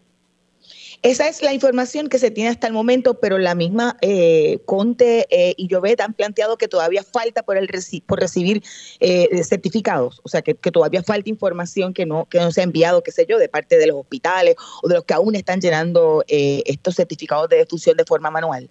Esa 1.06 1.28
es 1.28 1.44
la 1.44 1.54
información 1.54 2.10
que 2.10 2.18
se 2.18 2.32
tiene 2.32 2.50
hasta 2.50 2.66
el 2.66 2.74
momento, 2.74 3.20
pero 3.20 3.38
la 3.38 3.54
misma 3.54 3.96
eh, 4.02 4.60
Conte 4.66 5.28
eh, 5.30 5.54
y 5.56 5.68
Llobet 5.68 6.02
han 6.02 6.14
planteado 6.14 6.58
que 6.58 6.68
todavía 6.68 7.04
falta 7.04 7.44
por, 7.44 7.58
el 7.58 7.70
por 8.08 8.20
recibir 8.20 8.64
eh, 9.00 9.44
certificados, 9.44 10.20
o 10.24 10.30
sea, 10.30 10.42
que, 10.42 10.56
todavía 10.56 11.04
falta 11.04 11.30
información 11.30 11.94
que 11.94 12.08
no, 12.08 12.26
que 12.26 12.40
no 12.40 12.50
se 12.50 12.62
ha 12.62 12.64
enviado, 12.64 13.04
qué 13.04 13.12
sé 13.12 13.28
yo, 13.28 13.38
de 13.38 13.50
parte 13.50 13.78
de 13.78 13.86
los 13.86 13.98
hospitales 13.98 14.56
o 14.82 14.88
de 14.88 14.96
los 14.96 15.06
que 15.06 15.14
aún 15.14 15.36
están 15.36 15.62
llenando 15.62 16.24
estos 16.28 16.96
certificados 16.96 17.50
de 17.50 17.58
defusión 17.58 17.98
de 17.98 18.06
forma 18.06 18.32
manual. 18.32 18.70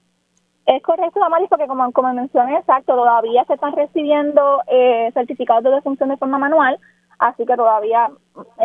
Es 0.66 0.82
correcto, 0.82 1.20
Damaris, 1.20 1.48
porque 1.48 1.68
como, 1.68 1.92
como 1.92 2.12
mencioné, 2.14 2.56
exacto, 2.58 2.96
todavía 2.96 3.44
se 3.44 3.54
están 3.54 3.76
recibiendo 3.76 4.60
certificados 5.12 5.62
de 5.62 5.70
defunción 5.70 6.08
de 6.08 6.16
forma 6.16 6.38
manual, 6.38 6.80
así 7.20 7.46
que 7.46 7.54
todavía 7.54 8.10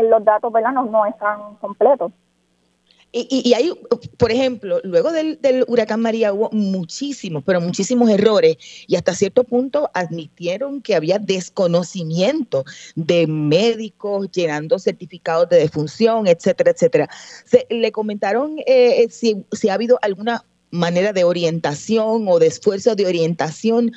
los 0.01 0.25
datos 0.25 0.51
¿verdad? 0.51 0.71
no 0.71 1.05
están 1.05 1.55
completos. 1.61 2.11
Y, 3.11 3.41
y, 3.43 3.53
hay, 3.53 3.71
por 4.17 4.31
ejemplo, 4.31 4.79
luego 4.83 5.11
del, 5.11 5.39
huracán 5.67 5.99
María 5.99 6.31
hubo 6.31 6.49
muchísimos, 6.51 7.43
pero 7.43 7.59
muchísimos 7.59 8.09
errores 8.09 8.57
y 8.85 8.95
hasta 8.95 9.15
cierto 9.15 9.43
punto 9.43 9.89
admitieron 9.95 10.81
que 10.81 10.93
había 10.93 11.17
desconocimiento 11.17 12.65
de 12.95 13.25
médicos 13.25 14.29
llenando 14.31 14.77
certificados 14.77 15.49
de 15.49 15.57
defunción, 15.57 16.27
etcétera, 16.27 16.71
etcétera. 16.71 17.09
Se, 17.45 17.65
le 17.69 17.91
comentaron 17.91 18.57
eh, 18.67 19.07
si, 19.09 19.43
si 19.53 19.69
ha 19.69 19.73
habido 19.73 19.97
alguna 20.03 20.45
manera 20.71 21.13
de 21.13 21.23
orientación 21.23 22.27
o 22.27 22.39
de 22.39 22.47
esfuerzo 22.47 22.95
de 22.95 23.07
orientación 23.07 23.91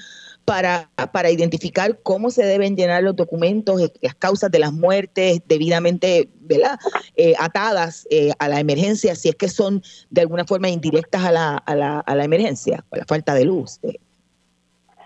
para, 0.45 0.91
para 1.13 1.31
identificar 1.31 1.99
cómo 2.03 2.31
se 2.31 2.45
deben 2.45 2.77
llenar 2.77 3.03
los 3.03 3.17
documentos, 3.17 3.81
eh, 3.81 3.93
las 4.01 4.15
causas 4.15 4.51
de 4.51 4.59
las 4.59 4.73
muertes 4.73 5.41
debidamente 5.47 6.29
¿verdad? 6.41 6.79
Eh, 7.17 7.35
atadas 7.39 8.07
eh, 8.11 8.33
a 8.39 8.49
la 8.49 8.61
emergencia, 8.61 9.15
si 9.15 9.29
es 9.29 9.37
que 9.37 9.49
son 9.49 9.83
de 10.11 10.21
alguna 10.21 10.45
forma 10.45 10.69
indirectas 10.69 11.25
a 11.25 11.31
la, 11.31 11.57
a 11.57 11.75
la, 11.75 12.01
a 12.01 12.15
la 12.15 12.25
emergencia, 12.25 12.85
a 12.91 12.97
la 12.97 13.05
falta 13.05 13.35
de 13.35 13.45
luz. 13.45 13.81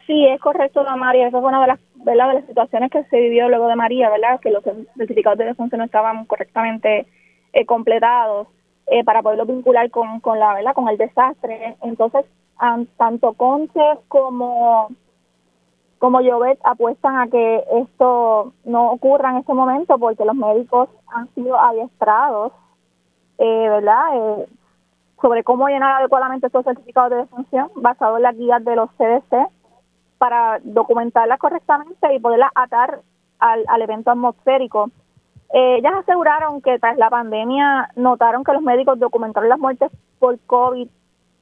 Sí, 0.07 0.26
es 0.26 0.41
correcto, 0.41 0.84
María. 0.97 1.28
Esa 1.28 1.41
fue 1.41 1.49
una 1.49 1.61
de 1.61 1.66
las, 1.66 1.80
¿verdad? 1.97 2.28
de 2.28 2.34
las 2.34 2.47
situaciones 2.47 2.91
que 2.91 3.05
se 3.05 3.20
vivió 3.20 3.49
luego 3.49 3.68
de 3.68 3.76
María, 3.76 4.09
¿verdad? 4.09 4.41
que 4.41 4.51
los 4.51 4.64
certificados 4.97 5.39
de 5.39 5.47
defunción 5.47 5.80
no 5.80 5.84
estaban 5.84 6.24
correctamente 6.26 7.07
completados 7.66 8.49
para 9.05 9.22
poderlos 9.22 9.49
vincular 9.49 9.91
con, 9.91 10.20
con, 10.20 10.39
la, 10.39 10.55
¿verdad? 10.55 10.74
con 10.74 10.89
el 10.89 10.97
desastre. 10.97 11.76
Entonces, 11.82 12.24
tanto 12.97 13.32
Conce 13.32 13.80
como 14.09 14.89
como 15.99 16.20
Jovet 16.22 16.59
apuestan 16.64 17.16
a 17.16 17.28
que 17.28 17.64
esto 17.72 18.53
no 18.64 18.90
ocurra 18.90 19.30
en 19.30 19.38
este 19.38 19.55
momento 19.55 19.99
porque 19.99 20.24
los 20.24 20.34
médicos 20.34 20.88
han 21.09 21.32
sido 21.34 21.59
adiestrados, 21.59 22.53
eh, 23.38 23.68
¿verdad? 23.68 24.05
Eh, 24.14 24.47
sobre 25.20 25.42
cómo 25.44 25.68
llenar 25.68 25.97
adecuadamente 25.97 26.47
estos 26.47 26.64
certificados 26.64 27.11
de 27.11 27.16
defunción 27.16 27.70
basados 27.76 28.18
en 28.18 28.22
las 28.24 28.36
guías 28.36 28.62
de 28.64 28.76
los 28.76 28.90
CDC 28.92 29.49
para 30.18 30.61
documentarlas 30.62 31.38
correctamente 31.38 32.14
y 32.14 32.20
poderlas 32.20 32.51
atar 32.55 33.01
al, 33.38 33.64
al 33.66 33.82
evento 33.82 34.11
atmosférico. 34.11 34.90
Eh, 35.53 35.76
ellas 35.78 35.94
aseguraron 35.97 36.61
que 36.61 36.78
tras 36.78 36.99
la 36.99 37.09
pandemia 37.09 37.90
notaron 37.97 38.44
que 38.44 38.53
los 38.53 38.62
médicos 38.62 38.99
documentaron 38.99 39.49
las 39.49 39.59
muertes 39.59 39.90
por 40.18 40.38
COVID 40.40 40.88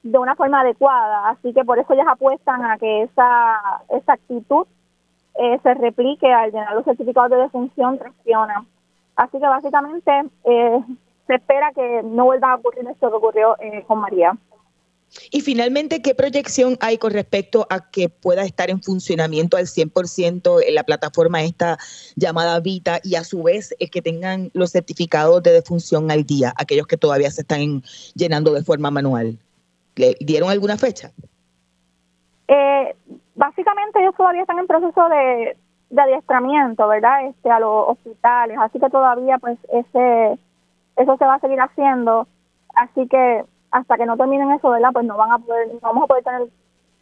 de 0.05 0.19
una 0.19 0.37
forma 0.37 0.61
adecuada. 0.61 1.31
Así 1.31 1.53
que 1.53 1.65
por 1.65 1.79
eso 1.79 1.93
ellas 1.93 2.07
apuestan 2.09 2.65
a 2.65 2.79
que 2.79 3.03
esa, 3.03 3.83
esa 3.89 4.13
actitud 4.13 4.67
eh, 5.35 5.59
se 5.63 5.75
replique 5.75 6.33
al 6.33 6.53
llenar 6.53 6.75
los 6.75 6.85
certificados 6.85 7.31
de 7.31 7.39
defunción 7.39 7.99
tracciona. 7.99 8.65
Así 9.17 9.39
que 9.39 9.47
básicamente 9.47 10.13
eh, 10.45 10.81
se 11.27 11.35
espera 11.35 11.73
que 11.75 12.03
no 12.05 12.27
vuelva 12.27 12.53
a 12.53 12.57
ocurrir 12.57 12.87
esto 12.87 13.09
que 13.09 13.17
ocurrió 13.17 13.57
eh, 13.59 13.83
con 13.87 13.99
María. 13.99 14.37
Y 15.31 15.43
finalmente, 15.43 16.03
¿qué 16.03 16.15
proyección 16.15 16.77
hay 16.81 16.99
con 16.99 17.13
respecto 17.13 17.67
a 17.71 17.89
que 17.89 18.09
pueda 18.09 18.45
estar 18.45 18.69
en 18.69 18.83
funcionamiento 18.83 19.57
al 19.57 19.67
100% 19.67 20.61
en 20.67 20.75
la 20.75 20.83
plataforma 20.83 21.43
esta 21.45 21.79
llamada 22.17 22.59
Vita 22.61 23.01
y 23.05 23.15
a 23.15 23.23
su 23.23 23.45
vez 23.45 23.75
es 23.79 23.91
que 23.91 24.03
tengan 24.03 24.51
los 24.55 24.73
certificados 24.73 25.43
de 25.43 25.53
defunción 25.53 26.11
al 26.11 26.25
día, 26.25 26.53
aquellos 26.57 26.89
que 26.89 26.97
todavía 26.97 27.31
se 27.31 27.43
están 27.43 27.83
llenando 28.15 28.53
de 28.53 28.65
forma 28.65 28.91
manual? 28.91 29.39
¿Le 29.97 30.15
dieron 30.21 30.51
alguna 30.51 30.77
fecha? 30.77 31.11
Eh, 32.49 32.97
básicamente 33.35 34.01
ellos 34.01 34.15
todavía 34.17 34.43
están 34.43 34.59
en 34.59 34.67
proceso 34.67 35.09
de, 35.09 35.57
de 35.91 36.03
adiestramiento, 36.03 36.87
¿verdad? 36.89 37.27
Este, 37.27 37.51
a 37.51 37.61
los 37.61 37.89
hospitales, 37.89 38.59
así 38.61 38.79
que 38.79 38.91
todavía 38.91 39.39
pues 39.39 39.59
ese 39.73 40.39
eso 40.97 41.17
se 41.17 41.25
va 41.25 41.35
a 41.35 41.41
seguir 41.41 41.61
haciendo, 41.61 42.27
así 42.75 43.09
que 43.09 43.45
hasta 43.71 43.97
que 43.97 44.07
no 44.07 44.17
terminen 44.17 44.53
eso, 44.53 44.71
¿verdad? 44.71 44.91
Pues 44.93 45.05
no 45.05 45.17
van 45.17 45.33
a 45.33 45.39
poder, 45.39 45.69
no 45.73 45.81
vamos 45.81 46.05
a 46.05 46.07
poder 46.07 46.25
tener 46.25 46.49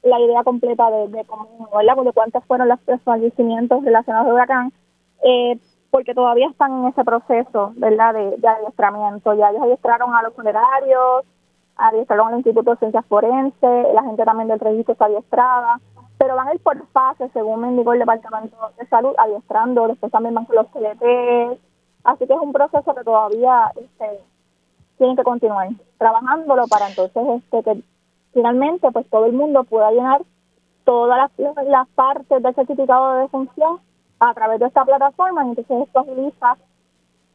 la 0.02 0.18
idea 0.20 0.42
completa 0.42 0.90
de, 0.90 1.08
de 1.08 1.24
cómo, 1.24 1.68
¿verdad? 1.76 2.02
De 2.02 2.12
cuántos 2.12 2.44
fueron 2.46 2.68
los 2.68 2.78
fallecimientos 3.04 3.84
relacionados 3.84 4.28
al 4.28 4.34
huracán, 4.34 4.72
eh, 5.22 5.58
porque 5.90 6.14
todavía 6.14 6.48
están 6.48 6.72
en 6.72 6.86
ese 6.88 7.04
proceso, 7.04 7.72
¿verdad? 7.76 8.14
De, 8.14 8.36
de 8.38 8.48
adiestramiento. 8.48 9.34
Ya 9.34 9.50
ellos 9.50 9.62
adiestraron 9.62 10.14
a 10.14 10.22
los 10.22 10.34
funerarios, 10.34 11.24
adiestraron 11.76 12.28
al 12.28 12.36
Instituto 12.36 12.72
de 12.72 12.76
Ciencias 12.78 13.06
Forenses, 13.06 13.94
la 13.94 14.02
gente 14.02 14.24
también 14.24 14.48
del 14.48 14.60
registro 14.60 14.92
está 14.92 15.06
adiestrada, 15.06 15.80
pero 16.18 16.36
van 16.36 16.48
a 16.48 16.54
ir 16.54 16.60
por 16.60 16.86
fases, 16.88 17.30
según 17.32 17.60
me 17.60 17.68
indicó 17.68 17.92
el 17.92 17.98
Departamento 17.98 18.56
de 18.78 18.86
Salud, 18.86 19.14
adiestrando, 19.18 19.88
después 19.88 20.12
también 20.12 20.34
van 20.34 20.46
los 20.50 20.66
CDT, 20.68 21.58
así 22.04 22.26
que 22.26 22.32
es 22.32 22.40
un 22.40 22.52
proceso 22.52 22.94
que 22.94 23.04
todavía 23.04 23.72
este, 23.76 24.20
tienen 24.98 25.16
que 25.16 25.24
continuar 25.24 25.68
trabajándolo 25.98 26.66
para 26.68 26.88
entonces 26.88 27.22
este 27.28 27.62
que 27.62 27.82
finalmente 28.32 28.90
pues 28.92 29.08
todo 29.10 29.26
el 29.26 29.32
mundo 29.32 29.64
pueda 29.64 29.90
llenar 29.90 30.22
todas 30.84 31.30
las, 31.38 31.66
las 31.66 31.88
partes 31.88 32.42
del 32.42 32.54
certificado 32.54 33.14
de 33.14 33.22
defunción 33.22 33.80
a 34.20 34.34
través 34.34 34.60
de 34.60 34.66
esta 34.66 34.84
plataforma 34.84 35.42
entonces 35.42 35.88
esto 35.88 36.00
agiliza 36.00 36.56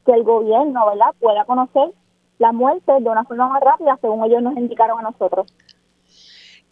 que 0.06 0.14
el 0.14 0.24
gobierno 0.24 0.86
verdad 0.86 1.14
pueda 1.20 1.46
conocer 1.46 1.92
la 2.40 2.52
muerte 2.52 2.92
de 3.00 3.10
una 3.10 3.24
forma 3.24 3.50
más 3.50 3.62
rápida 3.62 3.98
según 4.02 4.24
ellos 4.26 4.42
nos 4.42 4.58
indicaron 4.58 5.00
a 5.00 5.04
nosotros. 5.04 5.48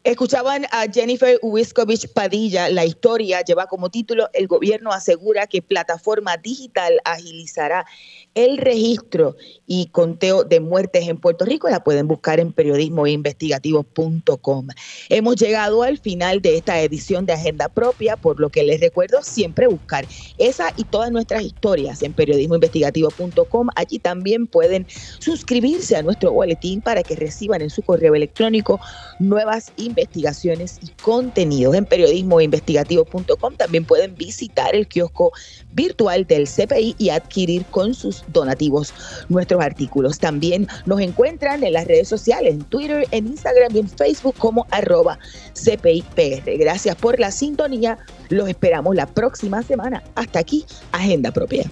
Escuchaban 0.06 0.66
a 0.72 0.86
Jennifer 0.86 1.38
Wiskovich 1.42 2.08
Padilla. 2.14 2.70
La 2.70 2.86
historia 2.86 3.42
lleva 3.42 3.66
como 3.66 3.90
título 3.90 4.30
El 4.34 4.46
gobierno 4.46 4.92
asegura 4.92 5.48
que 5.48 5.64
plataforma 5.64 6.38
digital 6.38 7.00
agilizará 7.04 7.88
el 8.36 8.60
registro 8.60 9.36
y 9.66 9.88
conteo 9.88 10.44
de 10.44 10.60
muertes 10.60 11.08
en 11.08 11.18
Puerto 11.18 11.44
Rico. 11.44 11.68
La 11.70 11.84
pueden 11.84 12.08
buscar 12.08 12.40
en 12.40 12.54
periodismoinvestigativo.com. 12.54 14.68
Hemos 15.10 15.38
llegado 15.38 15.82
al 15.82 15.98
final 15.98 16.40
de 16.40 16.58
esta 16.58 16.80
edición 16.82 17.26
de 17.26 17.34
Agenda 17.34 17.68
Propia, 17.68 18.16
por 18.16 18.40
lo 18.40 18.50
que 18.50 18.62
les 18.62 18.82
recuerdo 18.82 19.24
siempre 19.24 19.66
buscar 19.66 20.06
esa 20.38 20.72
y 20.78 20.84
todas 20.84 21.12
nuestras 21.12 21.42
historias 21.42 22.04
en 22.04 22.14
periodismoinvestigativo.com. 22.14 23.70
Allí 23.76 23.98
también 23.98 24.46
pueden 24.46 24.86
suscribirse 25.18 25.96
a 25.96 26.04
nuestro 26.04 26.32
boletín 26.32 26.82
para 26.82 27.02
que 27.02 27.16
reciban 27.16 27.64
en 27.64 27.72
su 27.72 27.82
correo 27.82 28.14
electrónico 28.14 28.80
nuevas 29.18 29.72
investigaciones 29.96 30.80
y 30.82 30.90
contenidos. 31.02 31.76
En 31.76 31.86
periodismoinvestigativo.com 31.86 33.56
también 33.56 33.86
pueden 33.86 34.16
visitar 34.16 34.76
el 34.76 34.88
kiosco 34.88 35.32
virtual 35.74 36.26
del 36.26 36.48
CPI 36.48 36.96
y 36.98 37.10
adquirir 37.10 37.66
con 37.66 37.94
sus 37.94 38.24
donativos 38.28 38.94
nuestros 39.30 39.64
artículos. 39.64 40.20
También 40.20 40.68
nos 40.86 41.00
encuentran 41.00 41.64
en 41.64 41.74
las 41.74 41.86
redes 41.86 42.08
sociales, 42.08 42.54
en 42.54 42.64
Twitter, 42.64 43.08
en 43.12 43.28
Instagram 43.28 43.76
y 43.76 43.80
en 43.80 43.90
Facebook 43.90 44.36
como 44.38 44.68
arroba 44.72 45.18
CPIPR. 45.54 46.58
Gracias 46.58 46.96
por 46.96 47.20
la 47.20 47.32
sintonía. 47.32 47.98
Los 48.30 48.50
esperamos 48.50 48.96
la 48.96 49.06
próxima 49.06 49.64
semana. 49.64 50.04
Hasta 50.16 50.40
aquí, 50.40 50.66
Agenda 50.92 51.32
Propia. 51.32 51.70